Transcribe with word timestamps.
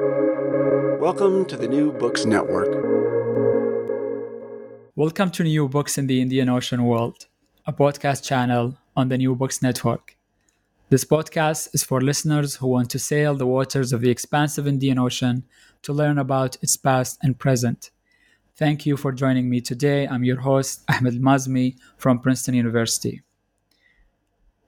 Welcome 0.00 1.44
to 1.44 1.56
the 1.56 1.68
New 1.68 1.92
Books 1.92 2.24
Network. 2.24 2.66
Welcome 4.96 5.30
to 5.30 5.44
New 5.44 5.68
Books 5.68 5.96
in 5.98 6.08
the 6.08 6.20
Indian 6.20 6.48
Ocean 6.48 6.84
World, 6.84 7.28
a 7.64 7.72
podcast 7.72 8.24
channel 8.24 8.76
on 8.96 9.08
the 9.08 9.16
New 9.16 9.36
Books 9.36 9.62
Network. 9.62 10.16
This 10.88 11.04
podcast 11.04 11.72
is 11.76 11.84
for 11.84 12.00
listeners 12.00 12.56
who 12.56 12.66
want 12.66 12.90
to 12.90 12.98
sail 12.98 13.36
the 13.36 13.46
waters 13.46 13.92
of 13.92 14.00
the 14.00 14.10
expansive 14.10 14.66
Indian 14.66 14.98
Ocean 14.98 15.44
to 15.82 15.92
learn 15.92 16.18
about 16.18 16.56
its 16.60 16.76
past 16.76 17.20
and 17.22 17.38
present. 17.38 17.92
Thank 18.56 18.86
you 18.86 18.96
for 18.96 19.12
joining 19.12 19.48
me 19.48 19.60
today. 19.60 20.08
I'm 20.08 20.24
your 20.24 20.40
host, 20.40 20.82
Ahmed 20.88 21.22
Mazmi 21.22 21.76
from 21.96 22.18
Princeton 22.18 22.54
University. 22.54 23.22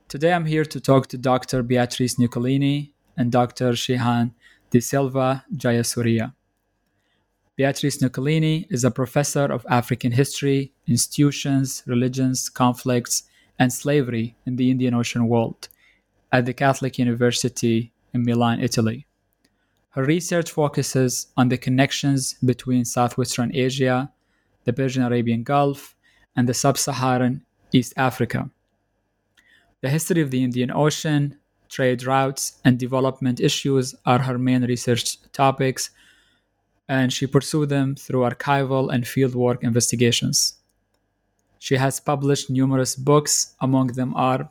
Today 0.07 0.33
I'm 0.33 0.47
here 0.47 0.65
to 0.65 0.81
talk 0.81 1.09
to 1.09 1.19
Dr. 1.19 1.65
Beatrice 1.65 2.17
Nicolini 2.17 2.93
and 3.17 3.33
Dr. 3.33 3.73
Shihan 3.73 4.31
De 4.71 4.81
Silva 4.81 5.45
Jayasuriya. 5.55 6.33
Beatrice 7.57 8.03
Nicolini 8.03 8.67
is 8.69 8.85
a 8.85 8.91
professor 8.91 9.45
of 9.45 9.65
African 9.71 10.13
history, 10.13 10.73
institutions, 10.87 11.83
religions, 11.87 12.49
conflicts, 12.49 13.23
and 13.59 13.73
slavery 13.73 14.37
in 14.45 14.57
the 14.57 14.71
Indian 14.71 14.93
Ocean 14.93 15.27
world 15.29 15.69
at 16.33 16.45
the 16.45 16.53
Catholic 16.53 16.99
University 16.99 17.93
in 18.13 18.25
Milan, 18.25 18.61
Italy. 18.61 19.07
Her 19.91 20.05
research 20.05 20.51
focuses 20.51 21.29
on 21.37 21.49
the 21.49 21.57
connections 21.57 22.35
between 22.45 22.85
Southwestern 22.85 23.55
Asia, 23.55 24.13
the 24.65 24.73
Persian 24.75 25.03
Arabian 25.03 25.43
Gulf, 25.43 25.97
and 26.37 26.47
the 26.47 26.53
Sub 26.53 26.77
Saharan 26.77 27.43
East 27.73 27.95
Africa. 27.97 28.51
The 29.81 29.89
history 29.89 30.21
of 30.21 30.31
the 30.31 30.45
Indian 30.45 30.71
Ocean, 30.71 31.39
trade 31.77 32.07
routes, 32.07 32.43
and 32.65 32.79
development 32.79 33.39
issues 33.39 33.95
are 34.11 34.21
her 34.29 34.39
main 34.39 34.63
research 34.65 35.07
topics, 35.33 35.91
and 36.89 37.13
she 37.13 37.27
pursued 37.27 37.69
them 37.69 37.95
through 37.95 38.29
archival 38.31 38.85
and 38.95 39.05
fieldwork 39.05 39.59
investigations. 39.63 40.39
She 41.59 41.77
has 41.77 42.01
published 42.01 42.49
numerous 42.49 42.93
books, 43.11 43.55
among 43.61 43.89
them 43.89 44.15
are 44.15 44.49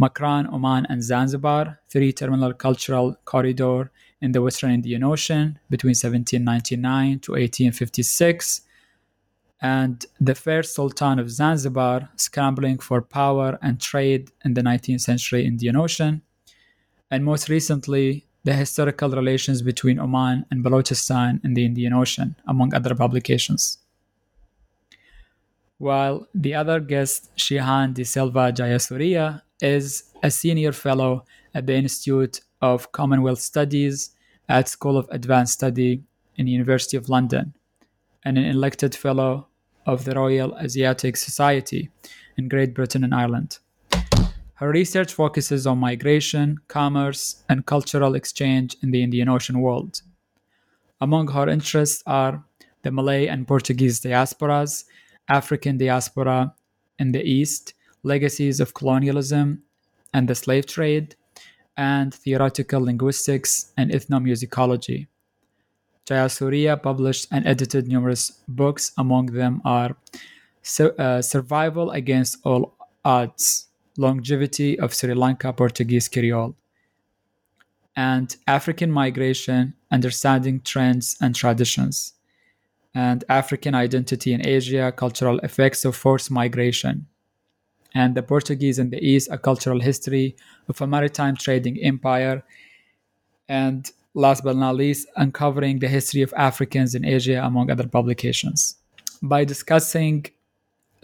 Makran, 0.00 0.44
Oman, 0.52 0.86
and 0.88 1.02
Zanzibar, 1.02 1.64
three 1.92 2.12
terminal 2.12 2.54
cultural 2.54 3.16
corridor 3.24 3.90
in 4.24 4.32
the 4.32 4.42
Western 4.42 4.70
Indian 4.78 5.04
Ocean 5.04 5.58
between 5.68 5.96
1799 5.96 7.20
to 7.24 7.32
1856, 7.32 8.62
and 9.60 10.06
the 10.28 10.34
first 10.34 10.74
Sultan 10.74 11.18
of 11.18 11.30
Zanzibar 11.30 12.08
scrambling 12.16 12.78
for 12.78 13.00
power 13.02 13.58
and 13.60 13.80
trade 13.80 14.30
in 14.44 14.54
the 14.54 14.62
19th 14.62 15.02
century 15.02 15.44
Indian 15.46 15.76
Ocean, 15.76 16.22
and 17.10 17.24
most 17.24 17.48
recently, 17.48 18.26
the 18.44 18.52
historical 18.52 19.10
relations 19.10 19.62
between 19.62 19.98
Oman 19.98 20.46
and 20.50 20.64
Balochistan 20.64 21.42
in 21.44 21.54
the 21.54 21.64
Indian 21.64 21.92
Ocean, 21.94 22.36
among 22.46 22.74
other 22.74 22.94
publications. 22.94 23.78
While 25.78 26.28
the 26.34 26.54
other 26.54 26.78
guest, 26.80 27.34
Shihan 27.36 27.94
De 27.94 28.04
Silva 28.04 28.52
Jayasuriya, 28.52 29.42
is 29.60 30.04
a 30.22 30.30
senior 30.30 30.72
fellow 30.72 31.24
at 31.54 31.66
the 31.66 31.74
Institute 31.74 32.40
of 32.60 32.92
Commonwealth 32.92 33.40
Studies 33.40 34.10
at 34.48 34.68
School 34.68 34.96
of 34.96 35.08
Advanced 35.10 35.54
Study 35.54 36.02
in 36.36 36.46
the 36.46 36.52
University 36.52 36.96
of 36.96 37.08
London 37.08 37.54
and 38.24 38.38
an 38.38 38.44
elected 38.44 38.94
fellow 38.94 39.48
of 39.86 40.04
the 40.04 40.14
Royal 40.14 40.56
Asiatic 40.58 41.16
Society 41.16 41.90
in 42.36 42.48
Great 42.48 42.74
Britain 42.74 43.04
and 43.04 43.14
Ireland. 43.14 43.58
Her 44.56 44.70
research 44.70 45.12
focuses 45.12 45.66
on 45.66 45.78
migration, 45.78 46.58
commerce, 46.68 47.44
and 47.48 47.66
cultural 47.66 48.14
exchange 48.14 48.76
in 48.82 48.92
the 48.92 49.02
Indian 49.02 49.28
Ocean 49.28 49.60
world. 49.60 50.02
Among 51.00 51.28
her 51.28 51.48
interests 51.48 52.02
are 52.06 52.44
the 52.82 52.92
Malay 52.92 53.26
and 53.26 53.48
Portuguese 53.48 54.00
diasporas, 54.00 54.84
African 55.28 55.76
diaspora 55.76 56.54
in 56.98 57.12
the 57.12 57.22
East, 57.22 57.74
legacies 58.04 58.60
of 58.60 58.74
colonialism 58.74 59.62
and 60.12 60.28
the 60.28 60.34
slave 60.34 60.66
trade, 60.66 61.16
and 61.76 62.14
theoretical 62.14 62.80
linguistics 62.80 63.72
and 63.76 63.90
ethnomusicology. 63.90 65.08
Jayasuriya 66.06 66.80
published 66.80 67.26
and 67.32 67.44
edited 67.46 67.88
numerous 67.88 68.30
books, 68.46 68.92
among 68.98 69.26
them 69.26 69.60
are 69.64 69.96
uh, 70.78 71.20
Survival 71.20 71.90
Against 71.90 72.38
All 72.44 72.76
Odds, 73.04 73.68
Longevity 73.96 74.78
of 74.78 74.94
Sri 74.94 75.14
Lanka 75.14 75.52
Portuguese 75.52 76.08
Creole, 76.08 76.56
and 77.96 78.36
African 78.46 78.90
Migration, 78.90 79.74
Understanding 79.90 80.60
Trends 80.60 81.16
and 81.20 81.34
Traditions, 81.34 82.14
and 82.94 83.24
African 83.28 83.74
Identity 83.74 84.32
in 84.32 84.46
Asia, 84.46 84.92
Cultural 84.92 85.38
Effects 85.40 85.84
of 85.84 85.94
Forced 85.94 86.30
Migration, 86.30 87.06
and 87.94 88.16
the 88.16 88.22
Portuguese 88.22 88.80
in 88.80 88.90
the 88.90 89.04
East, 89.04 89.28
a 89.30 89.38
cultural 89.38 89.80
history 89.80 90.34
of 90.68 90.80
a 90.80 90.86
maritime 90.86 91.36
trading 91.36 91.78
empire, 91.80 92.42
and 93.48 93.92
last 94.14 94.42
but 94.42 94.56
not 94.56 94.74
least, 94.74 95.06
uncovering 95.16 95.78
the 95.78 95.88
history 95.88 96.22
of 96.22 96.34
Africans 96.36 96.94
in 96.94 97.04
Asia, 97.04 97.40
among 97.44 97.70
other 97.70 97.86
publications. 97.86 98.76
By 99.22 99.44
discussing 99.44 100.26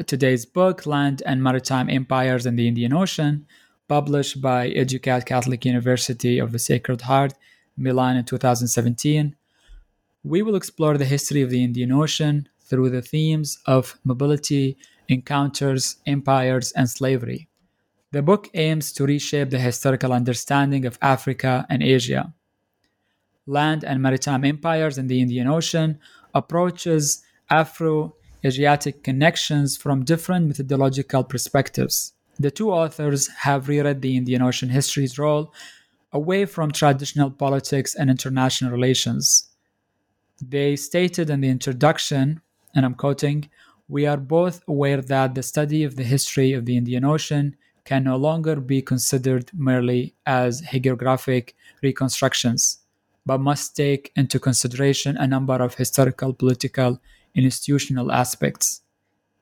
today's 0.07 0.47
book, 0.47 0.87
Land 0.87 1.23
and 1.27 1.43
Maritime 1.43 1.91
Empires 1.91 2.47
in 2.47 2.57
the 2.57 2.69
Indian 2.69 2.93
Ocean, 2.93 3.47
published 3.89 4.41
by 4.41 4.69
EDUCAT 4.71 5.27
Catholic 5.27 5.65
University 5.65 6.39
of 6.39 6.53
the 6.53 6.59
Sacred 6.59 7.03
Heart, 7.03 7.35
Milan 7.77 8.17
in 8.17 8.25
2017, 8.25 9.35
we 10.23 10.43
will 10.43 10.55
explore 10.55 10.99
the 10.99 11.05
history 11.05 11.43
of 11.43 11.51
the 11.51 11.65
Indian 11.65 11.93
Ocean 11.93 12.49
through 12.61 12.91
the 12.91 13.03
themes 13.03 13.59
of 13.67 13.99
mobility, 14.05 14.77
encounters, 15.09 15.97
empires, 16.07 16.73
and 16.73 16.89
slavery. 16.89 17.49
The 18.13 18.23
book 18.23 18.49
aims 18.55 18.93
to 18.93 19.07
reshape 19.07 19.51
the 19.51 19.59
historical 19.59 20.13
understanding 20.13 20.85
of 20.85 20.99
Africa 21.01 21.67
and 21.69 21.83
Asia. 21.83 22.35
Land 23.47 23.85
and 23.85 24.03
Maritime 24.03 24.45
Empires 24.45 24.99
in 24.99 25.07
the 25.07 25.21
Indian 25.21 25.49
Ocean 25.49 25.99
approaches 26.35 27.23
Afro 27.49 28.15
Asiatic 28.45 29.03
connections 29.03 29.77
from 29.77 30.05
different 30.05 30.47
methodological 30.47 31.25
perspectives. 31.25 32.15
The 32.39 32.51
two 32.51 32.73
authors 32.73 33.29
have 33.41 33.69
reread 33.69 34.01
the 34.01 34.17
Indian 34.17 34.41
Ocean 34.41 34.71
history's 34.71 35.19
role 35.19 35.53
away 36.13 36.47
from 36.47 36.71
traditional 36.71 37.31
politics 37.31 37.95
and 37.95 38.09
international 38.09 38.73
relations. 38.73 39.51
They 40.41 40.75
stated 40.77 41.29
in 41.29 41.43
the 41.43 41.49
introduction, 41.49 42.41
and 42.75 42.87
I'm 42.87 42.95
quoting, 42.95 43.51
we 43.89 44.07
are 44.07 44.17
both 44.17 44.63
aware 44.67 45.03
that 45.03 45.35
the 45.35 45.43
study 45.43 45.85
of 45.85 45.97
the 45.97 46.05
history 46.05 46.53
of 46.53 46.65
the 46.65 46.77
Indian 46.77 47.05
Ocean 47.05 47.57
can 47.85 48.05
no 48.05 48.17
longer 48.17 48.57
be 48.57 48.81
considered 48.81 49.51
merely 49.53 50.15
as 50.25 50.63
hagiographic 50.63 51.55
reconstructions, 51.83 52.79
but 53.27 53.39
must 53.39 53.77
take 53.77 54.13
into 54.17 54.39
consideration 54.39 55.17
a 55.17 55.27
number 55.27 55.55
of 55.55 55.75
historical, 55.75 56.33
political, 56.33 57.01
institutional 57.35 58.13
aspects. 58.13 58.83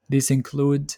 These 0.09 0.31
include 0.31 0.97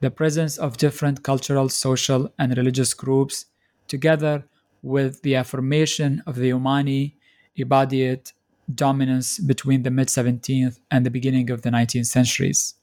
the 0.00 0.10
presence 0.10 0.58
of 0.58 0.76
different 0.76 1.22
cultural, 1.22 1.68
social, 1.68 2.32
and 2.38 2.56
religious 2.56 2.94
groups, 2.94 3.46
together 3.88 4.44
with 4.82 5.22
the 5.22 5.34
affirmation 5.34 6.22
of 6.26 6.36
the 6.36 6.50
Omani 6.50 7.14
Ibadiyat 7.58 8.32
dominance 8.72 9.38
between 9.38 9.82
the 9.82 9.90
mid 9.90 10.08
17th 10.08 10.78
and 10.90 11.04
the 11.04 11.10
beginning 11.10 11.50
of 11.50 11.62
the 11.62 11.70
19th 11.70 12.06
centuries 12.06 12.74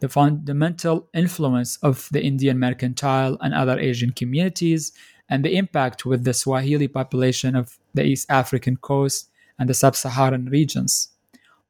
the 0.00 0.08
fundamental 0.08 1.08
influence 1.14 1.78
of 1.78 2.08
the 2.12 2.22
Indian 2.22 2.58
mercantile 2.58 3.36
and 3.40 3.54
other 3.54 3.78
Asian 3.78 4.10
communities, 4.10 4.92
and 5.28 5.44
the 5.44 5.56
impact 5.56 6.06
with 6.06 6.24
the 6.24 6.34
Swahili 6.34 6.86
population 6.86 7.56
of 7.56 7.78
the 7.94 8.04
East 8.04 8.30
African 8.30 8.76
coast 8.76 9.28
and 9.58 9.68
the 9.68 9.74
sub 9.74 9.96
Saharan 9.96 10.46
regions. 10.46 11.08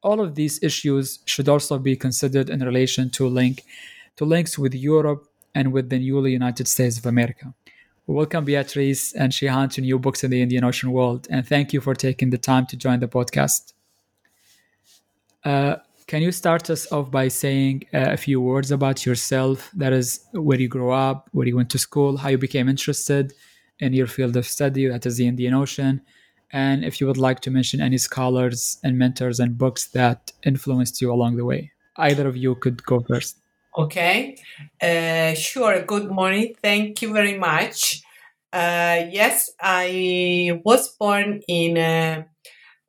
All 0.03 0.21
of 0.21 0.35
these 0.35 0.63
issues 0.63 1.21
should 1.25 1.49
also 1.49 1.79
be 1.79 1.97
considered 1.97 2.51
in 2.51 2.61
relation 2.61 3.11
to 3.11 3.27
link 3.27 3.65
to 4.17 4.25
links 4.25 4.59
with 4.59 4.75
Europe 4.75 5.29
and 5.55 5.73
with 5.73 5.91
the 5.91 5.99
newly 5.99 6.33
United 6.33 6.69
States 6.69 6.99
of 6.99 7.07
America. 7.07 7.55
Welcome, 8.07 8.45
Beatrice 8.45 9.13
and 9.15 9.33
Shihan, 9.33 9.71
to 9.73 9.81
New 9.81 9.99
Books 9.99 10.23
in 10.23 10.31
the 10.31 10.41
Indian 10.41 10.65
Ocean 10.65 10.93
World, 10.93 11.27
and 11.29 11.47
thank 11.47 11.73
you 11.73 11.81
for 11.81 11.95
taking 11.95 12.31
the 12.31 12.39
time 12.39 12.65
to 12.67 12.77
join 12.77 13.01
the 13.01 13.09
podcast. 13.09 13.73
Uh, 15.45 15.77
can 16.07 16.23
you 16.23 16.31
start 16.31 16.71
us 16.71 16.91
off 16.93 17.11
by 17.11 17.27
saying 17.27 17.85
uh, 17.93 18.13
a 18.13 18.17
few 18.17 18.41
words 18.41 18.71
about 18.71 19.05
yourself? 19.05 19.71
That 19.75 19.93
is, 19.93 20.21
where 20.33 20.61
you 20.61 20.69
grew 20.69 20.93
up, 20.93 21.29
where 21.33 21.49
you 21.49 21.57
went 21.57 21.71
to 21.71 21.79
school, 21.79 22.17
how 22.17 22.29
you 22.29 22.39
became 22.39 22.69
interested 22.69 23.33
in 23.81 23.93
your 23.93 24.07
field 24.07 24.37
of 24.37 24.47
study, 24.47 24.87
that 24.87 25.05
is 25.05 25.17
the 25.17 25.27
Indian 25.27 25.55
Ocean, 25.55 26.01
and 26.53 26.85
if 26.85 27.01
you 27.01 27.07
would 27.07 27.17
like 27.17 27.41
to 27.41 27.51
mention 27.51 27.81
any 27.81 27.99
scholars 27.99 28.79
and 28.85 28.99
mentors 28.99 29.41
and 29.41 29.59
books 29.59 29.89
that 29.89 30.33
influenced 30.45 31.01
you 31.01 31.13
along 31.13 31.37
the 31.37 31.45
way. 31.45 31.73
Either 31.97 32.29
of 32.29 32.37
you 32.37 32.55
could 32.55 32.83
go 32.85 33.01
first. 33.01 33.39
Okay, 33.77 34.39
uh, 34.81 35.35
sure. 35.35 35.83
Good 35.83 36.11
morning. 36.11 36.55
Thank 36.63 37.03
you 37.03 37.13
very 37.13 37.37
much. 37.37 38.03
Uh, 38.53 39.05
yes, 39.11 39.51
I 39.61 40.61
was 40.65 40.89
born 40.97 41.43
in 41.47 41.77
uh, 41.77 42.25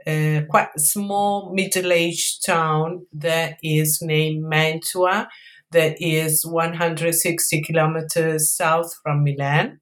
a 0.05 0.45
quite 0.49 0.69
small 0.77 1.53
middle-aged 1.53 2.45
town 2.45 3.05
that 3.11 3.57
is 3.61 4.01
named 4.01 4.43
Mantua, 4.43 5.27
that 5.71 5.97
is 5.99 6.45
160 6.45 7.61
kilometers 7.63 8.49
south 8.49 8.95
from 9.03 9.25
Milan. 9.25 9.81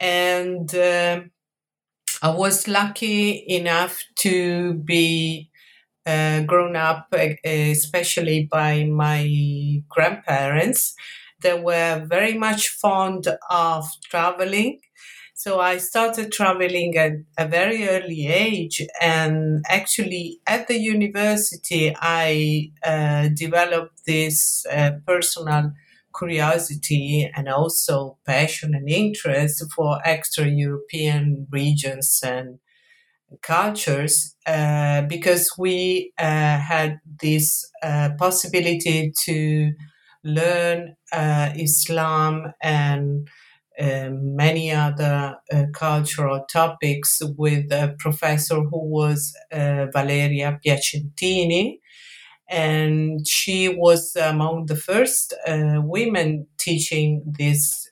And 0.00 0.74
uh, 0.74 1.20
I 2.22 2.30
was 2.30 2.66
lucky 2.66 3.44
enough 3.48 4.02
to 4.20 4.74
be 4.74 5.50
uh, 6.06 6.42
grown 6.42 6.76
up, 6.76 7.14
especially 7.44 8.48
by 8.50 8.84
my 8.84 9.82
grandparents. 9.88 10.94
They 11.42 11.58
were 11.60 12.04
very 12.08 12.34
much 12.38 12.68
fond 12.70 13.28
of 13.50 13.88
traveling. 14.10 14.80
So 15.34 15.60
I 15.60 15.78
started 15.78 16.32
traveling 16.32 16.96
at 16.96 17.12
a 17.38 17.46
very 17.46 17.88
early 17.88 18.26
age. 18.28 18.82
And 19.00 19.64
actually, 19.68 20.40
at 20.46 20.68
the 20.68 20.78
university, 20.78 21.94
I 22.00 22.72
uh, 22.84 23.28
developed 23.34 24.06
this 24.06 24.66
uh, 24.72 24.92
personal 25.06 25.72
curiosity 26.18 27.30
and 27.36 27.48
also 27.48 28.18
passion 28.26 28.74
and 28.74 28.88
interest 28.88 29.64
for 29.74 30.00
extra 30.04 30.46
European 30.46 31.46
regions 31.50 32.20
and 32.24 32.58
cultures 33.42 34.36
uh, 34.46 35.02
because 35.02 35.50
we 35.58 36.12
uh, 36.18 36.22
had 36.58 37.00
this 37.20 37.70
uh, 37.82 38.10
possibility 38.18 39.12
to 39.24 39.72
learn 40.24 40.96
uh, 41.12 41.50
Islam 41.56 42.52
and 42.62 43.28
um, 43.80 44.34
many 44.34 44.72
other 44.72 45.36
uh, 45.52 45.64
cultural 45.74 46.44
topics 46.50 47.20
with 47.36 47.70
a 47.72 47.94
professor 47.98 48.56
who 48.60 48.80
was 48.88 49.34
uh, 49.52 49.86
Valeria 49.92 50.58
Piacentini. 50.64 51.78
And 52.48 53.26
she 53.26 53.68
was 53.68 54.14
among 54.16 54.66
the 54.66 54.76
first 54.76 55.34
women 55.46 56.46
teaching 56.58 57.22
this 57.26 57.90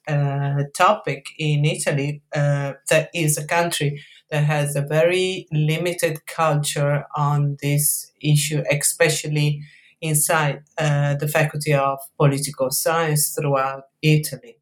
topic 0.76 1.26
in 1.38 1.64
Italy, 1.64 2.22
that 2.32 3.08
is 3.14 3.36
a 3.36 3.46
country 3.46 4.00
that 4.30 4.44
has 4.44 4.76
a 4.76 4.82
very 4.82 5.46
limited 5.52 6.26
culture 6.26 7.04
on 7.16 7.56
this 7.62 8.12
issue, 8.20 8.62
especially 8.70 9.60
inside 10.00 10.62
uh, 10.78 11.14
the 11.14 11.28
Faculty 11.28 11.72
of 11.72 11.98
Political 12.18 12.70
Science 12.70 13.34
throughout 13.34 13.84
Italy. 14.02 14.58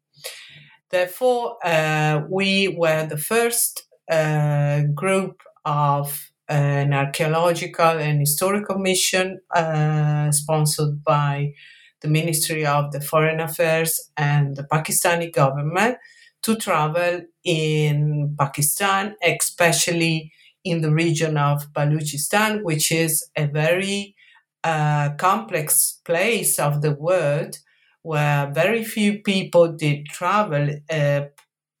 Therefore, 0.89 1.57
uh, 1.65 2.21
we 2.29 2.67
were 2.77 3.05
the 3.05 3.17
first 3.17 3.87
uh, 4.09 4.81
group 4.93 5.41
of 5.65 6.31
an 6.49 6.93
archaeological 6.93 7.97
and 7.99 8.19
historical 8.19 8.77
mission 8.77 9.39
uh, 9.55 10.31
sponsored 10.31 11.03
by 11.03 11.53
the 12.01 12.07
Ministry 12.07 12.65
of 12.65 12.91
the 12.91 13.01
Foreign 13.01 13.39
Affairs 13.39 14.11
and 14.17 14.55
the 14.55 14.63
Pakistani 14.63 15.31
government 15.33 15.97
to 16.41 16.55
travel 16.55 17.21
in 17.43 18.35
Pakistan, 18.37 19.15
especially 19.23 20.31
in 20.65 20.81
the 20.81 20.91
region 20.91 21.37
of 21.37 21.71
Baluchistan, 21.73 22.63
which 22.63 22.91
is 22.91 23.29
a 23.37 23.45
very 23.47 24.15
uh, 24.63 25.11
complex 25.17 25.99
place 26.05 26.59
of 26.59 26.81
the 26.81 26.91
world 26.91 27.57
where 28.01 28.51
very 28.53 28.83
few 28.83 29.19
people 29.21 29.71
did 29.71 30.05
travel. 30.07 30.69
Uh, 30.89 31.21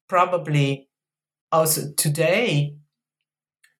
probably 0.07 0.87
also 1.51 1.91
today 1.97 2.75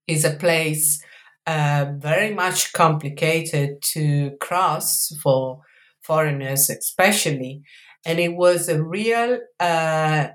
is 0.07 0.25
a 0.25 0.31
place 0.31 1.03
uh, 1.47 1.85
very 1.97 2.33
much 2.33 2.73
complicated 2.73 3.81
to 3.81 4.31
cross 4.39 5.13
for 5.21 5.61
foreigners, 6.01 6.69
especially. 6.69 7.61
And 8.05 8.19
it 8.19 8.35
was 8.35 8.67
a 8.69 8.83
real 8.83 9.39
uh, 9.59 10.27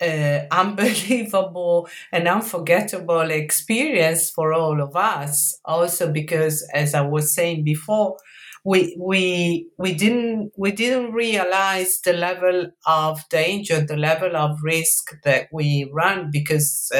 uh, 0.00 0.40
unbelievable 0.50 1.88
and 2.12 2.28
unforgettable 2.28 3.30
experience 3.30 4.30
for 4.30 4.52
all 4.52 4.80
of 4.82 4.96
us. 4.96 5.58
Also, 5.64 6.10
because 6.12 6.66
as 6.72 6.94
I 6.94 7.02
was 7.02 7.34
saying 7.34 7.64
before, 7.64 8.16
we 8.64 8.96
we 8.98 9.68
we 9.78 9.92
didn't 9.92 10.52
we 10.56 10.72
didn't 10.72 11.12
realize 11.12 12.00
the 12.00 12.14
level 12.14 12.68
of 12.86 13.20
danger, 13.28 13.80
the 13.84 13.96
level 13.96 14.36
of 14.36 14.56
risk 14.62 15.20
that 15.22 15.48
we 15.52 15.90
run 15.92 16.30
because 16.32 16.90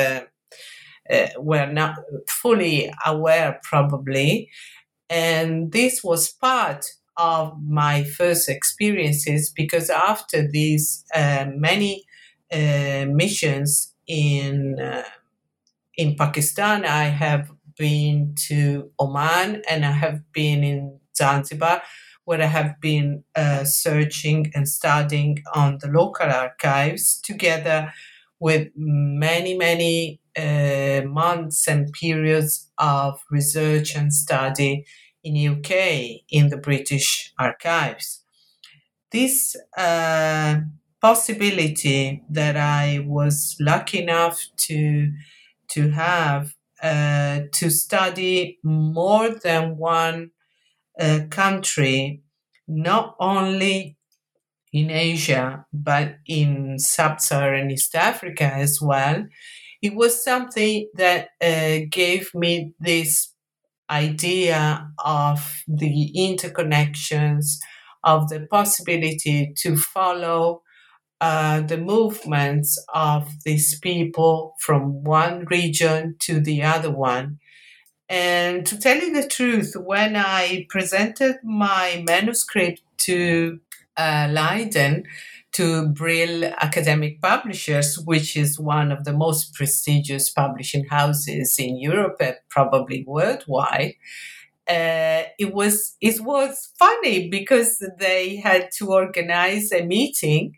uh, 1.12 1.28
we're 1.38 1.72
not 1.72 1.96
fully 2.28 2.92
aware, 3.04 3.60
probably. 3.62 4.50
And 5.10 5.72
this 5.72 6.02
was 6.02 6.32
part 6.32 6.86
of 7.16 7.54
my 7.62 8.04
first 8.04 8.48
experiences 8.48 9.52
because 9.54 9.88
after 9.90 10.46
these 10.46 11.04
uh, 11.14 11.46
many 11.54 12.04
uh, 12.52 13.06
missions 13.08 13.94
in 14.06 14.78
uh, 14.80 15.02
in 15.96 16.16
Pakistan. 16.16 16.84
I 16.84 17.04
have 17.04 17.50
been 17.76 18.34
to 18.48 18.90
Oman 19.00 19.62
and 19.68 19.84
I 19.84 19.92
have 19.92 20.20
been 20.32 20.62
in 20.62 21.00
Zanzibar, 21.16 21.82
where 22.24 22.42
I 22.42 22.46
have 22.46 22.80
been 22.80 23.24
uh, 23.34 23.64
searching 23.64 24.50
and 24.54 24.68
studying 24.68 25.38
on 25.54 25.78
the 25.80 25.88
local 25.88 26.28
archives 26.30 27.20
together 27.20 27.92
with 28.40 28.68
many, 28.76 29.56
many 29.56 30.20
uh, 30.36 31.02
months 31.06 31.68
and 31.68 31.92
periods 31.92 32.70
of 32.78 33.20
research 33.30 33.94
and 33.94 34.12
study 34.12 34.84
in 35.22 35.36
UK 35.36 36.22
in 36.30 36.48
the 36.50 36.56
British 36.56 37.32
archives. 37.38 38.22
This 39.10 39.56
uh, 39.76 40.60
possibility 41.00 42.22
that 42.30 42.56
I 42.56 43.04
was 43.06 43.56
lucky 43.60 44.02
enough 44.02 44.40
to 44.68 45.12
to 45.70 45.90
have 45.90 46.54
uh, 46.82 47.40
to 47.52 47.70
study 47.70 48.58
more 48.62 49.30
than 49.30 49.78
one 49.78 50.30
uh, 51.00 51.20
country, 51.30 52.22
not 52.68 53.16
only 53.18 53.96
in 54.72 54.90
Asia 54.90 55.64
but 55.72 56.16
in 56.26 56.78
sub-Saharan 56.78 57.70
East 57.70 57.94
Africa 57.94 58.44
as 58.44 58.80
well. 58.82 59.26
It 59.84 59.94
was 59.94 60.24
something 60.24 60.88
that 60.94 61.28
uh, 61.42 61.80
gave 61.90 62.34
me 62.34 62.72
this 62.80 63.34
idea 63.90 64.88
of 65.04 65.62
the 65.68 66.10
interconnections, 66.16 67.58
of 68.02 68.30
the 68.30 68.46
possibility 68.50 69.52
to 69.58 69.76
follow 69.76 70.62
uh, 71.20 71.60
the 71.60 71.76
movements 71.76 72.82
of 72.94 73.28
these 73.44 73.78
people 73.80 74.54
from 74.58 75.04
one 75.04 75.44
region 75.50 76.16
to 76.20 76.40
the 76.40 76.62
other 76.62 76.90
one. 76.90 77.38
And 78.08 78.64
to 78.64 78.78
tell 78.78 78.96
you 78.96 79.12
the 79.12 79.28
truth, 79.28 79.74
when 79.76 80.16
I 80.16 80.64
presented 80.70 81.36
my 81.44 82.02
manuscript 82.06 82.80
to 83.00 83.60
uh, 83.98 84.28
Leiden, 84.30 85.04
to 85.54 85.88
Brill 85.88 86.44
Academic 86.58 87.20
Publishers, 87.20 87.98
which 87.98 88.36
is 88.36 88.58
one 88.58 88.92
of 88.92 89.04
the 89.04 89.12
most 89.12 89.54
prestigious 89.54 90.30
publishing 90.30 90.86
houses 90.86 91.56
in 91.58 91.78
Europe 91.78 92.16
and 92.20 92.36
probably 92.50 93.04
worldwide, 93.06 93.94
uh, 94.68 95.24
it 95.38 95.52
was 95.52 95.96
it 96.00 96.20
was 96.20 96.72
funny 96.78 97.28
because 97.28 97.84
they 97.98 98.36
had 98.36 98.70
to 98.78 98.92
organize 98.92 99.70
a 99.72 99.84
meeting 99.84 100.54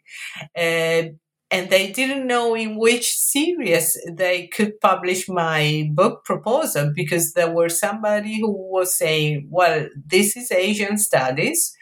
uh, 0.56 1.02
and 1.50 1.70
they 1.70 1.90
didn't 1.92 2.26
know 2.26 2.54
in 2.54 2.76
which 2.76 3.16
series 3.16 3.96
they 4.12 4.46
could 4.48 4.80
publish 4.80 5.28
my 5.28 5.88
book 5.92 6.24
proposal 6.24 6.92
because 6.94 7.32
there 7.32 7.50
were 7.50 7.68
somebody 7.68 8.40
who 8.40 8.52
was 8.52 8.96
saying 8.96 9.48
well 9.50 9.88
this 10.06 10.36
is 10.36 10.52
asian 10.52 10.98
studies 10.98 11.76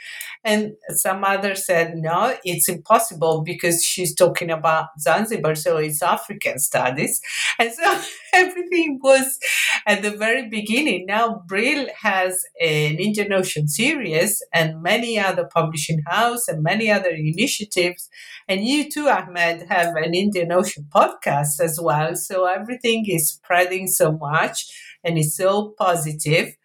and 0.44 0.74
some 0.90 1.24
others 1.24 1.64
said, 1.64 1.94
no, 1.96 2.36
it's 2.44 2.68
impossible 2.68 3.42
because 3.44 3.82
she's 3.82 4.14
talking 4.14 4.50
about 4.50 4.88
Zanzibar, 5.00 5.54
so 5.54 5.78
it's 5.78 6.02
African 6.02 6.58
studies. 6.58 7.20
And 7.58 7.72
so 7.72 8.00
everything 8.34 9.00
was 9.02 9.38
at 9.86 10.02
the 10.02 10.10
very 10.10 10.48
beginning. 10.48 11.06
Now 11.06 11.42
Brill 11.46 11.86
has 12.02 12.44
an 12.60 12.96
Indian 12.98 13.32
Ocean 13.32 13.68
series 13.68 14.42
and 14.52 14.82
many 14.82 15.18
other 15.18 15.48
publishing 15.52 16.02
house 16.06 16.48
and 16.48 16.62
many 16.62 16.90
other 16.90 17.10
initiatives. 17.10 18.08
And 18.48 18.64
you 18.64 18.90
too, 18.90 19.08
Ahmed, 19.08 19.66
have 19.68 19.96
an 19.96 20.14
Indian 20.14 20.52
Ocean 20.52 20.86
podcast 20.94 21.60
as 21.60 21.78
well. 21.80 22.14
So 22.16 22.46
everything 22.46 23.04
is 23.08 23.30
spreading 23.30 23.86
so 23.86 24.12
much 24.12 24.66
and 25.02 25.18
it's 25.18 25.36
so 25.36 25.74
positive. 25.78 26.56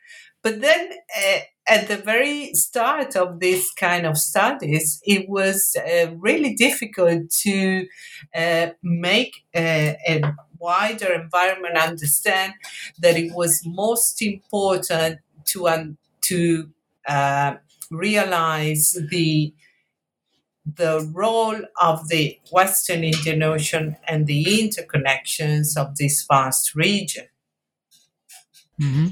But 0.42 0.62
then 0.62 0.90
uh, 1.18 1.40
at 1.70 1.88
the 1.88 1.98
very 1.98 2.54
start 2.56 3.16
of 3.16 3.40
this 3.40 3.72
kind 3.74 4.06
of 4.06 4.18
studies, 4.18 5.00
it 5.06 5.30
was 5.30 5.76
uh, 5.78 6.12
really 6.18 6.56
difficult 6.56 7.30
to 7.30 7.88
uh, 8.36 8.68
make 8.82 9.46
a, 9.56 9.96
a, 10.08 10.22
wider 10.62 11.14
environment 11.14 11.78
understand 11.78 12.54
that 13.00 13.16
it 13.16 13.34
was 13.34 13.64
most 13.66 14.22
important 14.22 15.20
to 15.46 15.70
um, 15.70 15.98
to 16.20 16.70
uh, 17.08 17.54
realize 17.90 18.98
the 19.10 19.54
the 20.66 21.10
role 21.14 21.62
of 21.82 22.10
the 22.10 22.38
Western 22.52 23.06
Indian 23.06 23.42
Ocean 23.42 23.96
and 24.06 24.28
the 24.28 24.44
interconnections 24.46 25.78
of 25.78 25.96
this 25.96 26.26
vast 26.30 26.76
region. 26.76 27.28
Mm-hmm. 28.82 29.08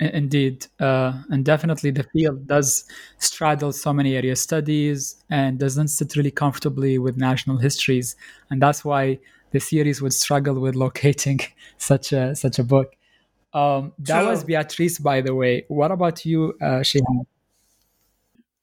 Indeed, 0.00 0.66
uh, 0.78 1.12
and 1.28 1.44
definitely 1.44 1.90
the 1.90 2.04
field 2.04 2.46
does 2.46 2.84
straddle 3.18 3.72
so 3.72 3.92
many 3.92 4.14
area 4.14 4.36
studies 4.36 5.16
and 5.28 5.58
doesn't 5.58 5.88
sit 5.88 6.14
really 6.14 6.30
comfortably 6.30 6.98
with 6.98 7.16
national 7.16 7.58
histories, 7.58 8.14
and 8.48 8.62
that's 8.62 8.84
why 8.84 9.18
the 9.50 9.58
series 9.58 10.00
would 10.00 10.12
struggle 10.12 10.60
with 10.60 10.76
locating 10.76 11.40
such 11.78 12.12
a 12.12 12.36
such 12.36 12.60
a 12.60 12.64
book. 12.64 12.94
Um, 13.52 13.92
that 13.98 14.24
was 14.24 14.44
Beatrice, 14.44 14.98
by 15.00 15.20
the 15.20 15.34
way. 15.34 15.64
What 15.66 15.90
about 15.90 16.24
you, 16.24 16.54
uh, 16.62 16.82
Shihan? 16.82 17.26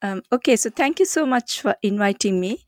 Um, 0.00 0.22
okay, 0.32 0.56
so 0.56 0.70
thank 0.70 1.00
you 1.00 1.04
so 1.06 1.26
much 1.26 1.60
for 1.60 1.76
inviting 1.82 2.40
me. 2.40 2.64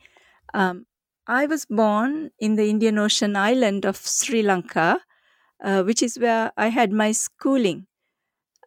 Um, 0.52 0.84
I 1.26 1.46
was 1.46 1.64
born 1.64 2.32
in 2.38 2.56
the 2.56 2.68
Indian 2.68 2.98
Ocean 2.98 3.36
island 3.36 3.84
of 3.84 3.96
Sri 3.96 4.42
Lanka, 4.42 5.00
uh, 5.62 5.82
which 5.84 6.02
is 6.02 6.18
where 6.18 6.52
I 6.56 6.68
had 6.68 6.92
my 6.92 7.12
schooling. 7.12 7.87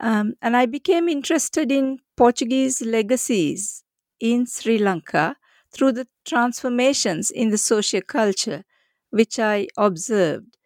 Um, 0.01 0.33
and 0.41 0.57
I 0.57 0.65
became 0.65 1.07
interested 1.07 1.71
in 1.71 1.99
Portuguese 2.17 2.81
legacies 2.81 3.83
in 4.19 4.45
Sri 4.47 4.77
Lanka 4.79 5.37
through 5.71 5.93
the 5.93 6.07
transformations 6.25 7.31
in 7.31 7.49
the 7.51 7.57
social 7.57 8.01
culture, 8.01 8.65
which 9.11 9.39
I 9.39 9.67
observed. 9.77 10.57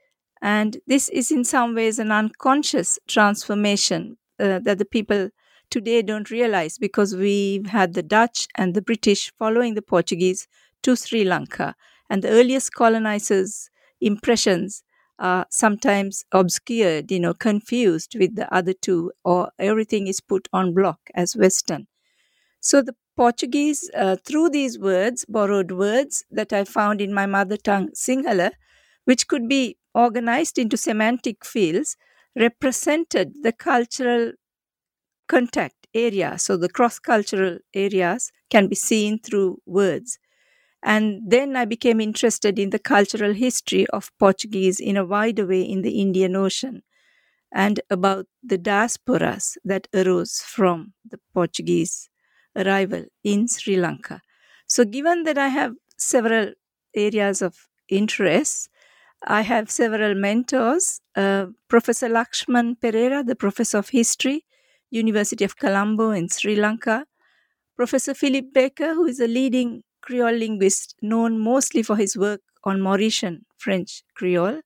And 0.41 0.77
this 0.87 1.09
is 1.09 1.31
in 1.31 1.43
some 1.43 1.75
ways 1.75 1.99
an 1.99 2.11
unconscious 2.11 2.99
transformation 3.07 4.17
uh, 4.39 4.59
that 4.59 4.77
the 4.77 4.85
people 4.85 5.29
today 5.69 6.01
don't 6.01 6.31
realize 6.31 6.77
because 6.77 7.15
we've 7.15 7.67
had 7.67 7.93
the 7.93 8.03
Dutch 8.03 8.47
and 8.55 8.73
the 8.73 8.81
British 8.81 9.33
following 9.37 9.73
the 9.73 9.81
Portuguese 9.81 10.47
to 10.83 10.95
Sri 10.95 11.25
Lanka. 11.25 11.75
And 12.09 12.21
the 12.23 12.29
earliest 12.29 12.73
colonizers' 12.73 13.69
impressions 13.99 14.83
sometimes 15.49 16.25
obscured, 16.31 17.11
you 17.11 17.19
know, 17.19 17.33
confused 17.33 18.15
with 18.19 18.35
the 18.35 18.53
other 18.53 18.73
two, 18.73 19.11
or 19.23 19.51
everything 19.59 20.07
is 20.07 20.21
put 20.21 20.47
on 20.53 20.73
block 20.73 20.99
as 21.15 21.35
Western. 21.35 21.87
So 22.59 22.81
the 22.81 22.95
Portuguese, 23.15 23.89
uh, 23.95 24.17
through 24.17 24.49
these 24.49 24.77
words, 24.79 25.25
borrowed 25.25 25.71
words 25.71 26.25
that 26.31 26.51
I 26.53 26.63
found 26.65 27.01
in 27.01 27.13
my 27.13 27.25
mother 27.25 27.57
tongue, 27.57 27.89
Sinhala, 27.95 28.51
which 29.05 29.27
could 29.27 29.47
be 29.47 29.77
organized 29.93 30.57
into 30.57 30.77
semantic 30.77 31.45
fields, 31.45 31.95
represented 32.35 33.33
the 33.43 33.53
cultural 33.53 34.33
contact 35.27 35.87
area. 35.93 36.37
So 36.37 36.57
the 36.57 36.69
cross 36.69 36.99
cultural 36.99 37.59
areas 37.73 38.31
can 38.49 38.67
be 38.67 38.75
seen 38.75 39.19
through 39.19 39.61
words. 39.65 40.19
And 40.85 41.23
then 41.25 41.55
I 41.55 41.65
became 41.65 41.99
interested 41.99 42.59
in 42.59 42.69
the 42.69 42.77
cultural 42.77 43.33
history 43.33 43.87
of 43.87 44.11
Portuguese 44.19 44.79
in 44.79 44.97
a 44.97 45.03
wider 45.03 45.47
way 45.47 45.63
in 45.63 45.81
the 45.81 45.99
Indian 45.99 46.35
Ocean 46.35 46.83
and 47.51 47.81
about 47.89 48.27
the 48.43 48.59
diasporas 48.59 49.57
that 49.65 49.87
arose 49.95 50.41
from 50.41 50.93
the 51.03 51.19
Portuguese 51.33 52.07
arrival 52.55 53.05
in 53.23 53.47
Sri 53.47 53.77
Lanka. 53.77 54.21
So, 54.67 54.85
given 54.85 55.23
that 55.23 55.39
I 55.39 55.47
have 55.47 55.73
several 55.97 56.53
areas 56.95 57.41
of 57.41 57.67
interest, 57.89 58.69
I 59.25 59.41
have 59.41 59.71
several 59.71 60.13
mentors. 60.13 61.01
Uh, 61.15 61.47
professor 61.67 62.09
Lakshman 62.09 62.79
Pereira, 62.79 63.23
the 63.23 63.35
professor 63.35 63.79
of 63.79 63.89
history, 63.89 64.45
University 64.91 65.43
of 65.43 65.57
Colombo 65.57 66.11
in 66.11 66.29
Sri 66.29 66.55
Lanka. 66.55 67.05
Professor 67.75 68.13
Philip 68.13 68.53
Baker, 68.53 68.93
who 68.93 69.05
is 69.05 69.19
a 69.19 69.27
leading 69.27 69.83
Creole 70.05 70.37
linguist 70.37 70.95
known 71.01 71.39
mostly 71.39 71.81
for 71.81 71.95
his 71.95 72.15
work 72.15 72.41
on 72.63 72.79
Mauritian 72.79 73.39
French 73.57 74.03
Creole, 74.15 74.61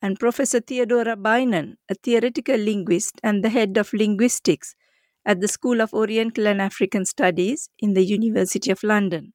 and 0.00 0.18
Professor 0.18 0.60
Theodora 0.60 1.16
Bynon, 1.16 1.76
a 1.90 1.94
theoretical 1.94 2.56
linguist 2.56 3.20
and 3.22 3.42
the 3.42 3.48
head 3.50 3.76
of 3.78 3.92
linguistics 3.92 4.74
at 5.24 5.40
the 5.40 5.48
School 5.48 5.80
of 5.80 5.94
Oriental 5.94 6.46
and 6.46 6.60
African 6.60 7.04
Studies 7.04 7.68
in 7.78 7.94
the 7.94 8.04
University 8.04 8.70
of 8.70 8.82
London. 8.82 9.32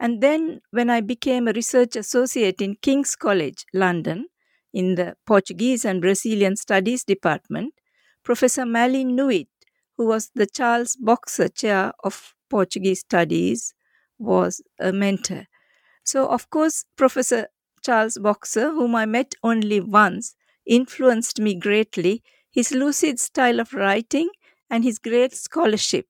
And 0.00 0.20
then, 0.22 0.60
when 0.70 0.90
I 0.90 1.00
became 1.00 1.48
a 1.48 1.52
research 1.52 1.96
associate 1.96 2.60
in 2.60 2.76
King's 2.82 3.16
College, 3.16 3.64
London, 3.72 4.26
in 4.72 4.94
the 4.94 5.16
Portuguese 5.26 5.84
and 5.84 6.00
Brazilian 6.00 6.56
Studies 6.56 7.04
Department, 7.04 7.74
Professor 8.22 8.66
Malyn 8.66 9.16
Newitt, 9.16 9.48
who 9.96 10.06
was 10.06 10.30
the 10.34 10.46
Charles 10.46 10.96
Boxer 10.96 11.48
Chair 11.48 11.92
of 12.04 12.34
Portuguese 12.50 13.00
Studies, 13.00 13.74
was 14.18 14.60
a 14.80 14.92
mentor. 14.92 15.46
So, 16.04 16.26
of 16.26 16.50
course, 16.50 16.84
Professor 16.96 17.48
Charles 17.84 18.18
Boxer, 18.18 18.70
whom 18.70 18.94
I 18.94 19.06
met 19.06 19.34
only 19.42 19.80
once, 19.80 20.34
influenced 20.66 21.40
me 21.40 21.54
greatly. 21.54 22.22
His 22.50 22.72
lucid 22.72 23.20
style 23.20 23.60
of 23.60 23.72
writing 23.72 24.30
and 24.70 24.84
his 24.84 24.98
great 24.98 25.34
scholarship 25.34 26.06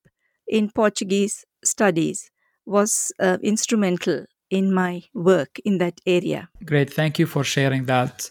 in 0.47 0.71
Portuguese 0.71 1.45
studies 1.65 2.31
was 2.65 3.13
uh, 3.21 3.39
instrumental 3.43 4.25
in 4.51 4.73
my 4.73 5.03
work 5.15 5.59
in 5.65 5.79
that 5.79 6.01
area. 6.07 6.49
Great, 6.65 6.93
thank 6.93 7.19
you 7.19 7.27
for 7.27 7.45
sharing 7.45 7.85
that. 7.87 8.31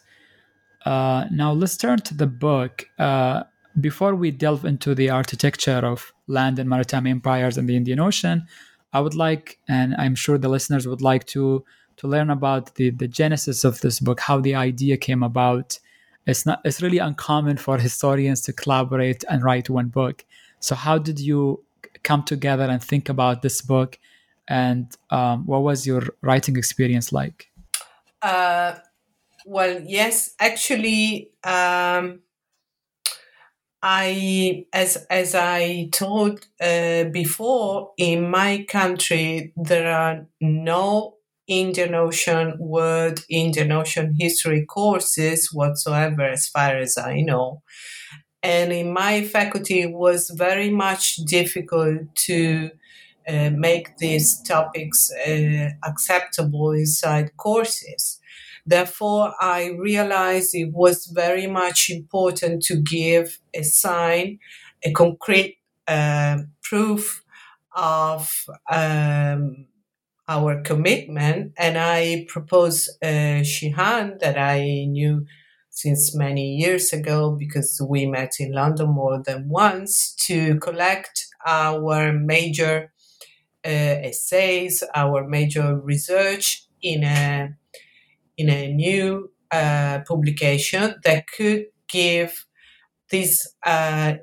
Uh, 0.85 1.25
now 1.31 1.51
let's 1.51 1.77
turn 1.77 1.99
to 1.99 2.13
the 2.13 2.27
book. 2.27 2.87
Uh, 2.97 3.43
before 3.79 4.15
we 4.15 4.31
delve 4.31 4.65
into 4.65 4.95
the 4.95 5.09
architecture 5.09 5.81
of 5.83 6.11
land 6.27 6.59
and 6.59 6.69
maritime 6.69 7.05
empires 7.05 7.57
in 7.57 7.65
the 7.67 7.75
Indian 7.75 7.99
Ocean, 7.99 8.47
I 8.93 8.99
would 9.01 9.15
like, 9.15 9.59
and 9.67 9.95
I'm 9.97 10.15
sure 10.15 10.37
the 10.37 10.49
listeners 10.49 10.87
would 10.87 11.01
like 11.01 11.25
to 11.27 11.63
to 11.97 12.07
learn 12.07 12.29
about 12.29 12.75
the 12.75 12.91
the 12.91 13.07
genesis 13.07 13.63
of 13.63 13.81
this 13.81 13.99
book, 13.99 14.19
how 14.19 14.39
the 14.39 14.55
idea 14.55 14.97
came 14.97 15.23
about. 15.23 15.79
It's 16.25 16.45
not 16.45 16.61
it's 16.65 16.81
really 16.81 16.97
uncommon 16.99 17.57
for 17.57 17.77
historians 17.89 18.41
to 18.41 18.53
collaborate 18.53 19.23
and 19.29 19.43
write 19.43 19.69
one 19.69 19.87
book. 19.87 20.25
So 20.59 20.75
how 20.75 20.97
did 20.97 21.19
you 21.19 21.63
come 22.03 22.23
together 22.23 22.63
and 22.63 22.83
think 22.83 23.09
about 23.09 23.41
this 23.41 23.61
book, 23.61 23.99
and 24.47 24.91
um, 25.09 25.45
what 25.45 25.63
was 25.63 25.85
your 25.85 26.03
writing 26.21 26.57
experience 26.57 27.11
like? 27.11 27.47
Uh, 28.21 28.75
well, 29.45 29.81
yes, 29.85 30.33
actually. 30.39 31.31
Um, 31.43 32.21
I, 33.81 34.65
as 34.73 35.05
as 35.09 35.35
I 35.35 35.89
told 35.91 36.47
uh, 36.59 37.05
before, 37.05 37.91
in 37.97 38.29
my 38.29 38.65
country 38.67 39.53
there 39.55 39.91
are 39.91 40.27
no 40.41 41.15
Indian 41.47 41.95
Ocean 41.95 42.55
World 42.59 43.19
Indian 43.29 43.71
Ocean 43.71 44.15
history 44.19 44.65
courses 44.65 45.53
whatsoever, 45.53 46.23
as 46.23 46.47
far 46.47 46.77
as 46.77 46.97
I 46.97 47.21
know. 47.21 47.61
And 48.43 48.71
in 48.71 48.93
my 48.93 49.23
faculty, 49.23 49.81
it 49.81 49.93
was 49.93 50.29
very 50.29 50.69
much 50.69 51.17
difficult 51.17 52.15
to 52.27 52.71
uh, 53.27 53.49
make 53.51 53.97
these 53.97 54.41
topics 54.43 55.11
uh, 55.27 55.69
acceptable 55.83 56.71
inside 56.71 57.35
courses. 57.37 58.16
Therefore, 58.67 59.33
I 59.39 59.71
realized 59.79 60.53
it 60.53 60.73
was 60.73 61.07
very 61.07 61.47
much 61.47 61.89
important 61.89 62.63
to 62.63 62.75
give 62.75 63.39
a 63.53 63.63
sign, 63.63 64.39
a 64.83 64.91
concrete 64.91 65.57
uh, 65.87 66.39
proof 66.63 67.23
of 67.75 68.45
um, 68.71 69.67
our 70.27 70.61
commitment. 70.61 71.53
And 71.57 71.77
I 71.77 72.25
proposed 72.27 72.89
uh, 73.01 73.41
Shihan 73.43 74.19
that 74.19 74.37
I 74.37 74.85
knew 74.89 75.25
since 75.69 76.15
many 76.15 76.55
years 76.55 76.91
ago 76.91 77.31
because 77.31 77.79
we 77.87 78.05
met 78.05 78.33
in 78.39 78.51
London 78.51 78.89
more 78.89 79.21
than 79.23 79.47
once 79.47 80.13
to 80.27 80.59
collect 80.59 81.27
our 81.45 82.11
major 82.11 82.91
uh, 83.65 83.69
essays, 83.69 84.83
our 84.95 85.27
major 85.27 85.75
research 85.79 86.65
in 86.81 87.03
a 87.03 87.55
in 88.37 88.49
a 88.49 88.71
new 88.73 89.31
uh, 89.51 89.99
publication 90.07 90.95
that 91.03 91.25
could 91.27 91.65
give 91.89 92.45
this 93.09 93.47
uh, 93.65 94.13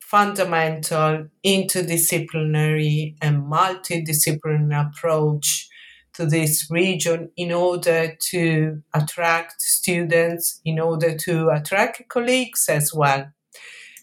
fundamental 0.00 1.26
interdisciplinary 1.44 3.16
and 3.20 3.42
multidisciplinary 3.42 4.88
approach 4.88 5.68
to 6.12 6.26
this 6.26 6.70
region 6.70 7.30
in 7.36 7.50
order 7.50 8.14
to 8.20 8.82
attract 8.94 9.60
students, 9.60 10.60
in 10.64 10.78
order 10.78 11.16
to 11.16 11.48
attract 11.50 12.08
colleagues 12.08 12.68
as 12.68 12.94
well. 12.94 13.26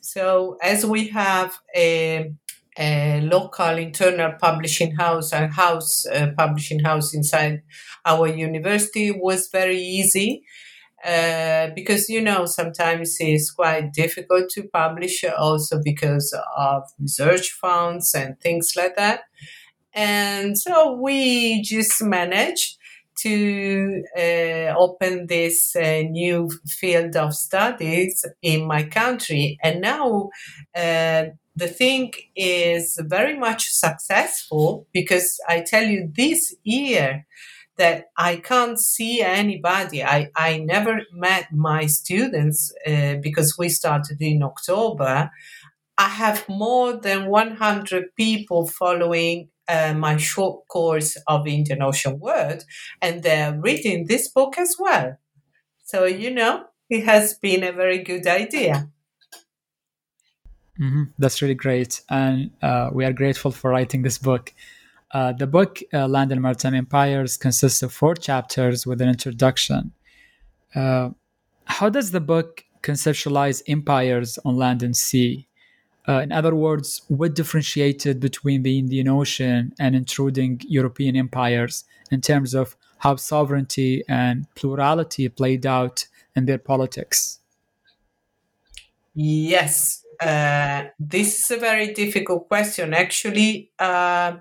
So, 0.02 0.58
as 0.62 0.86
we 0.86 1.08
have 1.10 1.58
a 1.76 2.34
a 2.78 3.22
local 3.22 3.78
internal 3.78 4.34
publishing 4.40 4.96
house 4.96 5.34
and 5.34 5.54
house 5.54 6.06
uh, 6.08 6.28
publishing 6.38 6.80
house 6.80 7.14
inside 7.14 7.62
our 8.06 8.28
university 8.28 9.12
was 9.12 9.50
very 9.52 9.78
easy 9.80 10.44
uh, 11.04 11.70
because 11.76 12.10
you 12.10 12.22
know 12.22 12.46
sometimes 12.46 13.18
it's 13.20 13.52
quite 13.52 13.92
difficult 13.94 14.50
to 14.50 14.64
publish 14.72 15.24
also 15.38 15.82
because 15.84 16.36
of 16.58 16.84
research 17.00 17.52
funds 17.52 18.14
and 18.14 18.40
things 18.40 18.74
like 18.78 18.96
that. 18.96 19.22
And 19.94 20.58
so 20.58 20.94
we 20.94 21.62
just 21.64 22.02
managed 22.02 22.78
to 23.20 24.04
uh, 24.18 24.74
open 24.78 25.28
this 25.28 25.76
uh, 25.76 26.04
new 26.10 26.50
field 26.68 27.16
of 27.16 27.36
studies 27.36 28.26
in 28.42 28.66
my 28.66 28.84
country. 28.84 29.60
And 29.62 29.82
now 29.82 30.30
uh, 30.76 31.26
the 31.56 31.68
thing 31.68 32.12
is 32.36 33.00
very 33.04 33.38
much 33.38 33.70
successful 33.70 34.88
because 34.94 35.40
i 35.48 35.62
tell 35.62 35.84
you 35.84 36.10
this 36.16 36.56
year 36.64 37.26
that 37.78 38.12
I 38.16 38.36
can't 38.36 38.80
see 38.80 39.22
anybody. 39.22 40.04
I, 40.04 40.30
I 40.36 40.60
never 40.60 41.02
met 41.12 41.52
my 41.52 41.88
students 41.88 42.72
uh, 42.86 43.16
because 43.16 43.58
we 43.58 43.70
started 43.70 44.22
in 44.22 44.44
October. 44.44 45.32
I 45.98 46.10
have 46.10 46.48
more 46.48 46.94
than 46.94 47.28
100 47.28 48.16
people 48.16 48.68
following 48.68 49.50
uh, 49.68 49.94
my 49.94 50.18
short 50.18 50.68
course 50.68 51.18
of 51.28 51.48
Indian 51.48 51.82
Ocean 51.82 52.20
World, 52.20 52.64
and 53.02 53.24
they're 53.24 53.60
reading 53.60 54.06
this 54.06 54.28
book 54.28 54.58
as 54.58 54.76
well. 54.78 55.18
So, 55.84 56.06
you 56.06 56.32
know, 56.32 56.66
it 56.90 57.04
has 57.06 57.36
been 57.36 57.64
a 57.64 57.72
very 57.72 58.04
good 58.04 58.28
idea. 58.28 58.90
Mm-hmm. 60.82 61.04
That's 61.20 61.42
really 61.42 61.56
great. 61.56 62.02
And 62.10 62.52
uh, 62.62 62.90
we 62.92 63.06
are 63.06 63.14
grateful 63.14 63.52
for 63.52 63.72
writing 63.72 64.02
this 64.02 64.18
book. 64.18 64.54
Uh, 65.12 65.34
the 65.34 65.46
book 65.46 65.80
uh, 65.94 66.08
Land 66.08 66.32
and 66.32 66.42
Maritime 66.42 66.74
Empires 66.74 67.38
consists 67.38 67.84
of 67.84 67.94
four 67.94 68.16
chapters 68.16 68.88
with 68.88 69.02
an 69.02 69.10
introduction. 69.10 69.92
Uh, 70.74 71.10
how 71.66 71.90
does 71.90 72.12
the 72.12 72.20
book 72.20 72.64
conceptualize 72.82 73.62
empires 73.68 74.40
on 74.44 74.58
land 74.58 74.82
and 74.82 74.98
sea? 74.98 75.48
Uh, 76.08 76.20
in 76.20 76.32
other 76.32 76.56
words, 76.56 77.04
what 77.10 77.36
differentiated 77.36 78.20
between 78.20 78.64
the 78.64 78.80
Indian 78.80 79.08
Ocean 79.08 79.74
and 79.80 79.96
intruding 79.96 80.60
European 80.68 81.16
empires 81.16 81.84
in 82.10 82.22
terms 82.22 82.56
of 82.56 82.76
how 83.00 83.16
sovereignty 83.18 84.04
and 84.08 84.48
plurality 84.56 85.30
played 85.30 85.66
out 85.66 86.08
in 86.36 86.46
their 86.46 86.58
politics? 86.58 87.40
Yes, 89.14 90.01
uh, 90.22 90.84
this 91.00 91.40
is 91.40 91.52
a 91.52 91.58
very 91.58 91.94
difficult 91.94 92.48
question. 92.48 92.94
Actually, 92.94 93.72
uh, 93.80 94.34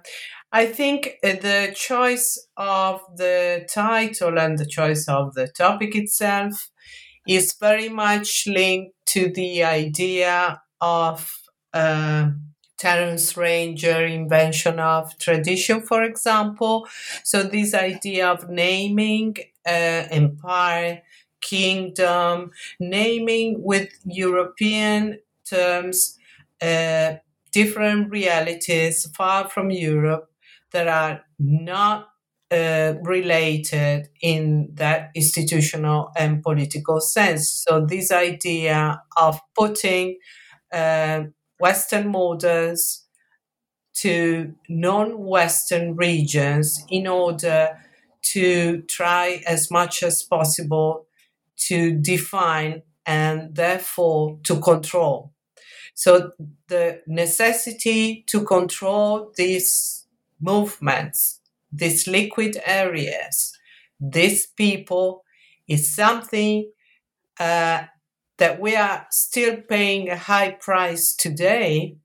I 0.52 0.66
think 0.66 1.18
uh, 1.24 1.34
the 1.40 1.72
choice 1.74 2.46
of 2.56 3.00
the 3.16 3.66
title 3.72 4.38
and 4.38 4.58
the 4.58 4.66
choice 4.66 5.08
of 5.08 5.34
the 5.34 5.48
topic 5.48 5.94
itself 5.96 6.70
is 7.26 7.54
very 7.58 7.88
much 7.88 8.46
linked 8.46 8.94
to 9.06 9.30
the 9.32 9.64
idea 9.64 10.60
of 10.80 11.30
uh, 11.72 12.30
Terence 12.78 13.36
Ranger 13.36 14.04
invention 14.06 14.80
of 14.80 15.16
tradition, 15.18 15.82
for 15.82 16.02
example. 16.02 16.88
So 17.24 17.42
this 17.42 17.74
idea 17.74 18.28
of 18.28 18.48
naming 18.48 19.36
uh, 19.66 20.08
empire, 20.10 21.02
kingdom, 21.40 22.50
naming 22.80 23.62
with 23.62 23.90
European 24.04 25.18
terms 25.50 26.16
uh, 26.62 27.14
different 27.52 28.10
realities 28.10 29.08
far 29.16 29.48
from 29.48 29.70
Europe 29.70 30.30
that 30.72 30.88
are 30.88 31.22
not 31.38 32.08
uh, 32.50 32.94
related 33.02 34.08
in 34.20 34.68
that 34.74 35.10
institutional 35.14 36.10
and 36.16 36.42
political 36.42 37.00
sense. 37.00 37.64
So, 37.66 37.86
this 37.86 38.10
idea 38.10 39.02
of 39.16 39.40
putting 39.56 40.18
uh, 40.72 41.24
Western 41.58 42.08
models 42.08 43.04
to 43.94 44.54
non 44.68 45.18
Western 45.18 45.96
regions 45.96 46.84
in 46.88 47.06
order 47.06 47.78
to 48.22 48.82
try 48.82 49.42
as 49.46 49.70
much 49.70 50.02
as 50.02 50.22
possible 50.22 51.06
to 51.56 51.92
define 51.92 52.82
and 53.06 53.54
therefore 53.54 54.38
to 54.44 54.60
control. 54.60 55.32
So, 56.00 56.30
the 56.68 57.02
necessity 57.06 58.24
to 58.28 58.42
control 58.42 59.32
these 59.36 60.06
movements, 60.40 61.40
these 61.70 62.06
liquid 62.06 62.56
areas, 62.64 63.52
these 64.00 64.46
people 64.46 65.24
is 65.68 65.94
something 65.94 66.70
uh, 67.38 67.82
that 68.38 68.58
we 68.58 68.76
are 68.76 69.08
still 69.10 69.58
paying 69.68 70.08
a 70.08 70.16
high 70.16 70.52
price 70.52 71.14
today 71.14 71.98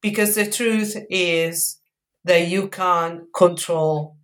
because 0.00 0.36
the 0.36 0.48
truth 0.48 0.96
is 1.10 1.80
that 2.22 2.46
you 2.46 2.68
can't 2.68 3.22
control 3.34 4.16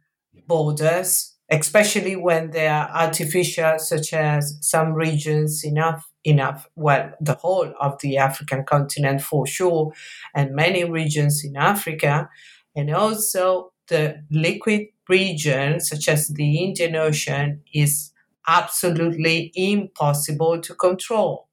borders, 0.47 1.35
especially 1.51 2.15
when 2.15 2.53
they 2.53 2.69
are 2.69 2.89
artificial, 2.95 3.81
such 3.81 4.13
as 4.13 4.57
some 4.61 4.93
regions 4.93 5.65
enough 5.65 6.12
enough 6.25 6.69
well 6.77 7.11
the 7.21 7.35
whole 7.35 7.73
of 7.81 7.99
the 8.01 8.17
african 8.17 8.65
continent 8.65 9.21
for 9.21 9.47
sure 9.47 9.93
and 10.35 10.55
many 10.55 10.85
regions 10.85 11.45
in 11.45 11.57
africa 11.57 12.29
and 12.77 12.95
also 12.95 13.73
the 13.89 14.25
liquid 14.31 14.87
region, 15.09 15.81
such 15.81 16.09
as 16.09 16.29
the 16.29 16.57
Indian 16.65 16.97
Ocean, 16.97 17.63
is 17.75 18.13
absolutely 18.49 19.53
impossible 19.55 20.61
to 20.61 20.75
control. 20.75 21.49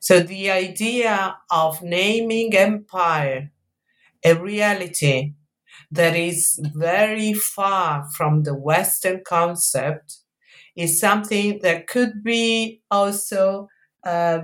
So 0.00 0.20
the 0.20 0.50
idea 0.50 1.36
of 1.50 1.82
naming 1.82 2.56
empire 2.56 3.52
a 4.24 4.34
reality 4.34 5.34
that 5.90 6.16
is 6.16 6.60
very 6.74 7.34
far 7.34 8.08
from 8.16 8.42
the 8.44 8.54
Western 8.54 9.22
concept 9.24 10.18
is 10.76 11.00
something 11.00 11.60
that 11.62 11.86
could 11.86 12.22
be 12.22 12.82
also 12.90 13.68
uh, 14.06 14.40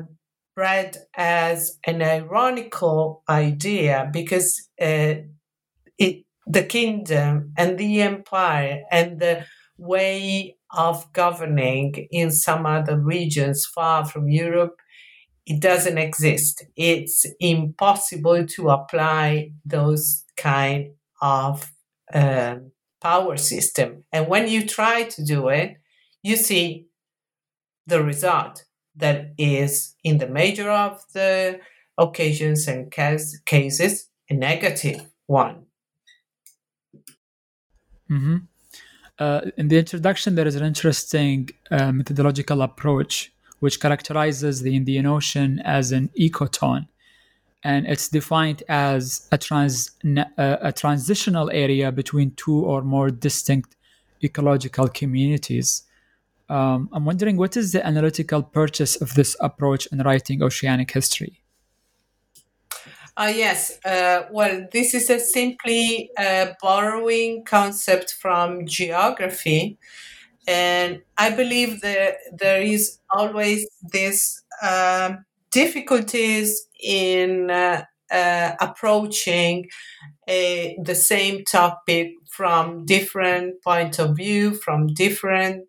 read 0.57 0.97
as 1.17 1.79
an 1.87 2.03
ironical 2.03 3.23
idea 3.29 4.11
because 4.13 4.69
uh, 4.81 5.15
it, 5.99 6.25
the 6.47 6.65
kingdom 6.65 7.53
and 7.57 7.79
the 7.79 8.03
empire 8.03 8.83
and 8.91 9.21
the 9.21 9.45
way 9.79 10.57
of 10.77 11.11
governing 11.13 12.09
in 12.11 12.31
some 12.31 12.67
other 12.67 12.99
regions 12.99 13.65
far 13.67 14.05
from 14.05 14.29
Europe, 14.29 14.77
it 15.47 15.61
doesn't 15.61 15.99
exist. 15.99 16.65
It's 16.77 17.25
impossible 17.41 18.47
to 18.47 18.69
apply 18.71 19.53
those 19.65 20.25
kind 20.37 20.91
of 21.23 21.73
uh, 22.13 22.57
power 23.01 23.37
system. 23.37 24.05
And 24.13 24.29
when 24.29 24.49
you 24.49 24.67
try 24.67 25.05
to 25.05 25.25
do 25.25 25.49
it, 25.49 25.77
you 26.23 26.37
see 26.37 26.87
the 27.87 28.03
result 28.03 28.65
that 28.97 29.33
is 29.39 29.95
in 30.05 30.19
the 30.19 30.29
major 30.29 30.71
of 30.71 31.05
the 31.13 31.61
occasions 31.97 32.69
and 32.69 32.91
case, 32.91 33.39
cases 33.47 34.09
a 34.29 34.35
negative 34.35 35.07
one. 35.27 35.67
Mm-hmm. 38.11 38.37
Uh, 39.19 39.41
in 39.57 39.69
the 39.69 39.79
introduction, 39.79 40.35
there 40.35 40.47
is 40.47 40.55
an 40.55 40.65
interesting 40.65 41.51
uh, 41.71 41.93
methodological 41.93 42.63
approach 42.63 43.33
which 43.61 43.81
characterizes 43.81 44.63
the 44.63 44.77
Indian 44.77 45.07
Ocean 45.07 45.61
as 45.65 45.91
an 45.91 46.11
ecotone. 46.19 46.87
And 47.65 47.87
it's 47.87 48.09
defined 48.09 48.63
as 48.69 49.27
a, 49.33 49.39
trans, 49.39 49.91
uh, 50.07 50.25
a 50.39 50.73
transitional 50.73 51.51
area 51.51 51.91
between 51.91 52.31
two 52.37 52.65
or 52.65 52.83
more 52.83 53.11
distinct 53.11 53.75
ecological 54.23 54.89
communities. 54.89 55.83
Um, 56.49 56.89
I'm 56.93 57.05
wondering 57.05 57.37
what 57.37 57.57
is 57.57 57.73
the 57.73 57.87
analytical 57.87 58.43
purchase 58.43 58.97
of 58.97 59.15
this 59.15 59.37
approach 59.41 59.87
in 59.87 59.99
writing 59.99 60.43
oceanic 60.43 60.91
history? 60.91 61.43
Uh, 63.17 63.33
yes, 63.35 63.79
uh, 63.85 64.23
well, 64.31 64.67
this 64.73 64.95
is 64.95 65.11
a 65.11 65.19
simply 65.19 66.11
uh, 66.17 66.53
borrowing 66.63 67.45
concept 67.45 68.15
from 68.15 68.65
geography. 68.65 69.77
And 70.47 71.03
I 71.19 71.31
believe 71.31 71.81
that 71.83 72.19
there 72.33 72.63
is 72.63 72.99
always 73.11 73.67
this 73.83 74.43
um, 74.63 75.25
difficulties 75.51 76.69
in 76.81 77.51
uh, 77.51 77.85
uh, 78.11 78.53
approaching 78.61 79.69
a, 80.29 80.79
the 80.83 80.95
same 80.95 81.45
topic 81.45 82.13
from 82.31 82.87
different 82.87 83.63
point 83.63 83.99
of 83.99 84.17
view, 84.17 84.55
from 84.55 84.87
different 84.87 85.68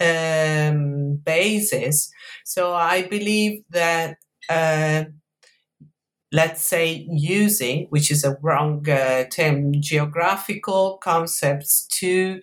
um, 0.00 1.16
bases. 1.16 2.10
So 2.44 2.74
I 2.74 3.02
believe 3.02 3.62
that 3.70 4.18
uh, 4.48 5.04
let's 6.34 6.64
say, 6.64 7.06
using, 7.08 7.86
which 7.90 8.10
is 8.10 8.24
a 8.24 8.36
wrong 8.42 8.88
uh, 8.88 9.24
term, 9.30 9.80
geographical 9.80 10.98
concepts 10.98 11.86
to 11.86 12.40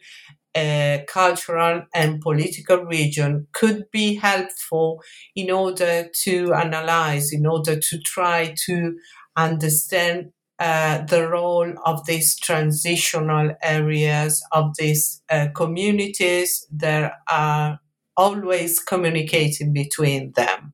a 0.56 1.04
cultural 1.08 1.84
and 1.94 2.22
political 2.22 2.78
region 2.86 3.48
could 3.52 3.86
be 3.92 4.16
helpful 4.16 5.02
in 5.36 5.52
order 5.52 6.10
to 6.24 6.54
analyze, 6.54 7.34
in 7.34 7.46
order 7.46 7.78
to 7.78 8.00
try 8.00 8.54
to 8.66 8.98
understand 9.36 10.32
uh, 10.62 11.04
the 11.06 11.28
role 11.28 11.74
of 11.88 12.06
these 12.06 12.38
transitional 12.38 13.52
areas, 13.63 14.45
of 14.52 14.71
these 14.78 15.24
uh, 15.32 15.47
communities 15.56 16.67
that 16.71 17.13
are 17.28 17.80
always 18.15 18.80
communicating 18.80 19.74
between 19.74 20.32
them. 20.34 20.74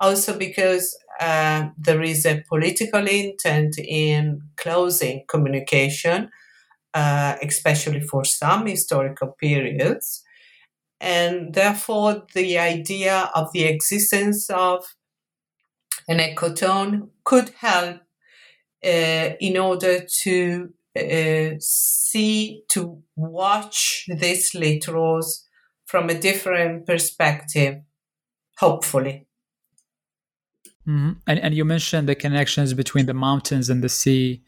Also, 0.00 0.36
because 0.36 0.94
uh, 1.18 1.70
there 1.78 2.02
is 2.02 2.26
a 2.26 2.44
political 2.46 3.06
intent 3.06 3.78
in 3.78 4.42
closing 4.58 5.24
communication, 5.28 6.28
uh, 6.92 7.36
especially 7.42 8.02
for 8.02 8.22
some 8.22 8.66
historical 8.66 9.28
periods. 9.40 10.22
And 11.00 11.54
therefore, 11.54 12.26
the 12.34 12.58
idea 12.58 13.30
of 13.34 13.50
the 13.54 13.64
existence 13.64 14.50
of 14.50 14.94
an 16.06 16.18
ecotone 16.18 17.08
could 17.24 17.48
help 17.60 18.02
uh, 18.84 19.36
in 19.40 19.56
order 19.56 20.04
to 20.22 20.72
uh, 20.98 21.50
see, 21.58 22.62
to 22.68 23.02
watch 23.16 24.06
these 24.08 24.52
littorals 24.52 25.44
from 25.86 26.08
a 26.08 26.18
different 26.18 26.86
perspective, 26.86 27.80
hopefully. 28.58 29.26
Mm-hmm. 30.86 31.12
And, 31.26 31.38
and 31.38 31.54
you 31.54 31.64
mentioned 31.64 32.08
the 32.08 32.14
connections 32.14 32.74
between 32.74 33.06
the 33.06 33.14
mountains 33.14 33.70
and 33.70 33.82
the 33.84 33.88
sea 33.88 34.42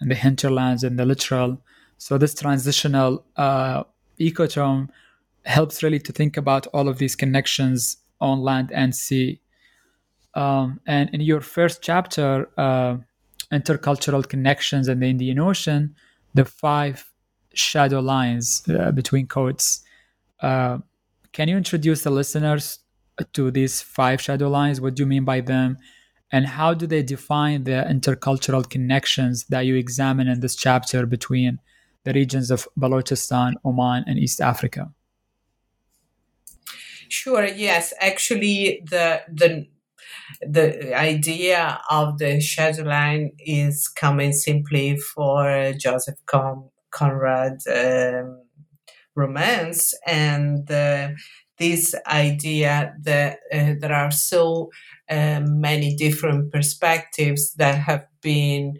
and 0.00 0.10
the 0.10 0.14
hinterlands 0.14 0.84
and 0.84 0.98
the 0.98 1.04
littoral. 1.04 1.62
So 1.96 2.18
this 2.18 2.34
transitional 2.34 3.24
uh, 3.36 3.84
ecotone 4.20 4.88
helps 5.44 5.82
really 5.82 5.98
to 6.00 6.12
think 6.12 6.36
about 6.36 6.66
all 6.68 6.88
of 6.88 6.98
these 6.98 7.16
connections 7.16 7.96
on 8.20 8.40
land 8.40 8.70
and 8.72 8.94
sea. 8.94 9.40
Um, 10.34 10.80
and 10.86 11.10
in 11.12 11.20
your 11.20 11.40
first 11.40 11.82
chapter, 11.82 12.48
uh, 12.56 12.98
intercultural 13.52 14.28
connections 14.28 14.88
in 14.88 15.00
the 15.00 15.08
Indian 15.08 15.38
Ocean, 15.38 15.94
the 16.34 16.44
five 16.44 17.10
shadow 17.54 18.00
lines 18.00 18.62
uh, 18.68 18.90
between 18.92 19.26
coasts. 19.26 19.84
Uh, 20.40 20.78
can 21.32 21.48
you 21.48 21.56
introduce 21.56 22.02
the 22.02 22.10
listeners 22.10 22.80
to 23.32 23.50
these 23.50 23.80
five 23.80 24.20
shadow 24.20 24.48
lines? 24.48 24.80
What 24.80 24.94
do 24.94 25.02
you 25.02 25.06
mean 25.06 25.24
by 25.24 25.40
them? 25.40 25.78
And 26.30 26.46
how 26.46 26.74
do 26.74 26.86
they 26.86 27.02
define 27.02 27.64
the 27.64 27.86
intercultural 27.88 28.68
connections 28.68 29.46
that 29.46 29.62
you 29.62 29.76
examine 29.76 30.28
in 30.28 30.40
this 30.40 30.54
chapter 30.54 31.06
between 31.06 31.58
the 32.04 32.12
regions 32.12 32.50
of 32.50 32.68
Balochistan, 32.78 33.54
Oman, 33.64 34.04
and 34.06 34.18
East 34.18 34.40
Africa? 34.40 34.92
Sure. 37.08 37.46
Yes, 37.46 37.94
actually, 38.00 38.82
the 38.88 39.22
the 39.32 39.66
the 40.40 40.94
idea 40.94 41.80
of 41.90 42.18
the 42.18 42.40
shadow 42.40 42.84
line 42.84 43.32
is 43.38 43.88
coming 43.88 44.32
simply 44.32 44.96
for 44.96 45.72
Joseph 45.78 46.18
Con- 46.26 46.70
Conrad 46.90 47.58
um, 47.72 48.42
romance 49.14 49.94
and 50.06 50.70
uh, 50.70 51.08
this 51.58 51.94
idea 52.06 52.94
that 53.02 53.38
uh, 53.52 53.74
there 53.80 53.92
are 53.92 54.10
so 54.10 54.70
uh, 55.10 55.40
many 55.44 55.94
different 55.96 56.52
perspectives 56.52 57.54
that 57.54 57.76
have 57.78 58.06
been 58.22 58.74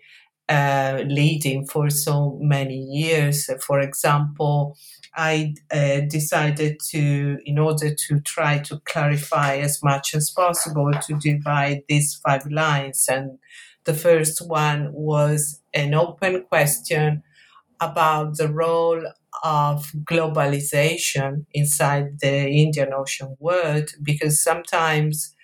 uh, 0.49 1.03
leading 1.07 1.67
for 1.67 1.91
so 1.91 2.39
many 2.41 2.77
years. 2.77 3.51
For 3.67 3.81
example, 3.81 4.77
I 5.19 5.55
uh, 5.73 6.01
decided 6.09 6.79
to, 6.93 7.39
in 7.45 7.59
order 7.59 7.91
to 7.95 8.21
try 8.21 8.61
to 8.69 8.81
clarify 8.93 9.57
as 9.59 9.83
much 9.83 10.15
as 10.15 10.31
possible, 10.31 10.93
to 11.07 11.15
divide 11.19 11.83
these 11.89 12.15
five 12.25 12.47
lines. 12.51 13.07
And 13.11 13.39
the 13.85 13.95
first 13.95 14.39
one 14.47 14.93
was 14.93 15.61
an 15.75 15.95
open 15.95 16.45
question 16.45 17.25
about 17.81 18.37
the 18.39 18.49
role 18.49 19.03
of 19.45 19.93
globalization 20.05 21.47
inside 21.55 22.21
the 22.21 22.49
Indian 22.49 22.93
Ocean 22.93 23.37
world, 23.41 23.91
because 24.03 24.43
sometimes 24.43 25.35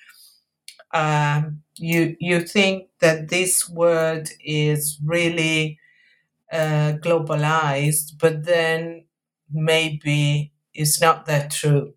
um, 0.93 1.63
you 1.77 2.17
you 2.21 2.41
think 2.41 2.89
that 3.01 3.29
this 3.29 3.69
world 3.69 4.29
is 4.45 4.99
really 5.05 5.79
uh, 6.53 6.95
globalized, 7.05 8.19
but 8.21 8.45
then 8.45 9.07
maybe 9.55 10.53
it's 10.75 11.01
not 11.01 11.27
that 11.27 11.51
true. 11.53 11.95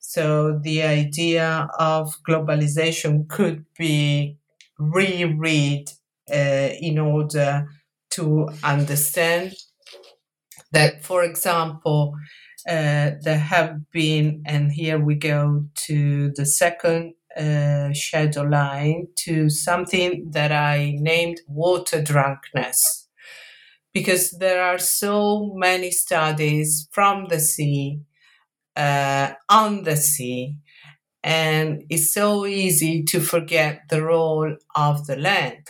So 0.00 0.58
the 0.62 0.82
idea 0.82 1.68
of 1.78 2.14
globalization 2.28 3.28
could 3.28 3.66
be 3.78 4.38
reread 4.78 5.90
uh, 6.32 6.70
in 6.80 6.98
order 6.98 7.68
to 8.10 8.48
understand 8.64 9.54
that, 10.72 11.04
for 11.04 11.22
example, 11.24 12.14
uh, 12.68 13.12
there 13.22 13.38
have 13.38 13.90
been, 13.90 14.42
and 14.46 14.72
here 14.72 14.98
we 14.98 15.14
go 15.14 15.64
to 15.86 16.30
the 16.36 16.46
second 16.46 17.14
uh, 17.36 17.92
shadow 17.92 18.42
line, 18.42 19.08
to 19.16 19.48
something 19.48 20.30
that 20.32 20.52
I 20.52 20.96
named 20.98 21.40
water 21.48 22.02
drunkenness 22.02 23.07
because 23.98 24.30
there 24.38 24.62
are 24.62 24.78
so 24.78 25.52
many 25.56 25.90
studies 25.90 26.88
from 26.92 27.26
the 27.26 27.40
sea, 27.40 28.00
uh, 28.76 29.32
on 29.48 29.82
the 29.82 29.96
sea, 29.96 30.56
and 31.24 31.82
it's 31.90 32.14
so 32.14 32.46
easy 32.46 33.02
to 33.02 33.18
forget 33.18 33.80
the 33.90 34.00
role 34.00 34.54
of 34.76 35.06
the 35.08 35.16
land. 35.16 35.64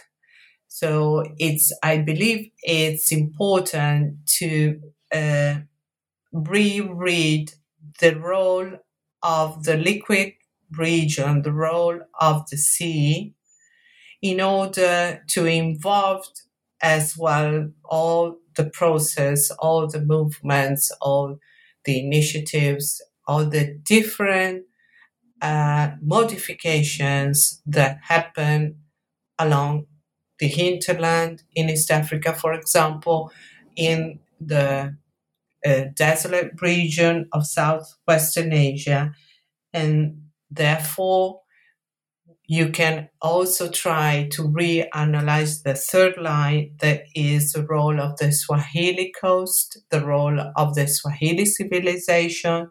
So 0.69 1.25
it's, 1.39 1.73
I 1.83 1.97
believe 2.11 2.51
it's 2.63 3.11
important 3.13 4.27
to 4.41 4.79
uh, 5.11 5.55
reread 6.31 7.53
the 8.01 8.15
role 8.15 8.71
of 9.23 9.65
the 9.65 9.79
liquid 9.79 10.35
region, 10.77 11.41
the 11.41 11.53
role 11.69 11.99
of 12.21 12.49
the 12.51 12.59
sea, 12.59 13.33
in 14.21 14.43
order 14.43 15.25
to 15.29 15.47
involve 15.47 16.27
as 16.83 17.17
well 17.17 17.71
all 17.85 18.37
the 18.57 18.65
process, 18.71 19.51
all 19.53 19.87
the 19.89 20.01
movements, 20.01 20.91
all 21.01 21.39
the 21.85 22.01
initiatives, 22.05 23.03
all 23.27 23.45
the 23.45 23.75
different 23.83 24.65
uh, 25.43 25.91
modifications 26.03 27.63
that 27.67 27.99
happen 28.03 28.77
along 29.39 29.87
the 30.39 30.49
hinterland 30.49 31.43
in 31.55 31.71
East 31.71 31.91
Africa, 31.91 32.33
for 32.35 32.53
example, 32.55 33.33
in 33.77 34.21
the 34.41 34.97
uh, 35.67 35.83
desolate 35.95 36.61
region 36.63 37.29
of 37.33 37.47
southwestern 37.47 38.53
Asia, 38.53 39.13
and 39.73 40.23
therefore 40.51 41.43
you 42.49 42.71
can 42.71 43.11
also 43.23 43.71
try 43.71 44.27
to 44.33 44.43
reanalyze 44.45 45.63
the 45.63 45.75
third 45.75 46.17
line 46.19 46.73
that 46.81 47.03
is 47.15 47.53
the 47.53 47.65
role 47.65 48.01
of 48.01 48.17
the 48.19 48.33
Swahili 48.33 49.13
coast, 49.21 49.79
the 49.91 50.05
role 50.05 50.41
of 50.57 50.75
the 50.75 50.89
Swahili 50.89 51.45
civilization. 51.45 52.69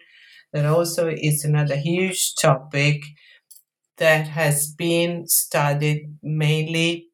That 0.54 0.66
also 0.66 1.10
is 1.10 1.46
another 1.46 1.78
huge 1.78 2.36
topic 2.42 3.04
that 3.98 4.28
has 4.28 4.74
been 4.74 5.28
studied 5.28 6.18
mainly 6.24 7.08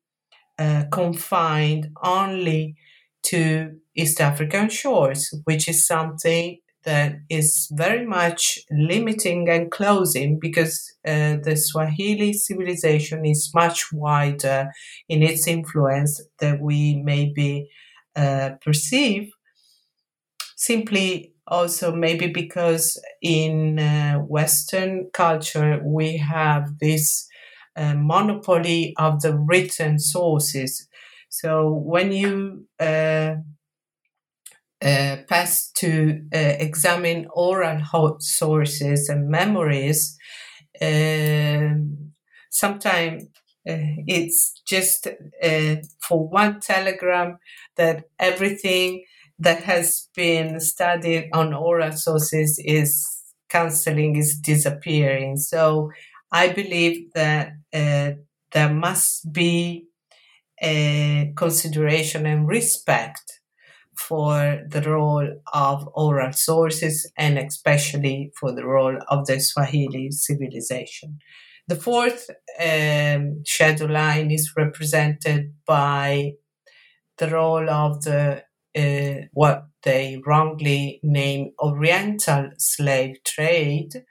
uh, 0.60 0.86
confined 0.92 1.90
only 2.04 2.76
to 3.24 3.72
East 3.96 4.22
African 4.22 4.70
shores, 4.70 5.34
which 5.46 5.68
is 5.68 5.88
something 5.88 6.60
that 6.86 7.16
is 7.30 7.68
very 7.72 8.06
much 8.06 8.60
limiting 8.72 9.50
and 9.50 9.72
closing 9.72 10.40
because 10.40 10.94
uh, 11.08 11.38
the 11.44 11.56
Swahili 11.56 12.34
civilization 12.34 13.26
is 13.26 13.52
much 13.54 13.92
wider 13.94 14.72
in 15.10 15.24
its 15.24 15.48
influence 15.48 16.22
than 16.40 16.60
we 16.62 17.02
maybe 17.04 17.70
uh, 18.16 18.52
perceive. 18.64 19.30
Simply 20.56 21.34
also 21.48 21.94
maybe 21.96 22.28
because 22.28 23.00
in 23.22 23.78
uh, 23.80 24.20
Western 24.20 25.10
culture 25.14 25.82
we 25.84 26.18
have 26.18 26.80
this 26.80 27.28
uh, 27.76 27.94
monopoly 27.96 28.94
of 28.98 29.22
the 29.22 29.38
written 29.38 30.00
sources. 30.00 30.88
So 31.30 31.70
when 31.70 32.12
you 32.12 32.68
uh, 32.80 33.36
uh, 34.84 35.18
pass 35.30 35.72
to 35.72 36.22
uh, 36.34 36.38
examine 36.60 37.28
oral 37.34 37.80
sources 38.20 39.10
and 39.10 39.30
memories, 39.30 40.18
um, 40.82 42.12
sometimes 42.50 43.24
uh, 43.70 44.04
it's 44.08 44.62
just 44.66 45.08
uh, 45.08 45.76
for 46.02 46.28
one 46.28 46.60
telegram 46.60 47.38
that 47.78 48.06
everything 48.20 49.04
that 49.40 49.64
has 49.64 50.10
been 50.16 50.60
studied 50.60 51.30
on 51.34 51.54
oral 51.54 51.92
sources 51.94 52.60
is 52.64 53.08
canceling, 53.50 54.16
is 54.18 54.38
disappearing. 54.40 55.38
So 55.38 55.92
I 56.32 56.50
believe 56.50 57.14
that 57.14 57.54
there 57.72 58.74
must 58.74 59.32
be 59.32 59.88
a 60.62 61.34
consideration 61.36 62.26
and 62.26 62.48
respect 62.48 63.42
for 63.98 64.62
the 64.68 64.82
role 64.82 65.28
of 65.54 65.90
oral 65.94 66.34
sources 66.34 67.12
and 67.18 67.38
especially 67.38 68.32
for 68.40 68.54
the 68.54 68.66
role 68.66 68.98
of 69.10 69.26
the 69.26 69.40
Swahili 69.40 70.12
civilization. 70.12 71.20
The 71.68 71.76
fourth 71.78 72.30
um, 72.60 73.44
shadow 73.46 73.86
line 73.86 74.32
is 74.32 74.54
represented 74.58 75.54
by 75.66 76.34
the 77.18 77.30
role 77.30 77.70
of 77.70 78.04
the 78.04 78.44
uh, 78.76 79.28
what 79.34 79.68
they 79.84 80.20
wrongly 80.26 81.00
name 81.04 81.52
Oriental 81.60 82.50
slave 82.58 83.18
trade, 83.24 84.04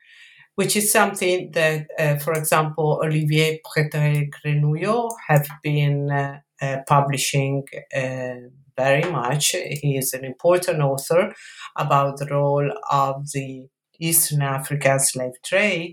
which 0.54 0.76
is 0.76 0.92
something 0.92 1.50
that, 1.52 1.88
uh, 1.98 2.16
for 2.16 2.32
example, 2.34 3.00
Olivier 3.02 3.60
Pétré-Grenouilleau 3.66 5.10
have 5.28 5.48
been 5.62 6.10
uh, 6.10 6.38
uh 6.60 6.78
publishing 6.86 7.64
uh, 7.94 8.48
very 8.76 9.10
much. 9.10 9.54
He 9.80 9.96
is 9.96 10.12
an 10.12 10.24
important 10.24 10.80
author 10.80 11.34
about 11.76 12.18
the 12.18 12.26
role 12.26 12.70
of 12.90 13.30
the 13.32 13.66
Eastern 13.98 14.42
African 14.42 14.98
slave 14.98 15.34
trade. 15.44 15.92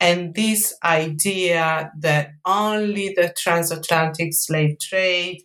And 0.00 0.34
this 0.34 0.74
idea 0.82 1.90
that 2.00 2.30
only 2.44 3.14
the 3.14 3.32
transatlantic 3.36 4.34
slave 4.34 4.78
trade 4.80 5.42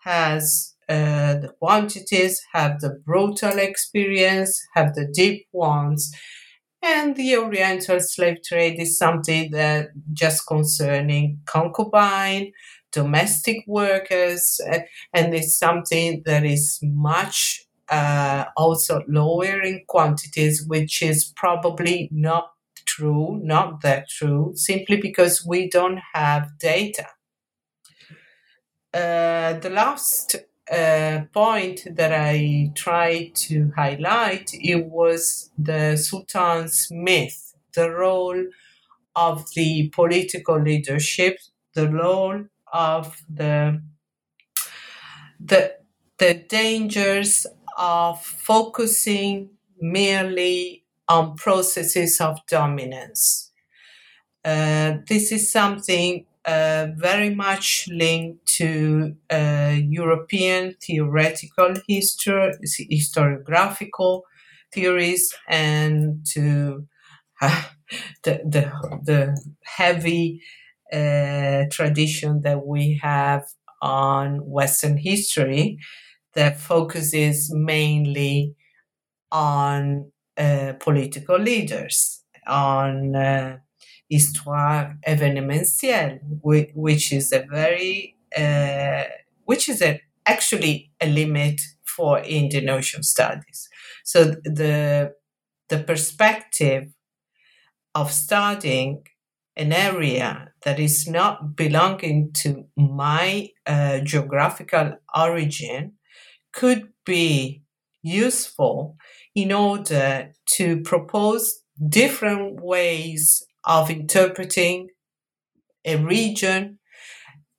has 0.00 0.74
uh, 0.88 1.34
the 1.34 1.52
quantities, 1.60 2.42
have 2.52 2.80
the 2.80 3.00
brutal 3.06 3.58
experience, 3.58 4.60
have 4.74 4.94
the 4.94 5.06
deep 5.06 5.46
ones. 5.52 6.12
And 6.82 7.14
the 7.14 7.36
Oriental 7.36 8.00
slave 8.00 8.38
trade 8.44 8.80
is 8.80 8.98
something 8.98 9.52
that 9.52 9.90
just 10.12 10.46
concerning 10.48 11.40
concubine, 11.46 12.52
domestic 12.92 13.64
workers, 13.66 14.60
and 15.12 15.34
it's 15.34 15.56
something 15.56 16.22
that 16.26 16.44
is 16.44 16.78
much 16.82 17.66
uh, 17.88 18.44
also 18.56 19.02
lower 19.08 19.60
in 19.60 19.82
quantities, 19.86 20.64
which 20.66 21.02
is 21.02 21.32
probably 21.36 22.08
not 22.12 22.52
true, 22.86 23.40
not 23.42 23.80
that 23.82 24.08
true, 24.08 24.52
simply 24.54 24.96
because 24.96 25.44
we 25.46 25.68
don't 25.68 26.00
have 26.14 26.58
data. 26.58 27.06
Uh, 28.94 29.54
the 29.54 29.70
last 29.70 30.36
uh, 30.70 31.22
point 31.32 31.86
that 31.96 32.12
I 32.12 32.72
tried 32.74 33.34
to 33.46 33.72
highlight 33.74 34.50
it 34.52 34.86
was 34.86 35.50
the 35.58 35.96
Sultan's 35.96 36.88
myth, 36.90 37.54
the 37.74 37.90
role 37.90 38.44
of 39.16 39.46
the 39.54 39.90
political 39.90 40.60
leadership, 40.60 41.38
the 41.74 41.88
role 41.88 42.44
of 42.72 43.22
the 43.28 43.82
the 45.40 45.74
the 46.18 46.34
dangers 46.48 47.46
of 47.76 48.22
focusing 48.24 49.50
merely 49.80 50.84
on 51.08 51.34
processes 51.36 52.20
of 52.20 52.38
dominance. 52.48 53.50
Uh, 54.44 54.94
this 55.08 55.32
is 55.32 55.52
something 55.52 56.26
uh, 56.44 56.88
very 56.96 57.34
much 57.34 57.88
linked 57.90 58.46
to 58.46 59.16
uh, 59.30 59.76
European 59.78 60.74
theoretical 60.82 61.74
history, 61.88 62.52
historiographical 62.92 64.22
theories, 64.72 65.34
and 65.48 66.26
to 66.26 66.86
the, 67.40 67.60
the, 68.24 68.72
the 69.04 69.52
heavy 69.64 70.42
uh, 70.92 71.64
tradition 71.70 72.42
that 72.42 72.66
we 72.66 72.98
have 73.02 73.44
on 73.80 74.38
Western 74.46 74.96
history 74.96 75.78
that 76.34 76.58
focuses 76.60 77.52
mainly 77.54 78.54
on 79.30 80.10
uh, 80.36 80.72
political 80.80 81.38
leaders, 81.38 82.22
on 82.46 83.14
uh, 83.16 83.58
histoire 84.08 84.96
événementielle, 85.06 86.20
which, 86.42 86.70
which 86.74 87.12
is 87.12 87.32
a 87.32 87.44
very, 87.50 88.16
uh, 88.36 89.04
which 89.44 89.68
is 89.68 89.82
a, 89.82 90.00
actually 90.26 90.90
a 91.00 91.08
limit 91.08 91.60
for 91.84 92.20
Indian 92.20 92.68
Ocean 92.70 93.02
studies. 93.02 93.68
So 94.04 94.24
the 94.44 95.14
the 95.68 95.78
perspective 95.78 96.88
of 97.94 98.12
studying 98.12 99.04
an 99.56 99.72
area 99.72 100.51
that 100.64 100.78
is 100.78 101.08
not 101.08 101.56
belonging 101.56 102.32
to 102.32 102.64
my 102.76 103.48
uh, 103.66 103.98
geographical 104.00 104.94
origin 105.16 105.94
could 106.52 106.92
be 107.04 107.62
useful 108.02 108.96
in 109.34 109.52
order 109.52 110.32
to 110.46 110.80
propose 110.82 111.62
different 111.88 112.60
ways 112.60 113.44
of 113.64 113.90
interpreting 113.90 114.88
a 115.84 115.96
region 115.96 116.78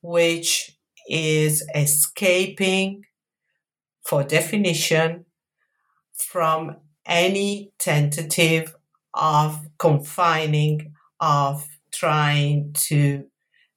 which 0.02 0.78
is 1.10 1.68
escaping, 1.76 3.04
for 4.06 4.24
definition, 4.24 5.26
from 6.14 6.78
any 7.06 7.72
tentative 7.80 8.76
of 9.14 9.66
confining, 9.78 10.94
of 11.20 11.68
trying 12.04 12.74
to 12.74 13.24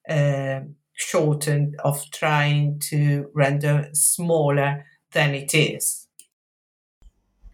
uh, 0.09 0.61
shorten, 0.95 1.77
of 1.85 1.97
trying 2.11 2.81
to 2.91 3.31
render 3.35 3.89
smaller 3.93 4.85
than 5.13 5.35
it 5.35 5.55
is. 5.55 6.09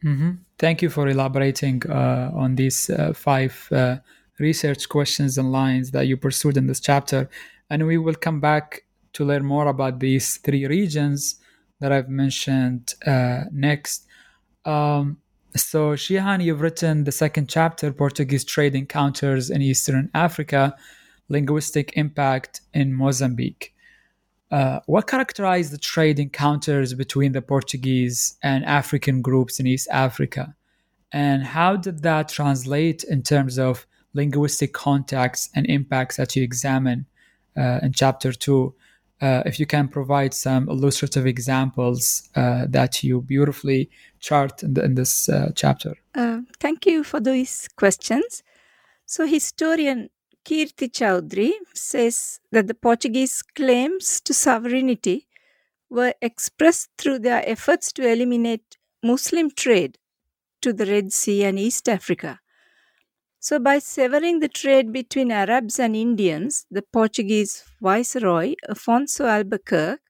Mm-hmm. 0.02 0.30
Thank 0.58 0.80
you 0.82 0.90
for 0.90 1.08
elaborating 1.08 1.82
uh, 1.88 2.30
on 2.34 2.56
these 2.56 2.88
uh, 2.88 3.12
five 3.12 3.68
uh, 3.70 3.96
research 4.38 4.88
questions 4.88 5.38
and 5.38 5.52
lines 5.52 5.90
that 5.90 6.06
you 6.06 6.16
pursued 6.16 6.56
in 6.56 6.66
this 6.66 6.80
chapter. 6.80 7.28
And 7.68 7.86
we 7.86 7.98
will 7.98 8.14
come 8.14 8.40
back 8.40 8.84
to 9.12 9.24
learn 9.24 9.44
more 9.44 9.66
about 9.66 10.00
these 10.00 10.38
three 10.38 10.66
regions 10.66 11.36
that 11.80 11.92
I've 11.92 12.08
mentioned 12.08 12.94
uh, 13.06 13.44
next. 13.52 14.06
Um, 14.64 15.18
so, 15.56 15.92
Shihan, 15.92 16.42
you've 16.42 16.60
written 16.60 17.04
the 17.04 17.12
second 17.12 17.48
chapter 17.48 17.92
Portuguese 17.92 18.44
trade 18.44 18.74
encounters 18.74 19.50
in 19.50 19.60
Eastern 19.62 20.10
Africa, 20.14 20.74
linguistic 21.28 21.92
impact 21.96 22.62
in 22.72 22.94
Mozambique. 22.94 23.74
Uh, 24.50 24.80
what 24.86 25.06
characterized 25.06 25.72
the 25.72 25.78
trade 25.78 26.18
encounters 26.18 26.94
between 26.94 27.32
the 27.32 27.40
Portuguese 27.40 28.36
and 28.42 28.64
African 28.64 29.22
groups 29.22 29.58
in 29.58 29.66
East 29.66 29.88
Africa? 29.90 30.54
And 31.12 31.42
how 31.42 31.76
did 31.76 32.02
that 32.02 32.28
translate 32.28 33.04
in 33.04 33.22
terms 33.22 33.58
of 33.58 33.86
linguistic 34.14 34.72
contacts 34.72 35.48
and 35.54 35.66
impacts 35.66 36.16
that 36.16 36.36
you 36.36 36.42
examine 36.42 37.06
uh, 37.56 37.80
in 37.82 37.92
chapter 37.92 38.32
two? 38.32 38.74
Uh, 39.22 39.42
if 39.46 39.60
you 39.60 39.66
can 39.66 39.86
provide 39.86 40.34
some 40.34 40.68
illustrative 40.68 41.26
examples 41.26 42.28
uh, 42.34 42.66
that 42.68 43.04
you 43.04 43.22
beautifully 43.22 43.88
chart 44.18 44.64
in, 44.64 44.74
the, 44.74 44.84
in 44.84 44.94
this 44.96 45.28
uh, 45.28 45.52
chapter. 45.54 45.94
Uh, 46.14 46.40
thank 46.58 46.84
you 46.86 47.04
for 47.04 47.20
these 47.20 47.68
questions. 47.76 48.42
So, 49.06 49.24
historian 49.26 50.10
Kirti 50.44 50.90
Chaudhuri 50.90 51.52
says 51.72 52.40
that 52.50 52.66
the 52.66 52.74
Portuguese 52.74 53.42
claims 53.42 54.20
to 54.22 54.34
sovereignty 54.34 55.28
were 55.88 56.14
expressed 56.20 56.90
through 56.98 57.20
their 57.20 57.48
efforts 57.48 57.92
to 57.92 58.10
eliminate 58.10 58.76
Muslim 59.04 59.50
trade 59.50 59.98
to 60.62 60.72
the 60.72 60.86
Red 60.86 61.12
Sea 61.12 61.44
and 61.44 61.58
East 61.58 61.88
Africa. 61.88 62.40
So, 63.42 63.58
by 63.58 63.78
severing 63.78 64.40
the 64.40 64.48
trade 64.48 64.90
between 64.90 65.30
Arabs 65.30 65.78
and 65.78 65.94
Indians, 65.94 66.64
the 66.70 66.80
Portuguese 66.80 67.62
viceroy 67.78 68.54
Afonso 68.66 69.26
Albuquerque 69.26 70.00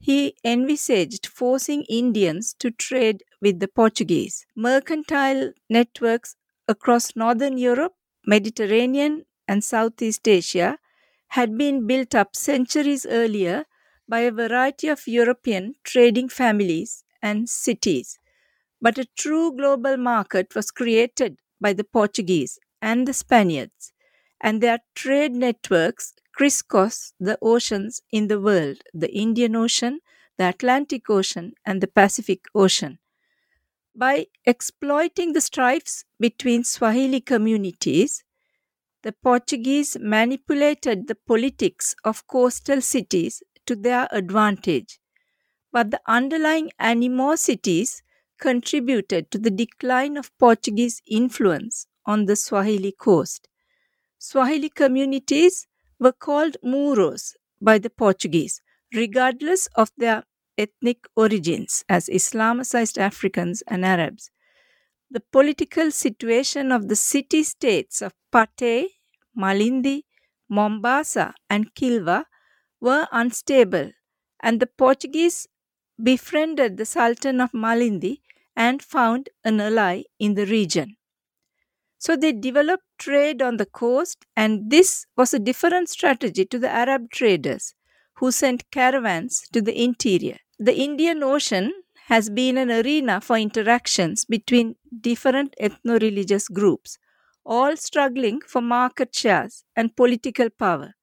he 0.00 0.36
envisaged 0.44 1.26
forcing 1.26 1.84
Indians 1.84 2.54
to 2.60 2.70
trade 2.70 3.24
with 3.40 3.60
the 3.60 3.68
Portuguese. 3.68 4.46
Mercantile 4.56 5.52
networks 5.70 6.36
across 6.68 7.16
northern 7.16 7.58
Europe, 7.58 7.94
Mediterranean, 8.26 9.26
and 9.48 9.64
Southeast 9.64 10.28
Asia 10.28 10.78
had 11.28 11.58
been 11.58 11.86
built 11.86 12.14
up 12.14 12.36
centuries 12.36 13.06
earlier 13.06 13.66
by 14.08 14.20
a 14.20 14.32
variety 14.32 14.88
of 14.88 15.08
European 15.08 15.74
trading 15.84 16.28
families 16.28 17.04
and 17.22 17.48
cities. 17.50 18.18
But 18.80 18.98
a 18.98 19.06
true 19.16 19.52
global 19.56 19.96
market 19.96 20.54
was 20.54 20.70
created 20.70 21.38
by 21.60 21.72
the 21.72 21.84
Portuguese 21.84 22.58
and 22.82 23.06
the 23.06 23.12
Spaniards, 23.14 23.92
and 24.40 24.60
their 24.62 24.80
trade 24.94 25.32
networks 25.32 26.14
crisscross 26.34 27.14
the 27.20 27.38
oceans 27.42 28.02
in 28.12 28.28
the 28.28 28.40
world 28.40 28.82
the 28.94 29.12
Indian 29.14 29.56
Ocean, 29.56 30.00
the 30.38 30.48
Atlantic 30.48 31.10
Ocean, 31.10 31.54
and 31.66 31.80
the 31.80 31.88
Pacific 31.88 32.44
Ocean. 32.54 32.98
By 33.94 34.26
exploiting 34.44 35.32
the 35.32 35.40
strifes 35.40 36.04
between 36.18 36.64
Swahili 36.64 37.20
communities, 37.20 38.24
the 39.02 39.12
Portuguese 39.12 39.98
manipulated 40.00 41.06
the 41.08 41.14
politics 41.16 41.94
of 42.04 42.26
coastal 42.26 42.80
cities 42.80 43.42
to 43.66 43.76
their 43.76 44.08
advantage, 44.12 45.00
but 45.72 45.90
the 45.90 46.00
underlying 46.06 46.72
animosities 46.78 48.02
contributed 48.40 49.30
to 49.30 49.38
the 49.38 49.50
decline 49.50 50.16
of 50.16 50.36
Portuguese 50.38 51.02
influence 51.06 51.86
on 52.06 52.24
the 52.24 52.36
Swahili 52.36 52.92
coast. 52.92 53.48
Swahili 54.18 54.70
communities 54.70 55.66
were 55.98 56.12
called 56.12 56.56
Mouros 56.64 57.34
by 57.60 57.78
the 57.78 57.90
Portuguese, 57.90 58.62
regardless 58.94 59.68
of 59.76 59.90
their 59.96 60.24
ethnic 60.56 61.06
origins 61.16 61.84
as 61.88 62.06
Islamicized 62.08 62.98
Africans 62.98 63.62
and 63.68 63.84
Arabs. 63.84 64.30
The 65.10 65.20
political 65.20 65.90
situation 65.90 66.72
of 66.72 66.88
the 66.88 66.96
city 66.96 67.42
states 67.42 68.00
of 68.00 68.14
Pate, 68.32 68.90
Malindi, 69.36 70.04
Mombasa, 70.48 71.34
and 71.48 71.74
Kilwa 71.74 72.24
were 72.80 73.06
unstable, 73.12 73.92
and 74.42 74.60
the 74.60 74.66
Portuguese 74.66 75.46
befriended 76.02 76.76
the 76.76 76.86
Sultan 76.86 77.40
of 77.40 77.52
Malindi 77.52 78.20
and 78.66 78.82
found 78.82 79.30
an 79.44 79.60
ally 79.60 80.02
in 80.18 80.34
the 80.34 80.46
region. 80.46 80.96
So 81.98 82.16
they 82.16 82.32
developed 82.32 82.84
trade 82.98 83.40
on 83.42 83.56
the 83.58 83.66
coast, 83.66 84.26
and 84.36 84.70
this 84.70 85.06
was 85.16 85.32
a 85.32 85.38
different 85.38 85.88
strategy 85.88 86.44
to 86.46 86.58
the 86.58 86.68
Arab 86.68 87.10
traders 87.10 87.74
who 88.16 88.32
sent 88.32 88.70
caravans 88.70 89.46
to 89.52 89.62
the 89.62 89.80
interior. 89.80 90.38
The 90.58 90.76
Indian 90.76 91.22
Ocean 91.22 91.72
has 92.06 92.28
been 92.28 92.58
an 92.58 92.70
arena 92.70 93.20
for 93.20 93.36
interactions 93.36 94.24
between 94.24 94.76
different 95.00 95.54
ethno 95.60 96.00
religious 96.00 96.48
groups, 96.48 96.98
all 97.44 97.76
struggling 97.76 98.40
for 98.40 98.60
market 98.60 99.14
shares 99.14 99.64
and 99.76 99.94
political 99.96 100.50
power, 100.50 100.94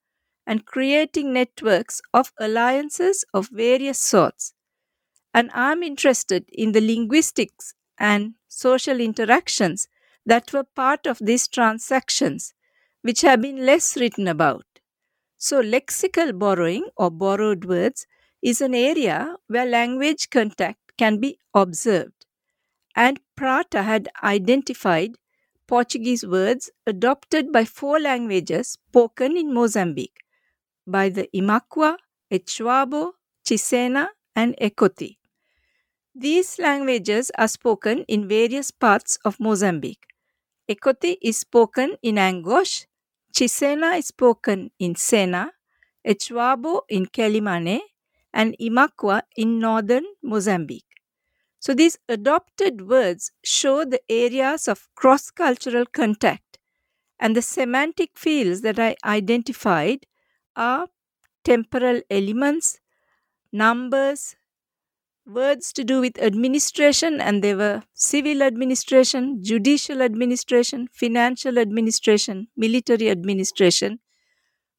and 0.46 0.65
creating 0.65 1.34
networks 1.34 2.02
of 2.13 2.34
alliances 2.39 3.26
of 3.34 3.50
various 3.52 4.00
sorts. 4.00 4.54
And 5.38 5.52
I'm 5.54 5.84
interested 5.84 6.45
in 6.52 6.71
the 6.71 6.82
linguistics 6.82 7.76
and 8.00 8.34
social 8.47 9.00
interactions 9.00 9.88
that 10.26 10.52
were 10.52 10.63
part 10.63 11.06
of 11.06 11.19
these 11.19 11.47
transactions, 11.47 12.56
which 13.04 13.21
have 13.21 13.41
been 13.41 13.63
less 13.63 13.95
written 13.95 14.28
about. 14.28 14.65
So, 15.38 15.62
lexical 15.62 16.38
borrowing 16.39 16.89
or 16.97 17.12
borrowed 17.12 17.65
words 17.65 18.08
is 18.41 18.62
an 18.62 18.73
area 18.73 19.38
where 19.47 19.65
language 19.67 20.32
contact 20.32 20.80
can 20.97 21.19
be 21.19 21.38
observed. 21.54 22.26
And 22.95 23.19
Prata 23.36 23.84
had 23.84 24.10
identified 24.23 25.17
Portuguese 25.67 26.26
words 26.26 26.71
adopted 26.88 27.52
by 27.52 27.65
four 27.65 28.00
languages 28.00 28.69
spoken 28.69 29.38
in 29.38 29.54
Mozambique 29.54 30.23
by 30.88 31.10
the 31.10 31.30
Imakwa, 31.36 31.97
Echwabo, 32.32 33.13
Chisena, 33.45 34.08
and 34.36 34.56
Ekoti. 34.62 35.16
These 36.19 36.58
languages 36.58 37.32
are 37.38 37.47
spoken 37.47 38.03
in 38.08 38.27
various 38.27 38.71
parts 38.71 39.19
of 39.23 39.39
Mozambique. 39.39 40.08
Ekoti 40.67 41.17
is 41.21 41.38
spoken 41.38 41.95
in 42.01 42.15
Angoche, 42.17 42.88
Chisena 43.32 43.99
is 43.99 44.08
spoken 44.08 44.71
in 44.80 44.95
Sena, 44.95 45.51
Echwabo 46.03 46.82
in 46.89 47.06
Quelimane, 47.06 47.82
and 48.34 48.56
Imakwa 48.60 49.21
in 49.36 49.60
northern 49.60 50.06
Mozambique. 50.23 51.03
So 51.60 51.75
these 51.75 51.99
adopted 52.10 52.89
words 52.89 53.32
show 53.43 53.86
the 53.86 54.01
areas 54.10 54.67
of 54.67 54.89
cross 54.95 55.30
cultural 55.30 55.86
contact, 55.86 56.58
and 57.19 57.36
the 57.36 57.43
semantic 57.43 58.17
fields 58.17 58.62
that 58.62 58.80
I 58.80 58.95
identified 59.06 60.08
are 60.56 60.88
temporal 61.43 62.01
elements, 62.10 62.80
numbers, 63.51 64.36
words 65.28 65.74
to 65.74 65.84
do 65.84 66.02
with 66.02 66.18
administration, 66.20 67.22
and 67.22 67.44
they 67.44 67.54
were 67.56 67.84
civil 67.94 68.42
administration, 68.44 69.44
judicial 69.44 70.02
administration, 70.02 70.88
financial 70.94 71.60
administration, 71.60 72.48
military 72.58 73.10
administration, 73.12 74.00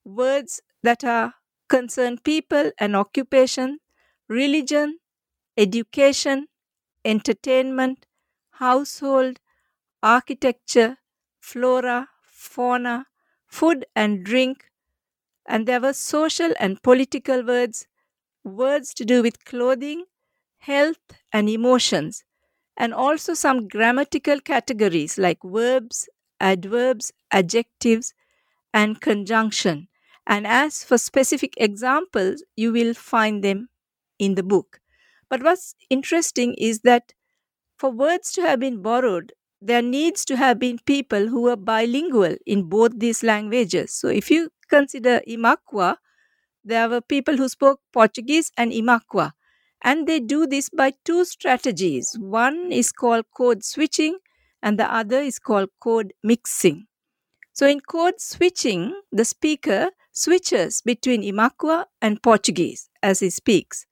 words 0.05 0.63
that 0.83 1.05
are 1.05 1.35
concern 1.69 2.19
people 2.19 2.73
and 2.79 2.97
occupation, 2.97 3.79
religion, 4.29 4.99
education, 5.57 6.49
entertainment, 7.05 8.07
household, 8.53 9.41
architecture, 10.03 10.99
flora, 11.41 12.09
fauna, 12.23 13.07
food 13.47 13.87
and 13.97 14.25
drink, 14.25 14.71
and 15.47 15.67
there 15.67 15.81
were 15.81 15.93
social 15.93 16.53
and 16.61 16.83
political 16.83 17.45
words, 17.45 17.87
words 18.45 18.95
to 18.95 19.05
do 19.05 19.23
with 19.23 19.45
clothing, 19.45 20.05
health, 20.59 20.99
and 21.33 21.49
emotions, 21.49 22.25
and 22.77 22.95
also 22.95 23.35
some 23.35 23.69
grammatical 23.69 24.41
categories 24.41 25.19
like 25.19 25.39
verbs, 25.45 26.09
adverbs, 26.41 27.13
adjectives, 27.33 28.15
and 28.75 29.01
conjunction. 29.01 29.89
And 30.27 30.47
as 30.47 30.85
for 30.85 30.99
specific 30.99 31.55
examples, 31.57 32.45
you 32.57 32.73
will 32.73 32.95
find 32.95 33.43
them 33.45 33.69
in 34.19 34.35
the 34.35 34.43
book. 34.43 34.81
But 35.31 35.43
what's 35.43 35.75
interesting 35.91 36.55
is 36.55 36.81
that 36.81 37.15
for 37.79 37.91
words 37.91 38.33
to 38.33 38.43
have 38.43 38.61
been 38.61 38.83
borrowed, 38.83 39.33
there 39.61 39.83
needs 39.83 40.25
to 40.27 40.37
have 40.37 40.59
been 40.59 40.79
people 40.87 41.29
who 41.29 41.43
were 41.43 41.57
bilingual 41.57 42.37
in 42.47 42.65
both 42.65 42.99
these 42.99 43.23
languages. 43.23 43.93
So 43.93 44.09
if 44.09 44.31
you 44.31 44.51
consider 44.69 45.21
Imakwa, 45.29 45.97
there 46.65 46.89
were 46.89 47.01
people 47.01 47.37
who 47.37 47.49
spoke 47.49 47.81
Portuguese 47.93 48.53
and 48.57 48.73
Imakwa. 48.73 49.33
And 49.83 50.07
they 50.07 50.21
do 50.21 50.47
this 50.47 50.69
by 50.71 50.93
two 51.05 51.25
strategies. 51.25 52.17
One 52.19 52.73
is 52.73 52.93
called 52.93 53.27
code 53.37 53.65
switching, 53.65 54.19
and 54.63 54.79
the 54.79 54.93
other 54.93 55.21
is 55.21 55.39
called 55.39 55.71
code 55.81 56.13
mixing. 56.23 56.87
So, 57.53 57.67
in 57.67 57.81
code 57.81 58.21
switching, 58.21 59.01
the 59.13 59.25
speaker 59.27 59.91
switches 60.13 60.83
between 60.83 61.23
Imakwa 61.23 61.87
and 62.01 62.23
Portuguese 62.23 62.89
as 63.03 63.21
he 63.21 63.31
speaks. 63.31 63.87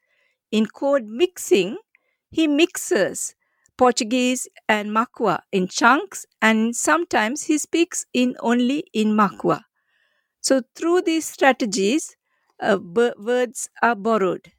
In 0.53 0.67
code 0.67 1.07
mixing, 1.07 1.79
he 2.31 2.47
mixes 2.49 3.35
Portuguese 3.79 4.49
and 4.69 4.91
Makwa 4.91 5.41
in 5.53 5.69
chunks, 5.69 6.27
and 6.43 6.77
sometimes 6.77 7.45
he 7.45 7.59
speaks 7.59 8.07
in 8.15 8.37
only 8.41 8.85
in 8.93 9.09
Makwa. 9.17 9.63
So, 10.41 10.63
through 10.75 11.03
these 11.03 11.27
strategies, 11.27 12.17
uh, 12.61 12.79
b- 12.79 13.13
words 13.19 13.69
are 13.83 13.97
borrowed. 13.97 14.53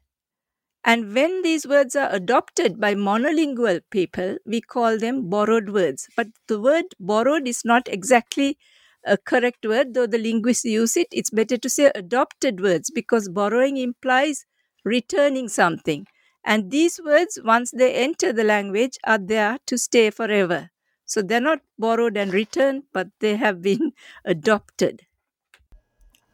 And 0.88 1.14
when 1.14 1.42
these 1.42 1.66
words 1.66 1.94
are 1.94 2.08
adopted 2.10 2.80
by 2.80 2.94
monolingual 2.94 3.82
people, 3.90 4.38
we 4.46 4.62
call 4.62 4.96
them 4.96 5.28
borrowed 5.28 5.68
words. 5.68 6.08
But 6.16 6.28
the 6.46 6.58
word 6.58 6.94
borrowed 6.98 7.46
is 7.46 7.62
not 7.62 7.86
exactly 7.88 8.56
a 9.04 9.18
correct 9.18 9.66
word, 9.66 9.92
though 9.92 10.06
the 10.06 10.16
linguists 10.16 10.64
use 10.64 10.96
it. 10.96 11.08
It's 11.12 11.28
better 11.28 11.58
to 11.58 11.68
say 11.68 11.92
adopted 11.94 12.62
words 12.62 12.90
because 12.90 13.28
borrowing 13.28 13.76
implies 13.76 14.46
returning 14.82 15.50
something. 15.50 16.06
And 16.42 16.70
these 16.70 16.98
words, 17.04 17.38
once 17.44 17.70
they 17.70 17.92
enter 17.92 18.32
the 18.32 18.44
language, 18.44 18.96
are 19.04 19.18
there 19.18 19.58
to 19.66 19.76
stay 19.76 20.08
forever. 20.08 20.70
So 21.04 21.20
they're 21.20 21.38
not 21.38 21.60
borrowed 21.78 22.16
and 22.16 22.32
returned, 22.32 22.84
but 22.94 23.08
they 23.20 23.36
have 23.36 23.60
been 23.60 23.92
adopted. 24.24 25.02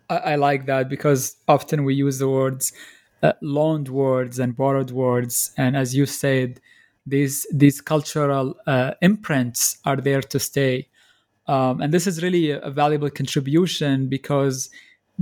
I, 0.08 0.16
I 0.16 0.34
like 0.36 0.66
that 0.66 0.88
because 0.88 1.38
often 1.48 1.82
we 1.82 1.94
use 1.96 2.20
the 2.20 2.28
words 2.28 2.72
uh, 3.24 3.32
loaned 3.58 3.88
words 3.88 4.34
and 4.42 4.50
borrowed 4.62 4.90
words, 5.04 5.34
and 5.62 5.72
as 5.82 5.88
you 5.98 6.06
said, 6.22 6.50
these 7.12 7.36
these 7.62 7.78
cultural 7.92 8.46
uh, 8.74 8.90
imprints 9.10 9.60
are 9.88 10.00
there 10.08 10.22
to 10.32 10.38
stay. 10.50 10.76
Um, 11.54 11.74
and 11.82 11.90
this 11.92 12.06
is 12.10 12.22
really 12.26 12.46
a, 12.50 12.70
valuable 12.82 13.10
contribution 13.20 13.94
because 14.16 14.56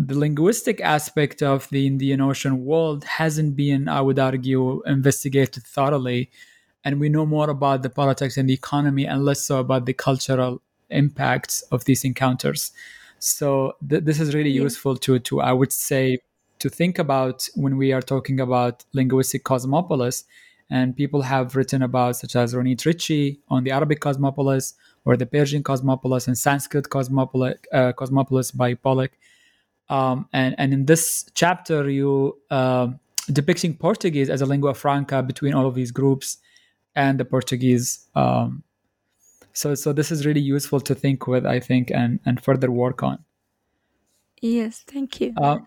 the 0.09 0.17
linguistic 0.25 0.79
aspect 0.97 1.39
of 1.43 1.69
the 1.75 1.83
Indian 1.93 2.21
Ocean 2.21 2.55
world 2.65 3.01
hasn't 3.05 3.53
been, 3.57 3.83
I 3.89 4.01
would 4.07 4.19
argue, 4.31 4.83
investigated 4.87 5.65
thoroughly. 5.77 6.31
And 6.85 7.01
we 7.01 7.09
know 7.09 7.27
more 7.27 7.51
about 7.51 7.83
the 7.83 7.91
politics 7.91 8.37
and 8.39 8.49
the 8.49 8.55
economy 8.55 9.05
and 9.07 9.25
less 9.25 9.43
so 9.49 9.55
about 9.59 9.85
the 9.87 9.93
cultural 10.09 10.63
impacts 10.91 11.63
of 11.75 11.85
these 11.85 12.05
encounters. 12.05 12.73
So 13.19 13.49
th- 13.89 14.05
this 14.05 14.19
is 14.21 14.29
really 14.37 14.51
Yeah. 14.51 14.67
useful 14.69 14.97
to, 15.05 15.19
to, 15.29 15.35
I 15.41 15.53
would 15.53 15.73
say, 15.73 16.19
to 16.63 16.71
think 16.71 16.99
about 16.99 17.49
when 17.55 17.77
we 17.77 17.93
are 17.93 18.01
talking 18.01 18.39
about 18.41 18.85
linguistic 18.93 19.43
cosmopolis. 19.43 20.25
And 20.71 20.97
people 20.97 21.23
have 21.23 21.57
written 21.57 21.83
about, 21.83 22.17
such 22.17 22.35
as 22.37 22.55
Ronit 22.55 22.87
Ricci 22.87 23.41
on 23.49 23.65
the 23.65 23.73
Arabic 23.73 24.01
cosmopolis 24.01 24.75
or 25.05 25.17
the 25.17 25.27
Persian 25.27 25.63
cosmopolis 25.63 26.29
and 26.29 26.39
Sanskrit 26.39 26.89
cosmopolis, 26.89 27.57
uh, 27.73 27.93
cosmopolis 27.93 28.53
by 28.53 28.75
Pollock. 28.75 29.11
Um, 29.89 30.29
and, 30.33 30.55
and 30.57 30.73
in 30.73 30.87
this 30.87 31.27
chapter, 31.35 31.91
you 31.91 32.39
uh, 32.51 32.89
depicting 33.31 33.77
Portuguese 33.77 34.31
as 34.31 34.41
a 34.41 34.47
lingua 34.47 34.73
franca 34.73 35.23
between 35.23 35.53
all 35.53 35.67
of 35.67 35.75
these 35.75 35.91
groups 35.91 36.39
and 36.95 37.19
the 37.19 37.25
Portuguese. 37.25 38.09
Um, 38.15 38.63
so 39.53 39.75
so 39.75 39.93
this 39.93 40.11
is 40.11 40.25
really 40.25 40.41
useful 40.41 40.81
to 40.81 40.95
think 40.95 41.27
with, 41.27 41.45
I 41.45 41.61
think, 41.61 41.91
and 41.91 42.21
and 42.25 42.43
further 42.43 42.71
work 42.71 43.03
on. 43.03 43.19
Yes, 44.41 44.85
thank 44.87 45.21
you. 45.21 45.35
Uh, 45.37 45.59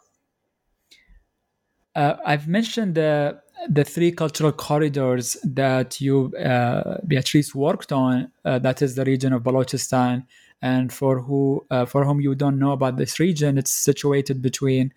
uh, 1.96 2.16
I've 2.26 2.48
mentioned 2.48 2.96
the 2.96 3.40
the 3.70 3.84
three 3.84 4.12
cultural 4.12 4.52
corridors 4.52 5.38
that 5.44 6.00
you 6.02 6.34
uh, 6.38 6.98
Beatrice 7.08 7.56
worked 7.56 7.92
on. 7.92 8.32
Uh, 8.44 8.60
that 8.60 8.82
is 8.82 8.96
the 8.96 9.06
region 9.06 9.34
of 9.34 9.44
Balochistan, 9.44 10.26
and 10.62 10.92
for 10.92 11.22
who 11.22 11.66
uh, 11.72 11.86
for 11.86 12.06
whom 12.06 12.22
you 12.22 12.36
don't 12.36 12.60
know 12.60 12.72
about 12.72 12.98
this 12.98 13.20
region, 13.20 13.58
it's 13.58 13.72
situated 13.72 14.42
between 14.42 14.94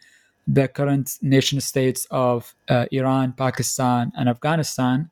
the 0.46 0.66
current 0.66 1.18
nation 1.22 1.60
states 1.60 2.06
of 2.10 2.54
uh, 2.68 2.86
Iran, 2.90 3.32
Pakistan, 3.32 4.12
and 4.16 4.28
Afghanistan, 4.28 5.10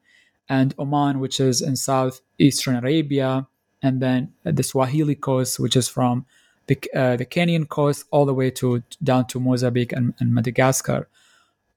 and 0.49 0.75
Oman, 0.79 1.21
which 1.21 1.41
is 1.41 1.61
in 1.61 1.77
southeastern 1.77 2.77
Arabia, 2.77 3.47
and 3.83 4.01
then 4.01 4.33
the 4.45 4.63
Swahili 4.63 5.15
coast, 5.15 5.61
which 5.61 5.77
is 5.77 5.89
from 5.89 6.27
the 6.67 6.77
uh, 6.95 7.17
the 7.17 7.27
Kenyan 7.27 7.69
coast 7.69 8.07
all 8.11 8.27
the 8.27 8.35
way 8.35 8.51
to 8.51 8.83
down 9.03 9.27
to 9.29 9.39
Mozambique 9.39 9.93
and, 9.93 10.15
and 10.19 10.35
Madagascar. 10.35 11.09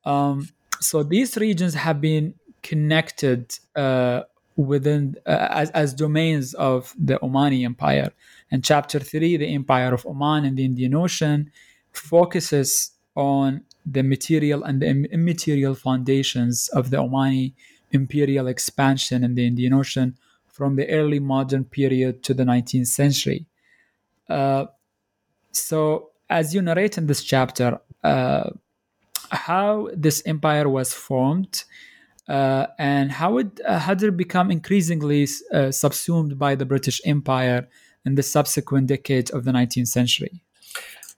Um, 0.06 0.50
so 0.80 1.04
these 1.04 1.38
regions 1.38 1.74
have 1.74 2.02
been 2.02 2.36
connected 2.62 3.58
uh, 3.76 4.24
within 4.56 5.16
uh, 5.26 5.48
as, 5.52 5.70
as 5.72 5.94
domains 5.94 6.54
of 6.54 6.94
the 6.98 7.18
Omani 7.20 7.64
Empire. 7.66 8.12
And 8.52 8.64
chapter 8.64 9.00
three, 9.00 9.38
the 9.38 9.54
Empire 9.54 9.94
of 9.94 10.06
Oman 10.06 10.46
and 10.46 10.58
the 10.58 10.66
Indian 10.66 10.96
Ocean, 10.96 11.52
focuses 11.92 12.92
on 13.16 13.62
the 13.86 14.04
material 14.04 14.64
and 14.64 14.82
the 14.82 14.88
immaterial 15.12 15.76
foundations 15.76 16.70
of 16.70 16.90
the 16.90 16.98
Omani 16.98 17.54
imperial 17.92 18.48
expansion 18.48 19.24
in 19.24 19.36
the 19.36 19.46
Indian 19.46 19.74
Ocean 19.74 20.16
from 20.48 20.76
the 20.76 20.88
early 20.90 21.20
modern 21.20 21.64
period 21.64 22.22
to 22.24 22.34
the 22.34 22.44
19th 22.44 22.88
century. 22.88 23.46
Uh, 24.28 24.66
so, 25.52 26.12
as 26.30 26.54
you 26.54 26.62
narrate 26.62 26.98
in 26.98 27.08
this 27.08 27.24
chapter, 27.24 27.80
uh, 28.04 28.50
how 29.32 29.90
this 29.94 30.22
empire 30.26 30.70
was 30.70 30.94
formed 30.94 31.64
uh, 32.28 32.68
and 32.78 33.12
how 33.12 33.40
it 33.40 33.60
uh, 33.66 33.94
did 33.94 34.10
it 34.10 34.18
become 34.18 34.52
increasingly 34.52 35.28
uh, 35.52 35.72
subsumed 35.72 36.38
by 36.38 36.56
the 36.56 36.66
British 36.66 37.02
Empire 37.06 37.68
in 38.06 38.16
the 38.16 38.24
subsequent 38.24 38.88
decades 38.88 39.32
of 39.32 39.46
the 39.46 39.52
19th 39.52 39.88
century? 39.88 40.42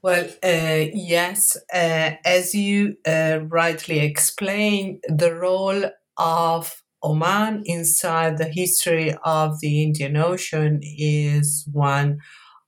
Well, 0.02 0.26
uh, 0.44 0.86
yes, 0.94 1.58
uh, 1.72 2.12
as 2.26 2.56
you 2.56 2.96
uh, 3.06 3.42
rightly 3.48 4.00
explained, 4.00 5.04
the 5.08 5.36
role 5.36 5.84
of 6.18 6.82
Oman 7.04 7.64
inside 7.66 8.38
the 8.38 8.50
history 8.50 9.14
of 9.24 9.60
the 9.60 9.84
Indian 9.84 10.18
Ocean 10.18 10.80
is 10.82 11.68
one 11.72 12.20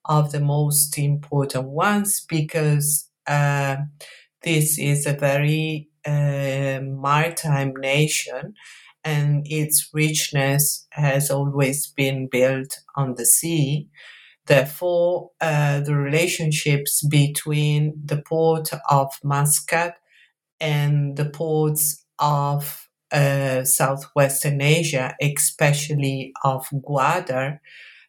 of 0.06 0.32
the 0.32 0.39
most 0.39 0.98
important 0.98 1.70
ones 1.70 2.24
because 2.28 3.10
this 4.44 4.78
is 4.78 5.06
a 5.06 5.14
very 5.14 5.89
uh, 6.06 6.80
maritime 6.84 7.74
nation 7.78 8.54
and 9.04 9.46
its 9.50 9.89
richness 9.94 10.88
has 10.91 11.30
always 11.30 11.88
been 11.88 12.28
built 12.32 12.80
on 12.96 13.16
the 13.16 13.26
sea. 13.26 13.89
Therefore, 14.46 15.32
uh, 15.41 15.82
the 15.82 15.96
relationships 15.96 17.06
between 17.08 17.94
the 18.04 18.22
port 18.22 18.72
of 18.89 19.14
Muscat 19.24 19.96
and 20.60 21.18
the 21.18 21.30
ports 21.30 22.06
of 22.20 22.89
uh, 23.12 23.64
southwestern 23.64 24.62
Asia, 24.62 25.16
especially 25.22 26.34
of 26.44 26.68
Gwadar, 26.74 27.60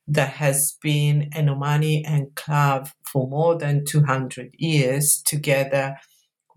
that 0.06 0.30
has 0.34 0.76
been 0.82 1.30
an 1.32 1.46
Omani 1.46 2.08
enclave 2.08 2.94
for 3.10 3.28
more 3.28 3.56
than 3.56 3.84
200 3.84 4.54
years, 4.58 5.22
together 5.24 5.96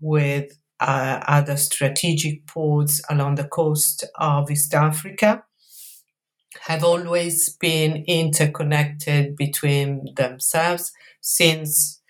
with 0.00 0.58
uh, 0.80 1.20
other 1.26 1.56
strategic 1.56 2.46
ports 2.46 3.02
along 3.10 3.34
the 3.34 3.48
coast 3.48 4.04
of 4.18 4.50
East 4.50 4.74
Africa 4.74 5.42
have 6.62 6.84
always 6.84 7.56
been 7.56 8.04
interconnected 8.06 9.36
between 9.36 10.06
themselves 10.16 10.92
since 11.20 12.00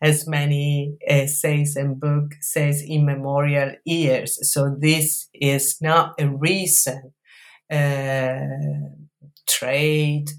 as 0.00 0.28
many 0.28 0.96
essays 1.06 1.74
and 1.74 1.98
book 1.98 2.32
says 2.40 2.82
immemorial 2.86 3.72
years. 3.84 4.38
So 4.52 4.76
this 4.78 5.28
is 5.34 5.78
not 5.80 6.14
a 6.20 6.28
recent 6.28 7.12
uh, 7.70 8.38
trade 9.48 10.30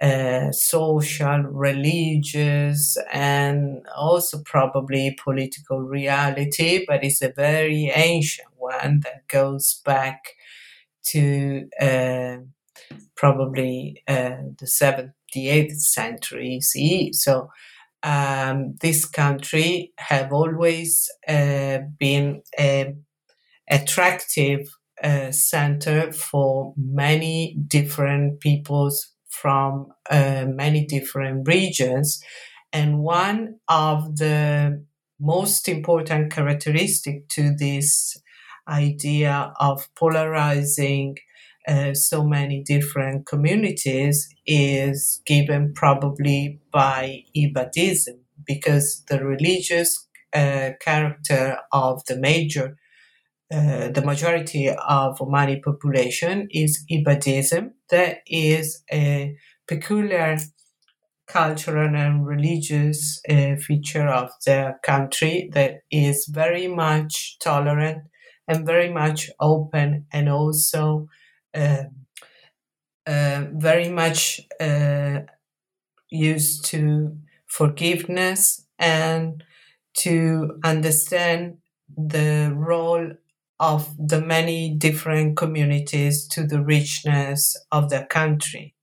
uh, 0.00 0.50
social, 0.52 1.40
religious, 1.42 2.96
and 3.12 3.86
also 3.96 4.42
probably 4.44 5.16
political 5.22 5.80
reality, 5.80 6.84
but 6.88 7.04
it's 7.04 7.22
a 7.22 7.32
very 7.32 7.92
ancient 7.94 8.48
one 8.56 9.00
that 9.00 9.28
goes 9.28 9.80
back 9.84 10.34
to 11.04 11.68
uh, 11.80 12.38
probably 13.16 14.02
uh, 14.08 14.36
the 14.58 14.66
seventh, 14.66 15.12
the 15.34 15.48
eighth 15.48 15.78
century 15.80 16.60
CE. 16.60 17.10
So 17.12 17.50
um, 18.02 18.76
this 18.80 19.04
country 19.06 19.92
have 19.98 20.32
always 20.32 21.10
uh, 21.28 21.78
been 21.98 22.42
an 22.58 23.04
attractive 23.70 24.68
uh, 25.02 25.32
center 25.32 26.12
for 26.12 26.74
many 26.76 27.56
different 27.66 28.40
peoples 28.40 29.12
from 29.30 29.86
uh, 30.10 30.44
many 30.46 30.84
different 30.84 31.46
regions. 31.48 32.22
And 32.72 33.00
one 33.00 33.56
of 33.68 34.16
the 34.16 34.84
most 35.18 35.68
important 35.68 36.32
characteristic 36.32 37.28
to 37.28 37.54
this 37.56 38.16
idea 38.68 39.52
of 39.60 39.88
polarizing 39.94 41.16
uh, 41.68 41.94
so 41.94 42.24
many 42.24 42.62
different 42.62 43.26
communities 43.26 44.28
is 44.46 45.20
given 45.26 45.72
probably 45.74 46.58
by 46.72 47.24
Ibadism 47.36 48.18
because 48.46 49.02
the 49.08 49.22
religious 49.24 50.08
uh, 50.32 50.70
character 50.80 51.58
of 51.72 52.04
the 52.06 52.16
major 52.16 52.76
uh, 53.52 53.88
the 53.88 54.02
majority 54.04 54.68
of 54.68 55.18
Omani 55.18 55.60
population 55.60 56.46
is 56.52 56.84
Ibadism. 56.90 57.72
That 57.90 58.18
is 58.26 58.82
a 58.92 59.36
peculiar 59.66 60.38
cultural 61.26 61.94
and 61.96 62.26
religious 62.26 63.20
uh, 63.28 63.56
feature 63.56 64.08
of 64.08 64.30
the 64.46 64.76
country 64.82 65.50
that 65.54 65.80
is 65.90 66.26
very 66.26 66.68
much 66.68 67.38
tolerant 67.40 68.04
and 68.48 68.66
very 68.66 68.92
much 68.92 69.30
open 69.40 70.06
and 70.12 70.28
also 70.28 71.08
uh, 71.54 71.84
uh, 73.06 73.44
very 73.52 73.88
much 73.88 74.40
uh, 74.60 75.20
used 76.10 76.66
to 76.66 77.16
forgiveness 77.46 78.66
and 78.78 79.44
to 79.94 80.58
understand 80.64 81.58
the 81.96 82.52
role 82.56 83.12
of 83.60 83.94
the 83.98 84.20
many 84.20 84.74
different 84.74 85.36
communities 85.36 86.26
to 86.28 86.46
the 86.46 86.62
richness 86.62 87.56
of 87.70 87.90
the 87.90 88.06
country. 88.10 88.74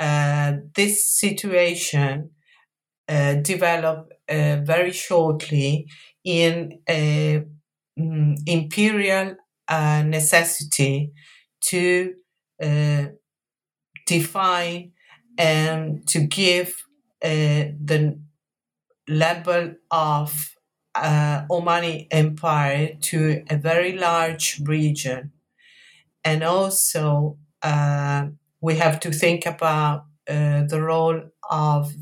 Uh, 0.00 0.54
this 0.74 1.10
situation 1.10 2.30
uh, 3.08 3.34
developed 3.34 4.12
uh, 4.28 4.58
very 4.64 4.92
shortly 4.92 5.86
in 6.24 6.80
a 6.88 7.44
um, 8.00 8.34
imperial 8.46 9.36
uh, 9.68 10.02
necessity 10.02 11.12
to 11.60 12.14
uh, 12.62 13.06
define 14.06 14.92
and 15.38 16.06
to 16.08 16.20
give 16.20 16.68
uh, 17.22 17.72
the 17.82 18.18
level 19.08 19.74
of 19.90 20.53
uh, 20.94 21.46
Omani 21.50 22.06
Empire 22.10 22.96
to 23.02 23.44
a 23.50 23.56
very 23.56 23.96
large 23.96 24.60
region. 24.64 25.32
And 26.24 26.42
also, 26.42 27.38
uh, 27.62 28.26
we 28.60 28.76
have 28.76 29.00
to 29.00 29.12
think 29.12 29.46
about 29.46 30.06
uh, 30.28 30.62
the 30.68 30.80
role 30.82 31.20
of 31.50 31.92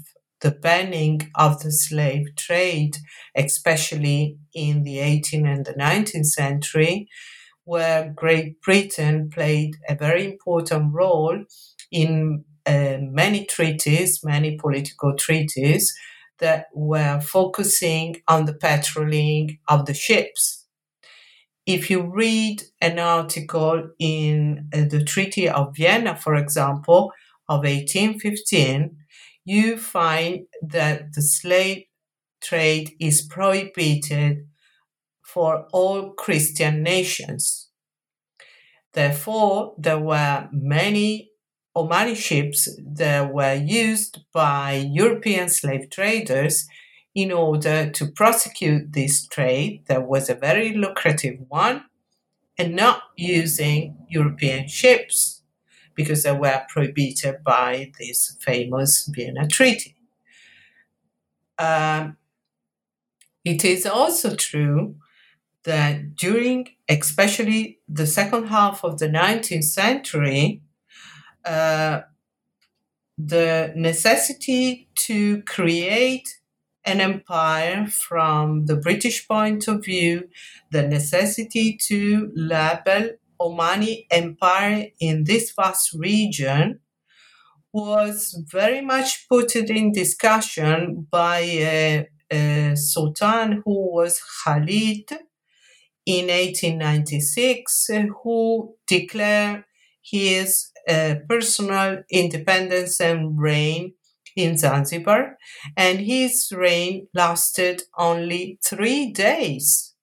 the 0.40 0.50
banning 0.50 1.30
of 1.36 1.62
the 1.62 1.72
slave 1.72 2.34
trade, 2.36 2.96
especially 3.36 4.38
in 4.54 4.82
the 4.82 4.98
18th 4.98 5.46
and 5.46 5.64
the 5.64 5.74
19th 5.74 6.26
century, 6.26 7.08
where 7.64 8.12
Great 8.14 8.60
Britain 8.60 9.30
played 9.30 9.76
a 9.88 9.94
very 9.94 10.24
important 10.24 10.92
role 10.92 11.44
in 11.90 12.44
uh, 12.66 12.98
many 13.00 13.44
treaties, 13.44 14.20
many 14.24 14.56
political 14.56 15.14
treaties, 15.16 15.94
that 16.42 16.66
were 16.74 17.20
focusing 17.22 18.16
on 18.28 18.46
the 18.46 18.54
patrolling 18.54 19.58
of 19.68 19.86
the 19.86 19.94
ships. 19.94 20.66
if 21.66 21.90
you 21.90 22.02
read 22.02 22.62
an 22.80 22.98
article 22.98 23.90
in 23.98 24.68
uh, 24.74 24.84
the 24.90 25.04
Treaty 25.04 25.48
of 25.48 25.76
Vienna, 25.76 26.16
for 26.16 26.34
example, 26.34 27.12
of 27.48 27.60
1815, 27.64 28.96
you 29.44 29.76
find 29.76 30.46
that 30.62 31.12
the 31.14 31.22
slave 31.22 31.84
trade 32.42 32.92
is 33.00 33.22
prohibited 33.22 34.46
for 35.24 35.66
all 35.72 36.12
Christian 36.12 36.82
nations. 36.82 37.68
Therefore, 38.94 39.74
there 39.78 39.98
were 39.98 40.48
many 40.52 41.31
Omani 41.76 42.14
ships 42.14 42.68
that 42.78 43.32
were 43.32 43.54
used 43.54 44.20
by 44.32 44.74
European 44.92 45.48
slave 45.48 45.88
traders 45.88 46.68
in 47.14 47.32
order 47.32 47.90
to 47.90 48.06
prosecute 48.06 48.92
this 48.92 49.26
trade 49.26 49.82
that 49.86 50.06
was 50.06 50.28
a 50.28 50.34
very 50.34 50.74
lucrative 50.74 51.38
one 51.48 51.84
and 52.58 52.76
not 52.76 53.02
using 53.16 53.96
European 54.08 54.68
ships 54.68 55.42
because 55.94 56.22
they 56.22 56.32
were 56.32 56.62
prohibited 56.68 57.42
by 57.44 57.92
this 57.98 58.36
famous 58.40 59.06
Vienna 59.06 59.46
Treaty. 59.46 59.94
Um, 61.58 62.16
it 63.44 63.64
is 63.64 63.86
also 63.86 64.34
true 64.34 64.96
that 65.64 66.16
during, 66.16 66.68
especially 66.88 67.78
the 67.88 68.06
second 68.06 68.48
half 68.48 68.84
of 68.84 68.98
the 68.98 69.08
19th 69.08 69.64
century, 69.64 70.62
Uh, 71.44 72.02
the 73.18 73.72
necessity 73.76 74.88
to 74.94 75.42
create 75.42 76.38
an 76.84 77.00
empire 77.00 77.86
from 77.86 78.66
the 78.66 78.76
British 78.76 79.26
point 79.28 79.68
of 79.68 79.84
view, 79.84 80.28
the 80.70 80.82
necessity 80.82 81.76
to 81.76 82.30
label 82.34 83.10
Omani 83.40 84.06
Empire 84.10 84.88
in 85.00 85.24
this 85.24 85.52
vast 85.52 85.92
region 85.94 86.80
was 87.72 88.42
very 88.50 88.80
much 88.80 89.26
put 89.28 89.56
in 89.56 89.92
discussion 89.92 91.06
by 91.10 91.38
a, 91.38 92.08
a 92.30 92.74
sultan 92.76 93.62
who 93.64 93.92
was 93.94 94.20
Khalid 94.44 95.10
in 96.04 96.26
1896, 96.26 97.90
who 98.22 98.74
declared 98.86 99.64
his 100.02 100.71
personal 101.28 102.02
independence 102.10 103.00
and 103.00 103.38
reign 103.40 103.94
in 104.36 104.56
Zanzibar, 104.56 105.36
and 105.76 106.00
his 106.00 106.52
reign 106.56 107.08
lasted 107.14 107.82
only 107.98 108.58
three 108.64 109.12
days. 109.12 109.94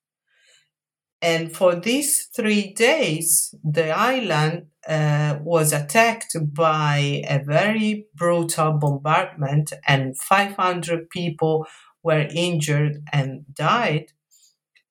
And 1.22 1.56
for 1.56 1.76
these 1.76 2.28
three 2.34 2.74
days, 2.74 3.54
the 3.64 3.92
island 3.92 4.68
uh, 4.88 5.40
was 5.42 5.74
attacked 5.74 6.36
by 6.54 7.22
a 7.28 7.44
very 7.44 8.08
brutal 8.16 8.74
bombardment, 8.74 9.74
and 9.86 10.18
500 10.18 11.10
people 11.10 11.68
were 12.04 12.28
injured 12.34 13.04
and 13.12 13.44
died. 13.54 14.14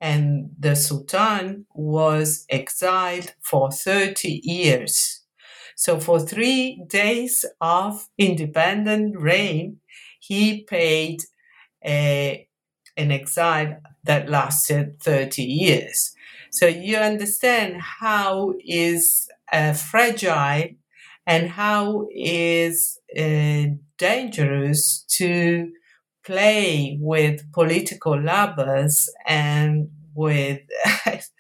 And 0.01 0.51
the 0.59 0.77
Sultan 0.77 1.67
was 1.75 2.47
exiled 2.51 3.35
for 3.43 3.71
30 3.73 4.41
years. 4.45 5.18
So, 5.79 6.01
for 6.01 6.19
three 6.19 6.83
days 6.89 7.45
of 7.61 8.09
independent 8.19 9.17
reign, 9.17 9.79
he 10.19 10.65
paid 10.65 11.21
a, 11.87 12.49
an 12.97 13.13
exile 13.13 13.79
that 14.03 14.29
lasted 14.29 15.01
30 15.01 15.45
years. 15.45 16.17
So 16.51 16.67
you 16.67 16.97
understand 16.97 17.81
how 17.81 18.55
is 18.67 19.29
uh, 19.53 19.73
fragile 19.75 20.71
and 21.29 21.49
how 21.49 22.09
is 22.11 22.99
uh, 23.17 23.67
dangerous 23.99 25.05
to 25.19 25.71
play 26.25 26.99
with 27.01 27.53
political 27.53 28.21
levers 28.21 29.09
and 29.29 29.91
with 30.13 30.61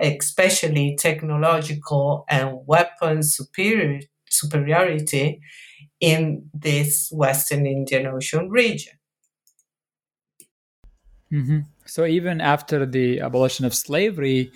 especially 0.00 0.96
technological 0.98 2.24
and 2.28 2.58
weapon 2.66 3.22
superior, 3.22 4.00
superiority 4.28 5.40
in 6.00 6.48
this 6.54 7.10
Western 7.12 7.66
Indian 7.66 8.06
Ocean 8.06 8.48
region. 8.48 8.94
Mm-hmm. 11.32 11.60
So 11.86 12.06
even 12.06 12.40
after 12.40 12.86
the 12.86 13.20
abolition 13.20 13.64
of 13.64 13.74
slavery, 13.74 14.50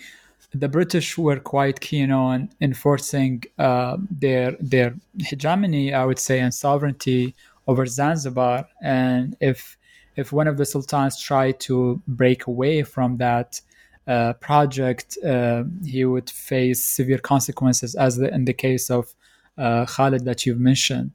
the 0.53 0.69
British 0.69 1.17
were 1.17 1.39
quite 1.39 1.79
keen 1.79 2.11
on 2.11 2.49
enforcing 2.61 3.43
uh, 3.57 3.97
their 4.09 4.55
their 4.59 4.95
hegemony, 5.19 5.93
I 5.93 6.05
would 6.05 6.19
say, 6.19 6.39
and 6.39 6.53
sovereignty 6.53 7.35
over 7.67 7.85
Zanzibar. 7.85 8.67
And 8.81 9.35
if 9.39 9.77
if 10.15 10.31
one 10.31 10.47
of 10.47 10.57
the 10.57 10.65
sultans 10.65 11.19
tried 11.19 11.59
to 11.61 12.01
break 12.07 12.47
away 12.47 12.83
from 12.83 13.17
that 13.17 13.61
uh, 14.07 14.33
project, 14.33 15.17
uh, 15.25 15.63
he 15.83 16.05
would 16.05 16.29
face 16.29 16.83
severe 16.83 17.17
consequences, 17.17 17.95
as 17.95 18.17
the, 18.17 18.33
in 18.33 18.45
the 18.45 18.53
case 18.53 18.89
of 18.89 19.13
uh, 19.57 19.85
Khalid 19.85 20.25
that 20.25 20.45
you've 20.45 20.59
mentioned. 20.59 21.11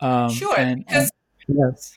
Um, 0.00 0.30
sure. 0.30 0.58
And, 0.58 0.84
and, 0.88 1.10
yes. 1.48 1.94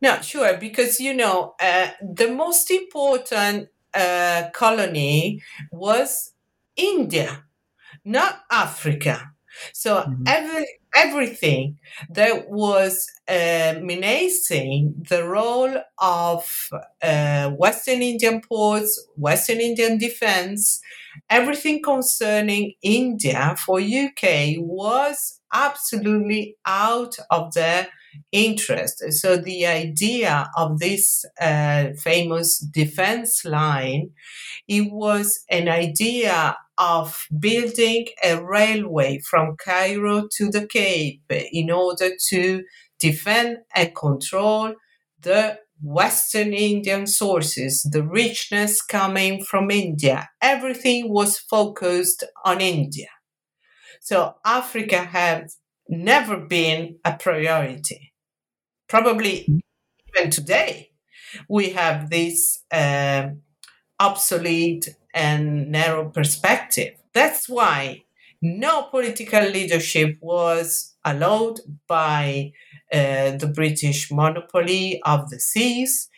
No, 0.00 0.20
sure, 0.20 0.56
because 0.56 0.98
you 0.98 1.14
know 1.14 1.54
uh, 1.60 1.90
the 2.02 2.28
most 2.28 2.72
important 2.72 3.68
uh, 3.94 4.50
colony 4.52 5.40
was 5.70 6.32
India, 6.74 7.44
not 8.04 8.40
Africa. 8.50 9.32
So 9.72 10.00
mm-hmm. 10.00 10.24
every 10.26 10.66
everything 10.94 11.78
that 12.10 12.50
was 12.50 13.06
uh, 13.28 13.74
menacing 13.82 14.94
the 15.08 15.24
role 15.24 15.74
of 15.98 16.68
uh, 17.02 17.50
Western 17.50 18.02
Indian 18.02 18.40
ports, 18.40 19.02
Western 19.16 19.60
Indian 19.60 19.98
defense, 19.98 20.80
everything 21.30 21.82
concerning 21.82 22.74
India 22.82 23.54
for 23.58 23.80
UK 23.80 24.56
was 24.58 25.40
absolutely 25.52 26.56
out 26.66 27.16
of 27.30 27.52
their 27.54 27.88
interest. 28.30 29.02
So 29.12 29.36
the 29.36 29.66
idea 29.66 30.50
of 30.56 30.78
this 30.78 31.24
uh, 31.40 31.88
famous 31.98 32.58
defense 32.58 33.44
line, 33.44 34.10
it 34.68 34.92
was 34.92 35.44
an 35.50 35.68
idea 35.68 36.56
of 36.78 37.26
building 37.38 38.06
a 38.24 38.42
railway 38.42 39.18
from 39.18 39.56
Cairo 39.56 40.28
to 40.36 40.50
the 40.50 40.66
Cape 40.66 41.22
in 41.30 41.70
order 41.70 42.10
to 42.28 42.64
defend 42.98 43.58
and 43.74 43.94
control 43.94 44.74
the 45.20 45.58
Western 45.82 46.52
Indian 46.52 47.06
sources, 47.06 47.82
the 47.90 48.02
richness 48.02 48.80
coming 48.80 49.42
from 49.42 49.70
India. 49.70 50.28
Everything 50.40 51.12
was 51.12 51.38
focused 51.38 52.24
on 52.44 52.60
India. 52.60 53.08
So 54.00 54.34
Africa 54.44 54.98
has 54.98 55.58
never 55.88 56.36
been 56.38 56.98
a 57.04 57.14
priority. 57.14 58.12
Probably 58.88 59.62
even 60.14 60.30
today, 60.30 60.90
we 61.48 61.70
have 61.70 62.10
this 62.10 62.62
uh, 62.70 63.28
obsolete 63.98 64.88
and 65.14 65.70
narrow 65.70 66.08
perspective. 66.08 66.94
That's 67.12 67.48
why 67.48 68.04
no 68.40 68.84
political 68.84 69.42
leadership 69.42 70.16
was 70.20 70.94
allowed 71.04 71.60
by 71.86 72.52
uh, 72.92 73.32
the 73.32 73.50
British 73.54 74.10
monopoly 74.10 75.00
of 75.04 75.30
the 75.30 75.38
seas 75.38 76.08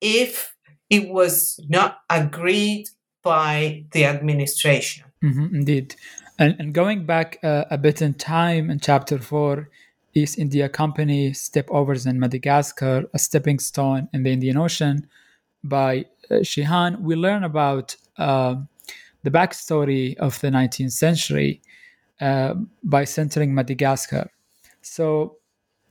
if 0.00 0.54
it 0.88 1.08
was 1.08 1.60
not 1.68 1.98
agreed 2.08 2.88
by 3.22 3.84
the 3.92 4.04
administration. 4.04 5.04
Mm-hmm, 5.22 5.54
indeed. 5.56 5.96
And, 6.38 6.56
and 6.58 6.72
going 6.72 7.06
back 7.06 7.38
uh, 7.42 7.64
a 7.70 7.78
bit 7.78 8.02
in 8.02 8.14
time 8.14 8.70
in 8.70 8.78
chapter 8.80 9.18
four, 9.18 9.68
East 10.14 10.38
India 10.38 10.68
Company 10.68 11.32
stepovers 11.32 12.06
in 12.06 12.18
Madagascar, 12.18 13.04
a 13.12 13.18
stepping 13.18 13.58
stone 13.58 14.08
in 14.12 14.22
the 14.22 14.32
Indian 14.32 14.56
Ocean 14.56 15.06
by 15.62 16.06
uh, 16.30 16.36
Shihan, 16.36 17.00
we 17.00 17.16
learn 17.16 17.44
about 17.44 17.96
uh, 18.18 18.56
the 19.22 19.30
backstory 19.30 20.16
of 20.18 20.40
the 20.40 20.48
19th 20.48 20.92
century 20.92 21.60
uh, 22.20 22.54
by 22.82 23.04
centering 23.04 23.54
Madagascar. 23.54 24.30
So 24.82 25.36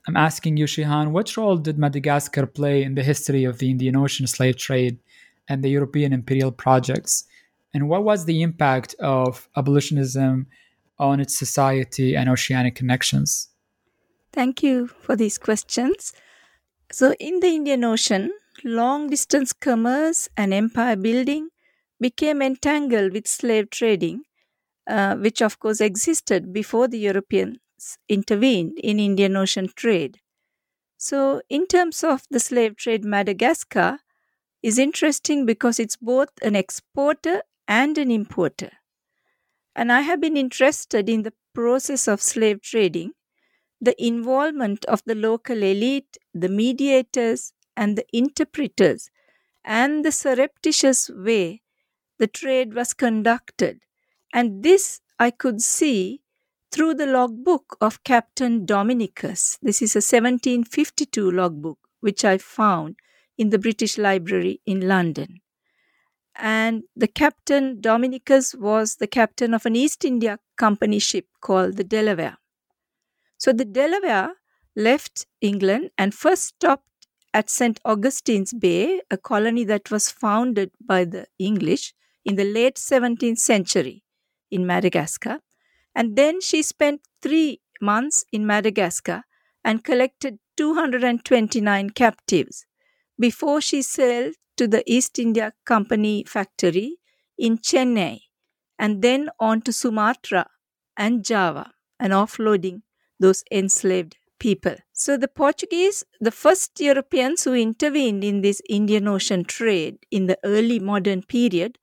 I'm 0.08 0.18
asking 0.18 0.58
you, 0.58 0.66
Shihan, 0.66 1.12
what 1.12 1.36
role 1.36 1.58
did 1.58 1.78
Madagascar 1.78 2.46
play 2.46 2.84
in 2.84 2.96
the 2.96 3.04
history 3.04 3.44
of 3.44 3.58
the 3.58 3.70
Indian 3.70 3.96
Ocean 3.96 4.28
slave 4.28 4.58
trade 4.58 5.00
and 5.50 5.64
the 5.64 5.70
European 5.70 6.14
imperial 6.14 6.52
projects? 6.52 7.26
And 7.74 7.90
what 7.90 8.04
was 8.04 8.26
the 8.26 8.42
impact 8.42 8.96
of 9.00 9.50
abolitionism 9.58 10.48
on 10.98 11.20
its 11.20 11.38
society 11.38 12.16
and 12.16 12.30
oceanic 12.30 12.76
connections? 12.76 13.50
Thank 14.32 14.64
you 14.64 14.88
for 14.88 15.16
these 15.16 15.38
questions. 15.38 16.14
So, 16.92 17.14
in 17.20 17.40
the 17.40 17.48
Indian 17.48 17.84
Ocean, 17.84 18.32
long 18.64 19.10
distance 19.10 19.52
commerce 19.54 20.30
and 20.38 20.54
empire 20.54 20.96
building 20.96 21.50
became 22.06 22.42
entangled 22.50 23.14
with 23.14 23.28
slave 23.28 23.70
trading, 23.80 24.24
uh, 24.88 25.16
which 25.26 25.42
of 25.42 25.60
course 25.60 25.82
existed 25.82 26.54
before 26.54 26.88
the 26.90 27.00
Europeans 27.00 27.60
intervened 28.10 28.80
in 28.80 29.00
Indian 29.00 29.36
Ocean 29.38 29.70
trade. 29.84 30.20
So, 30.98 31.42
in 31.50 31.68
terms 31.68 32.04
of 32.04 32.24
the 32.30 32.40
slave 32.42 32.76
trade, 32.76 33.06
Madagascar 33.06 34.00
is 34.64 34.80
interesting 34.80 35.46
because 35.46 35.80
it's 35.80 35.98
both 35.98 36.30
an 36.44 36.56
exporter 36.56 37.44
and 37.68 37.98
an 37.98 38.12
importer. 38.12 38.72
And 39.76 39.92
I 39.92 40.02
have 40.02 40.20
been 40.22 40.38
interested 40.38 41.08
in 41.10 41.24
the 41.24 41.34
process 41.54 42.08
of 42.08 42.22
slave 42.22 42.62
trading, 42.62 43.14
the 43.82 43.96
involvement 44.04 44.86
of 44.86 45.04
the 45.06 45.16
local 45.16 45.64
elite, 45.64 46.18
the 46.34 46.50
mediators, 46.50 47.54
and 47.78 47.98
the 47.98 48.06
interpreters, 48.14 49.12
and 49.66 50.06
the 50.06 50.12
surreptitious 50.14 51.10
way 51.10 51.62
the 52.18 52.28
trade 52.28 52.74
was 52.74 52.94
conducted. 52.94 53.82
And 54.34 54.64
this 54.64 55.02
I 55.20 55.32
could 55.32 55.62
see 55.62 56.22
through 56.72 56.96
the 56.96 57.08
logbook 57.08 57.78
of 57.80 58.04
Captain 58.04 58.66
Dominicus. 58.66 59.58
This 59.62 59.82
is 59.82 59.96
a 59.96 60.04
1752 60.04 61.32
logbook, 61.32 61.80
which 62.02 62.26
I 62.26 62.38
found 62.38 62.98
in 63.38 63.50
the 63.50 63.60
British 63.60 63.98
Library 63.98 64.62
in 64.66 64.88
London 64.88 65.42
and 66.36 66.84
the 66.96 67.08
captain 67.08 67.80
Dominicus 67.80 68.56
was 68.56 68.98
the 68.98 69.08
captain 69.08 69.54
of 69.54 69.66
an 69.66 69.76
East 69.76 70.04
India 70.04 70.40
Company 70.58 71.00
ship 71.00 71.28
called 71.42 71.78
the 71.78 71.84
Delaware. 71.84 72.38
So 73.38 73.54
the 73.54 73.66
Delaware 73.66 74.34
left 74.76 75.26
England 75.42 75.92
and 75.98 76.14
first 76.14 76.44
stopped 76.44 77.08
at 77.34 77.50
St. 77.50 77.80
Augustine's 77.86 78.54
Bay, 78.54 79.02
a 79.12 79.18
colony 79.18 79.64
that 79.66 79.92
was 79.92 80.10
founded 80.10 80.72
by 80.80 81.06
the 81.06 81.28
English 81.40 81.94
in 82.26 82.36
the 82.36 82.44
late 82.44 82.76
17th 82.76 83.38
century 83.38 84.04
in 84.52 84.66
Madagascar. 84.66 85.40
And 85.94 86.16
then 86.16 86.42
she 86.42 86.62
spent 86.62 87.02
three 87.22 87.62
months 87.80 88.26
in 88.32 88.46
Madagascar 88.46 89.24
and 89.64 89.84
collected 89.84 90.40
229 90.58 91.90
captives 91.92 92.66
before 93.20 93.62
she 93.62 93.82
sailed 93.82 94.36
to 94.58 94.68
the 94.68 94.84
East 94.86 95.20
India 95.20 95.54
Company 95.66 96.24
factory 96.28 96.98
in 97.38 97.58
Chennai 97.58 98.22
and 98.80 99.02
then 99.02 99.30
on 99.40 99.62
to 99.62 99.74
Sumatra 99.74 100.48
and 100.98 101.24
Java 101.24 101.72
and 102.00 102.14
offloading 102.14 102.82
those 103.20 103.44
enslaved 103.52 104.18
people. 104.40 104.76
So 104.94 105.18
the 105.18 105.28
Portuguese, 105.28 106.04
the 106.20 106.32
first 106.32 106.80
Europeans 106.80 107.44
who 107.44 107.54
intervened 107.54 108.24
in 108.24 108.42
this 108.42 108.62
Indian 108.70 109.08
Ocean 109.08 109.46
trade 109.46 109.98
in 110.12 110.26
the 110.28 110.38
early 110.44 110.80
modern 110.80 111.24
period, 111.24 111.78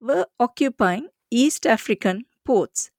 were 0.00 0.26
occupying 0.40 1.08
East 1.30 1.66
African 1.66 2.26
ports. 2.44 2.90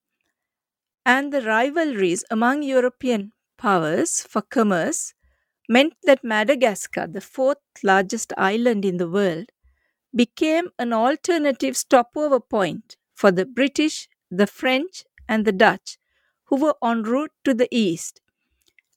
And 1.05 1.31
the 1.31 1.43
rivalries 1.43 2.23
among 2.31 2.63
European 2.63 3.33
powers 3.55 4.21
for 4.23 4.41
commerce 4.41 5.13
meant 5.69 5.95
that 6.03 6.23
Madagascar, 6.23 7.07
the 7.07 7.21
fourth 7.21 7.59
largest 7.83 8.33
island 8.37 8.85
in 8.85 8.97
the 8.97 9.09
world, 9.09 9.51
became 10.15 10.71
an 10.79 10.93
alternative 10.93 11.77
stopover 11.77 12.39
point 12.39 12.97
for 13.13 13.31
the 13.31 13.45
British, 13.45 14.09
the 14.31 14.47
French, 14.47 15.05
and 15.29 15.45
the 15.45 15.51
Dutch, 15.53 15.97
who 16.45 16.57
were 16.57 16.75
en 16.83 17.03
route 17.03 17.33
to 17.45 17.53
the 17.53 17.69
east. 17.71 18.21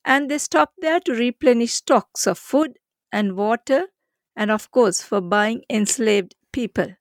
And 0.04 0.30
they 0.30 0.38
stopped 0.38 0.80
there 0.80 1.00
to 1.00 1.14
replenish 1.14 1.74
stocks 1.74 2.26
of 2.26 2.38
food 2.38 2.78
and 3.12 3.36
water, 3.36 3.88
and 4.36 4.50
of 4.50 4.70
course, 4.70 5.02
for 5.02 5.20
buying 5.20 5.64
enslaved 5.70 6.34
people. 6.52 6.96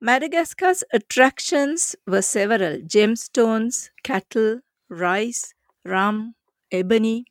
Madagascar's 0.00 0.82
attractions 0.92 1.94
were 2.06 2.22
several 2.22 2.78
gemstones, 2.80 3.90
cattle, 4.02 4.60
rice, 4.88 5.54
rum, 5.84 6.34
ebony, 6.72 7.26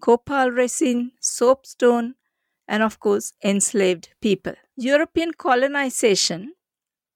copal 0.00 0.50
resin, 0.50 1.12
soapstone, 1.20 2.14
and 2.68 2.82
of 2.82 3.00
course, 3.00 3.32
enslaved 3.44 4.10
people. 4.20 4.54
European 4.76 5.32
colonization 5.32 6.54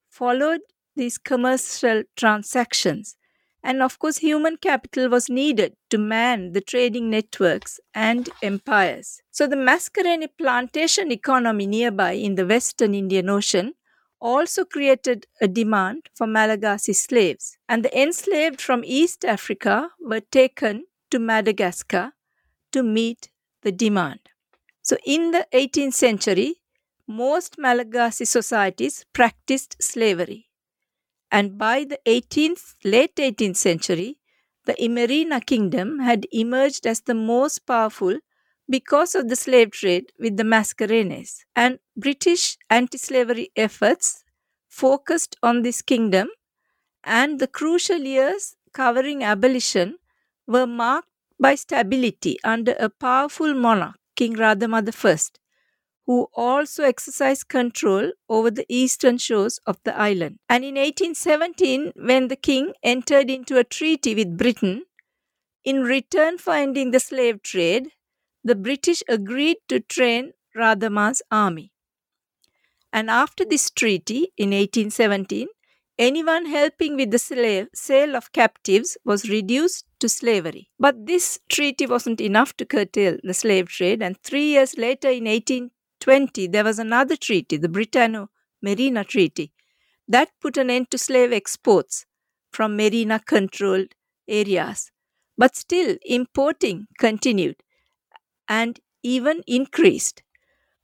followed 0.09 0.61
these 0.95 1.17
commercial 1.17 2.03
transactions, 2.15 3.17
and 3.63 3.81
of 3.83 3.99
course, 3.99 4.17
human 4.19 4.57
capital 4.57 5.09
was 5.09 5.29
needed 5.29 5.75
to 5.89 5.97
man 5.97 6.53
the 6.53 6.61
trading 6.61 7.09
networks 7.09 7.79
and 7.95 8.29
empires. 8.41 9.21
So, 9.31 9.47
the 9.47 9.55
Mascarene 9.57 10.27
plantation 10.37 11.11
economy 11.11 11.67
nearby 11.67 12.13
in 12.13 12.35
the 12.35 12.45
western 12.47 12.93
Indian 12.95 13.29
Ocean 13.29 13.73
also 14.21 14.63
created 14.63 15.25
a 15.41 15.47
demand 15.47 16.09
for 16.13 16.27
Malagasy 16.27 16.93
slaves, 16.93 17.57
and 17.67 17.83
the 17.83 17.99
enslaved 17.99 18.61
from 18.61 18.83
East 18.85 19.25
Africa 19.25 19.89
were 19.99 20.21
taken 20.21 20.85
to 21.09 21.19
Madagascar 21.19 22.13
to 22.71 22.83
meet 22.83 23.29
the 23.63 23.71
demand. 23.71 24.19
So, 24.81 24.97
in 25.05 25.31
the 25.31 25.47
18th 25.53 25.93
century, 25.93 26.61
most 27.07 27.57
Malagasy 27.57 28.25
societies 28.25 29.05
practiced 29.13 29.81
slavery. 29.81 30.49
And 31.31 31.57
by 31.57 31.85
the 31.85 31.99
18th, 32.05 32.75
late 32.83 33.15
18th 33.15 33.57
century, 33.57 34.17
the 34.65 34.73
Imerina 34.73 35.45
kingdom 35.45 35.99
had 35.99 36.27
emerged 36.31 36.85
as 36.85 37.01
the 37.01 37.15
most 37.15 37.65
powerful 37.65 38.19
because 38.71 39.15
of 39.15 39.29
the 39.29 39.35
slave 39.35 39.71
trade 39.71 40.11
with 40.19 40.37
the 40.37 40.43
Mascarenes. 40.43 41.45
And 41.55 41.79
British 41.97 42.57
anti 42.69 42.97
slavery 42.97 43.51
efforts 43.55 44.23
focused 44.69 45.35
on 45.43 45.63
this 45.63 45.81
kingdom, 45.83 46.29
and 47.03 47.39
the 47.39 47.47
crucial 47.47 47.99
years 47.99 48.55
covering 48.73 49.23
abolition 49.23 49.97
were 50.47 50.67
marked 50.67 51.09
by 51.39 51.55
stability 51.55 52.37
under 52.43 52.73
a 52.79 52.89
powerful 52.89 53.53
monarch, 53.53 53.97
King 54.15 54.35
Radhamada 54.35 54.93
I, 55.05 55.17
who 56.05 56.27
also 56.35 56.83
exercised 56.83 57.49
control 57.49 58.11
over 58.29 58.51
the 58.51 58.65
eastern 58.69 59.17
shores 59.17 59.59
of 59.65 59.79
the 59.83 59.97
island. 59.97 60.39
And 60.49 60.63
in 60.63 60.75
1817, 60.77 61.93
when 61.95 62.27
the 62.27 62.35
king 62.35 62.73
entered 62.83 63.29
into 63.29 63.57
a 63.57 63.63
treaty 63.63 64.15
with 64.15 64.37
Britain, 64.37 64.85
in 65.63 65.83
return 65.83 66.37
for 66.37 66.53
ending 66.53 66.91
the 66.91 66.99
slave 66.99 67.43
trade, 67.43 67.89
the 68.43 68.55
British 68.55 69.03
agreed 69.07 69.57
to 69.67 69.79
train 69.79 70.33
Radama's 70.55 71.21
army. 71.31 71.71
And 72.91 73.09
after 73.09 73.45
this 73.45 73.69
treaty 73.69 74.33
in 74.37 74.49
1817, 74.49 75.47
anyone 75.97 76.45
helping 76.45 76.95
with 76.95 77.11
the 77.11 77.19
slave, 77.19 77.67
sale 77.73 78.15
of 78.15 78.33
captives 78.33 78.97
was 79.05 79.29
reduced 79.29 79.85
to 79.99 80.09
slavery. 80.09 80.69
But 80.79 81.05
this 81.05 81.39
treaty 81.49 81.85
wasn't 81.85 82.19
enough 82.19 82.57
to 82.57 82.65
curtail 82.65 83.17
the 83.23 83.33
slave 83.33 83.69
trade, 83.69 84.01
and 84.01 84.17
three 84.23 84.49
years 84.49 84.77
later, 84.77 85.09
in 85.09 85.25
1820, 85.25 86.47
there 86.47 86.63
was 86.63 86.79
another 86.79 87.15
treaty, 87.15 87.57
the 87.57 87.69
Britanno 87.69 88.27
Merina 88.65 89.07
Treaty, 89.07 89.53
that 90.07 90.29
put 90.41 90.57
an 90.57 90.69
end 90.69 90.91
to 90.91 90.97
slave 90.97 91.31
exports 91.31 92.05
from 92.51 92.77
Merina 92.77 93.23
controlled 93.25 93.93
areas. 94.27 94.91
But 95.37 95.55
still, 95.55 95.95
importing 96.03 96.87
continued 96.99 97.55
and 98.51 98.79
even 99.03 99.43
increased. 99.47 100.23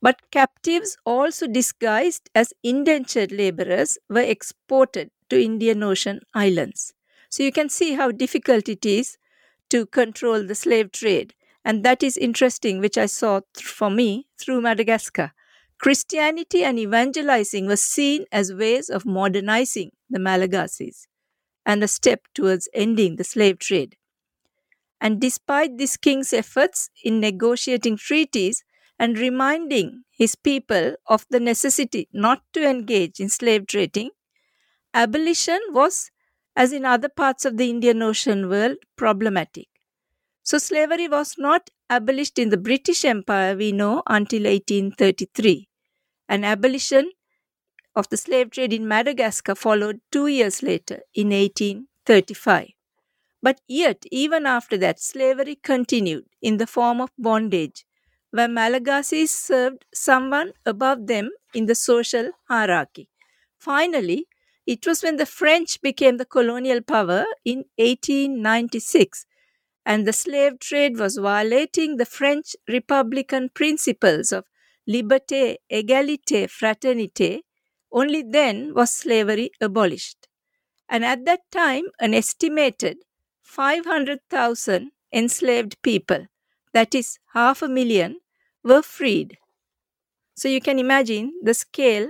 But 0.02 0.22
captives, 0.32 0.98
also 1.06 1.48
disguised 1.48 2.30
as 2.36 2.54
indentured 2.64 3.32
laborers, 3.32 3.98
were 4.10 4.22
exported 4.22 5.12
to 5.30 5.40
Indian 5.44 5.84
Ocean 5.84 6.22
islands. 6.34 6.94
So 7.30 7.44
you 7.44 7.52
can 7.52 7.70
see 7.70 7.94
how 7.94 8.12
difficult 8.12 8.70
it 8.70 8.86
is 8.86 9.18
to 9.70 9.86
control 9.86 10.44
the 10.44 10.56
slave 10.56 10.92
trade. 10.92 11.34
And 11.66 11.84
that 11.84 12.04
is 12.04 12.18
interesting, 12.18 12.80
which 12.80 12.98
I 12.98 13.06
saw 13.08 13.42
th- 13.56 13.66
for 13.68 13.90
me 13.90 14.28
through 14.40 14.62
Madagascar. 14.62 15.34
Christianity 15.80 16.64
and 16.64 16.80
evangelizing 16.80 17.68
was 17.68 17.84
seen 17.84 18.26
as 18.32 18.54
ways 18.54 18.90
of 18.90 19.06
modernizing 19.06 19.92
the 20.10 20.20
Malagasys 20.20 21.08
and 21.66 21.84
a 21.84 21.88
step 21.90 22.28
towards 22.34 22.70
ending 22.74 23.18
the 23.18 23.24
slave 23.26 23.60
trade. 23.60 23.98
And 25.02 25.20
despite 25.22 25.78
this 25.78 25.98
king's 25.98 26.34
efforts 26.34 26.90
in 27.04 27.20
negotiating 27.20 27.98
treaties 27.98 28.64
and 29.00 29.18
reminding 29.18 30.04
his 30.12 30.36
people 30.36 30.96
of 31.08 31.26
the 31.30 31.40
necessity 31.40 32.10
not 32.14 32.44
to 32.54 32.68
engage 32.68 33.20
in 33.20 33.30
slave 33.30 33.68
trading, 33.68 34.12
abolition 34.94 35.60
was 35.72 36.12
as 36.56 36.74
in 36.74 36.86
other 36.86 37.10
parts 37.10 37.46
of 37.46 37.58
the 37.58 37.70
Indian 37.70 38.02
Ocean 38.02 38.50
world, 38.50 38.78
problematic. 38.96 39.68
So, 40.44 40.58
slavery 40.58 41.08
was 41.08 41.36
not 41.38 41.70
abolished 41.90 42.40
in 42.40 42.50
the 42.50 42.58
British 42.58 43.06
Empire, 43.06 43.56
we 43.56 43.72
know, 43.72 44.04
until 44.08 44.48
1833. 44.48 45.70
An 46.30 46.44
abolition 46.44 47.12
of 47.96 48.10
the 48.10 48.18
slave 48.18 48.52
trade 48.52 48.74
in 48.74 48.88
Madagascar 48.88 49.56
followed 49.56 50.02
two 50.12 50.28
years 50.28 50.64
later, 50.64 51.02
in 51.14 51.34
1835. 51.34 52.70
But 53.42 53.62
yet, 53.68 54.06
even 54.12 54.46
after 54.46 54.78
that, 54.78 55.00
slavery 55.00 55.56
continued 55.56 56.26
in 56.42 56.58
the 56.58 56.68
form 56.68 57.02
of 57.02 57.12
bondage, 57.18 57.86
where 58.32 58.48
Malagasys 58.48 59.30
served 59.30 59.86
someone 59.94 60.54
above 60.66 61.08
them 61.08 61.30
in 61.54 61.66
the 61.66 61.76
social 61.76 62.32
hierarchy. 62.48 63.10
Finally, 63.58 64.28
it 64.66 64.86
was 64.86 65.02
when 65.04 65.16
the 65.18 65.26
French 65.26 65.82
became 65.82 66.18
the 66.18 66.26
colonial 66.26 66.82
power 66.82 67.26
in 67.46 67.66
1896 67.78 69.26
and 69.86 70.06
the 70.06 70.12
slave 70.14 70.60
trade 70.60 70.98
was 70.98 71.18
violating 71.18 71.96
the 71.96 72.06
French 72.06 72.56
republican 72.68 73.48
principles 73.50 74.32
of 74.34 74.44
liberté, 74.88 75.58
égalité, 75.72 76.48
fraternité, 76.50 77.42
only 77.92 78.22
then 78.24 78.74
was 78.74 78.94
slavery 78.94 79.50
abolished. 79.62 80.28
And 80.90 81.06
at 81.06 81.26
that 81.26 81.42
time, 81.52 81.86
an 82.00 82.14
estimated 82.14 82.98
500,000 83.48 84.92
enslaved 85.14 85.82
people, 85.82 86.28
that 86.74 86.94
is 86.94 87.18
half 87.34 87.62
a 87.62 87.68
million, 87.68 88.18
were 88.64 88.82
freed. 88.82 89.38
So 90.36 90.50
you 90.50 90.60
can 90.62 90.78
imagine 90.78 91.34
the 91.42 91.54
scale 91.54 92.10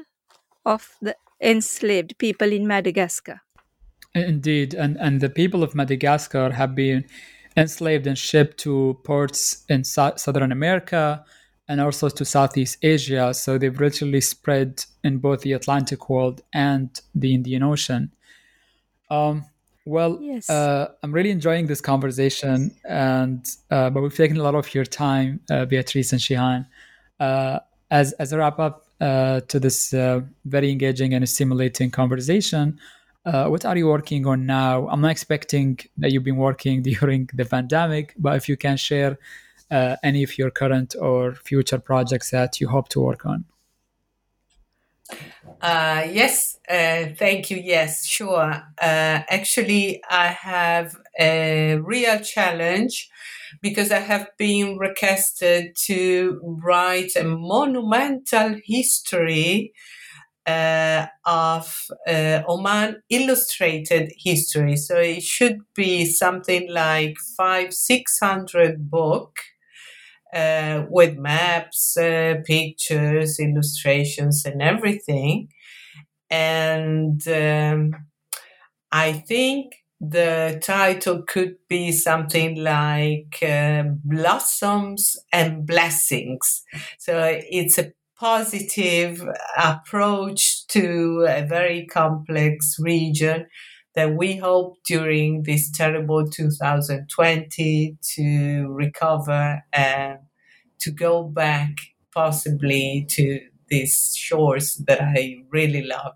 of 0.65 0.97
the 0.99 1.15
enslaved 1.39 2.17
people 2.17 2.51
in 2.51 2.67
Madagascar. 2.67 3.41
Indeed, 4.15 4.73
and, 4.73 4.97
and 4.97 5.21
the 5.21 5.29
people 5.29 5.63
of 5.63 5.75
Madagascar 5.75 6.49
have 6.51 6.73
been 6.73 7.05
enslaved 7.55 8.07
and 8.07 8.17
shipped 8.17 8.57
to 8.61 8.99
ports 9.03 9.63
in 9.69 9.83
Southern 9.83 10.51
America 10.51 11.23
and 11.67 11.79
also 11.79 12.09
to 12.09 12.25
Southeast 12.25 12.79
Asia. 12.81 13.33
So 13.33 13.57
they've 13.57 13.79
literally 13.79 14.21
spread 14.21 14.83
in 15.03 15.19
both 15.19 15.41
the 15.41 15.53
Atlantic 15.53 16.09
world 16.09 16.41
and 16.51 16.99
the 17.13 17.35
Indian 17.35 17.61
Ocean. 17.61 18.11
Um, 19.09 19.45
well, 19.87 20.19
yes. 20.21 20.49
uh, 20.49 20.91
I'm 21.01 21.13
really 21.13 21.31
enjoying 21.31 21.67
this 21.67 21.79
conversation, 21.79 22.75
and 22.87 23.47
uh, 23.71 23.89
but 23.89 24.03
we've 24.03 24.15
taken 24.15 24.37
a 24.37 24.43
lot 24.43 24.55
of 24.55 24.73
your 24.75 24.83
time, 24.83 25.39
uh, 25.49 25.65
Beatrice 25.65 26.11
and 26.11 26.21
Shihan. 26.21 26.67
Uh, 27.19 27.59
as 27.89 28.11
as 28.13 28.33
a 28.33 28.37
wrap 28.37 28.59
up 28.59 28.85
uh, 28.99 29.39
to 29.41 29.59
this 29.59 29.93
uh, 29.93 30.21
very 30.45 30.71
engaging 30.71 31.13
and 31.13 31.27
stimulating 31.27 31.89
conversation, 31.89 32.77
what 33.23 33.63
are 33.65 33.77
you 33.77 33.87
working 33.87 34.27
on 34.27 34.45
now? 34.45 34.87
I'm 34.89 35.01
not 35.01 35.11
expecting 35.11 35.79
that 35.97 36.11
you've 36.11 36.25
been 36.25 36.37
working 36.37 36.81
during 36.91 37.29
the 37.33 37.45
pandemic, 37.45 38.13
but 38.17 38.35
if 38.35 38.49
you 38.49 38.57
can 38.57 38.75
share 38.77 39.17
any 39.71 40.23
of 40.23 40.37
your 40.37 40.51
current 40.51 40.95
or 40.99 41.35
future 41.35 41.79
projects 41.79 42.31
that 42.31 42.59
you 42.59 42.67
hope 42.67 42.89
to 42.89 42.99
work 42.99 43.25
on. 43.25 43.45
Uh, 45.61 46.07
yes, 46.11 46.59
uh, 46.69 47.05
thank 47.17 47.49
you. 47.49 47.57
Yes, 47.57 48.05
sure. 48.05 48.51
Uh, 48.81 49.21
actually, 49.29 50.01
I 50.09 50.27
have 50.27 50.95
a 51.19 51.77
real 51.77 52.19
challenge 52.19 53.09
because 53.61 53.91
I 53.91 53.99
have 53.99 54.27
been 54.37 54.77
requested 54.77 55.75
to 55.85 56.39
write 56.63 57.11
a 57.15 57.23
monumental 57.23 58.55
history 58.63 59.73
uh, 60.47 61.07
of 61.25 61.87
uh, 62.07 62.41
Oman 62.47 63.01
illustrated 63.09 64.11
history. 64.17 64.77
So 64.77 64.97
it 64.97 65.23
should 65.23 65.59
be 65.75 66.05
something 66.05 66.71
like 66.71 67.17
five, 67.37 67.73
six 67.73 68.19
hundred 68.19 68.89
book 68.89 69.39
uh, 70.33 70.85
with 70.89 71.17
maps, 71.17 71.97
uh, 71.97 72.35
pictures, 72.45 73.39
illustrations, 73.39 74.45
and 74.45 74.61
everything. 74.61 75.49
And 76.29 77.25
um, 77.27 77.93
I 78.91 79.13
think 79.13 79.73
the 79.99 80.59
title 80.61 81.23
could 81.23 81.55
be 81.67 81.91
something 81.91 82.55
like 82.61 83.39
uh, 83.41 83.83
Blossoms 84.03 85.17
and 85.33 85.65
Blessings. 85.65 86.63
So 86.99 87.39
it's 87.49 87.77
a 87.77 87.93
positive 88.19 89.23
approach 89.57 90.65
to 90.67 91.25
a 91.29 91.45
very 91.45 91.85
complex 91.85 92.77
region 92.79 93.45
that 93.97 94.15
we 94.15 94.35
hope 94.35 94.77
during 94.85 95.41
this 95.41 95.71
terrible 95.71 96.23
2020 96.29 97.97
to 97.99 98.67
recover 98.69 99.63
and 99.73 100.19
to 100.77 100.91
go 100.91 101.23
back 101.23 101.71
possibly 102.13 103.07
to 103.09 103.39
these 103.69 104.15
shores 104.15 104.75
that 104.85 105.01
I 105.01 105.37
really 105.49 105.81
love. 105.81 106.13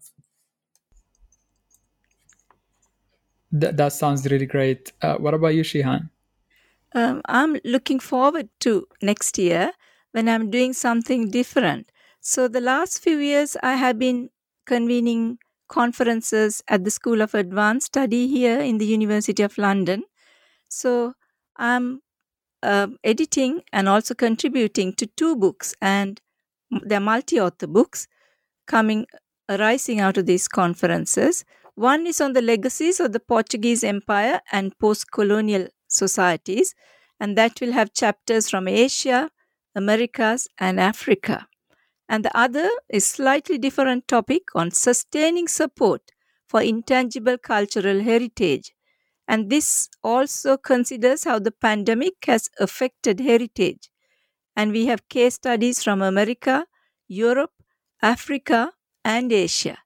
That, 3.52 3.78
that 3.78 3.94
sounds 3.94 4.30
really 4.30 4.46
great. 4.46 4.94
Uh, 5.02 5.16
what 5.16 5.34
about 5.34 5.56
you, 5.56 5.64
Shihan? 5.64 6.12
Um, 6.94 7.24
I'm 7.26 7.58
looking 7.66 8.00
forward 8.00 8.50
to 8.60 8.86
next 9.02 9.40
year 9.40 9.72
when 10.12 10.30
I'm 10.30 10.52
doing 10.52 10.74
something 10.74 11.32
different. 11.32 11.92
So, 12.20 12.48
the 12.48 12.62
last 12.62 13.02
few 13.02 13.18
years, 13.18 13.58
I 13.64 13.74
have 13.74 13.98
been 13.98 14.30
convening 14.68 15.40
conferences 15.72 16.62
at 16.68 16.84
the 16.84 16.92
School 16.92 17.22
of 17.22 17.34
Advanced 17.34 17.88
Study 17.88 18.28
here 18.28 18.60
in 18.60 18.78
the 18.78 18.86
University 18.86 19.42
of 19.42 19.58
London. 19.58 20.04
So 20.68 21.14
I'm 21.56 22.02
uh, 22.62 22.88
editing 23.04 23.62
and 23.72 23.88
also 23.88 24.14
contributing 24.14 24.94
to 24.94 25.08
two 25.08 25.36
books, 25.36 25.74
and 25.82 26.22
they're 26.84 27.00
multi 27.00 27.40
author 27.40 27.68
books 27.68 28.08
coming 28.68 29.06
arising 29.50 30.00
out 30.00 30.18
of 30.18 30.26
these 30.26 30.48
conferences. 30.48 31.46
One 31.76 32.06
is 32.06 32.20
on 32.22 32.34
the 32.34 32.42
legacies 32.42 33.00
of 33.00 33.14
the 33.14 33.20
Portuguese 33.20 33.84
Empire 33.84 34.42
and 34.52 34.78
post 34.78 35.12
colonial 35.12 35.68
societies, 35.88 36.76
and 37.20 37.38
that 37.38 37.62
will 37.62 37.72
have 37.72 37.94
chapters 37.94 38.50
from 38.50 38.68
Asia, 38.68 39.30
Americas, 39.74 40.48
and 40.60 40.80
Africa 40.80 41.48
and 42.12 42.26
the 42.26 42.38
other 42.38 42.70
is 42.90 43.06
slightly 43.06 43.58
different 43.58 44.06
topic 44.06 44.54
on 44.54 44.70
sustaining 44.70 45.48
support 45.48 46.12
for 46.46 46.62
intangible 46.62 47.38
cultural 47.38 48.02
heritage. 48.02 48.74
And 49.30 49.50
this 49.50 49.88
also 50.04 50.58
considers 50.58 51.24
how 51.24 51.40
the 51.40 51.54
pandemic 51.54 52.16
has 52.28 52.50
affected 52.60 53.22
heritage. 53.22 53.90
And 54.58 54.74
we 54.74 54.88
have 54.88 55.08
case 55.08 55.36
studies 55.36 55.82
from 55.82 56.02
america 56.02 56.66
europe 57.08 57.54
africa 58.02 58.74
and 59.06 59.32
asia. 59.32 59.78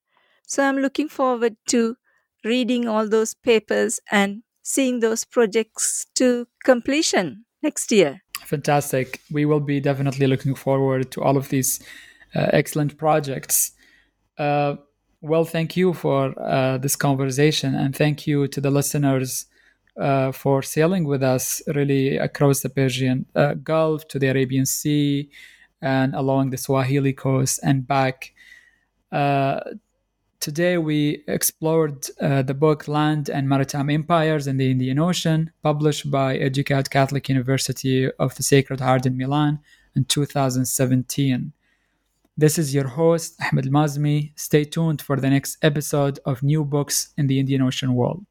So 0.48 0.64
i'm 0.64 0.78
looking 0.78 1.10
forward 1.10 1.58
to 1.68 1.96
reading 2.44 2.88
all 2.88 3.08
those 3.08 3.36
papers 3.36 4.00
and 4.12 4.42
seeing 4.64 5.00
those 5.00 5.26
projects 5.26 6.08
to 6.16 6.48
completion 6.64 7.46
next 7.62 7.92
year. 7.92 8.22
Fantastic. 8.46 9.22
We 9.32 9.46
will 9.46 9.60
be 9.60 9.80
definitely 9.80 10.26
looking 10.26 10.56
forward 10.56 11.12
to 11.12 11.22
all 11.22 11.38
of 11.38 11.50
these 11.50 11.80
excellent 12.36 12.98
projects. 12.98 13.72
Uh, 14.38 14.76
well, 15.22 15.46
thank 15.46 15.76
you 15.76 15.94
for 15.94 16.34
uh, 16.40 16.78
this 16.78 16.96
conversation, 16.96 17.74
and 17.76 17.96
thank 17.96 18.28
you 18.28 18.48
to 18.48 18.62
the 18.62 18.72
listeners 18.72 19.46
for 20.34 20.62
sailing 20.62 21.06
with 21.06 21.24
us 21.24 21.62
really 21.68 22.18
across 22.18 22.60
the 22.60 22.70
Persian 22.70 23.26
Gulf 23.64 24.08
to 24.10 24.20
the 24.20 24.28
Arabian 24.28 24.66
Sea 24.66 25.30
and 25.82 26.14
along 26.14 26.50
the 26.50 26.58
Swahili 26.58 27.14
coast 27.14 27.62
and 27.64 27.88
back. 27.88 28.34
Today, 30.46 30.78
we 30.78 31.24
explored 31.28 32.06
uh, 32.22 32.44
the 32.44 32.54
book 32.54 32.88
Land 32.88 33.30
and 33.30 33.50
Maritime 33.50 33.90
Empires 33.90 34.46
in 34.46 34.58
the 34.58 34.70
Indian 34.70 35.00
Ocean, 35.00 35.50
published 35.64 36.12
by 36.12 36.38
EDUCatt 36.38 36.92
Catholic 36.92 37.28
University 37.30 38.12
of 38.20 38.36
the 38.36 38.44
Sacred 38.44 38.80
Heart 38.80 39.08
in 39.08 39.18
Milan 39.18 39.60
in 39.96 40.06
2017. 40.06 41.52
This 42.38 42.58
is 42.58 42.74
your 42.74 42.90
host, 42.90 43.40
Ahmed 43.42 43.72
Mazmi. 43.72 44.34
Stay 44.36 44.66
tuned 44.66 45.02
for 45.02 45.16
the 45.16 45.30
next 45.30 45.58
episode 45.62 46.20
of 46.26 46.44
New 46.44 46.66
Books 46.66 47.14
in 47.18 47.28
the 47.28 47.40
Indian 47.40 47.62
Ocean 47.62 47.96
World. 47.96 48.26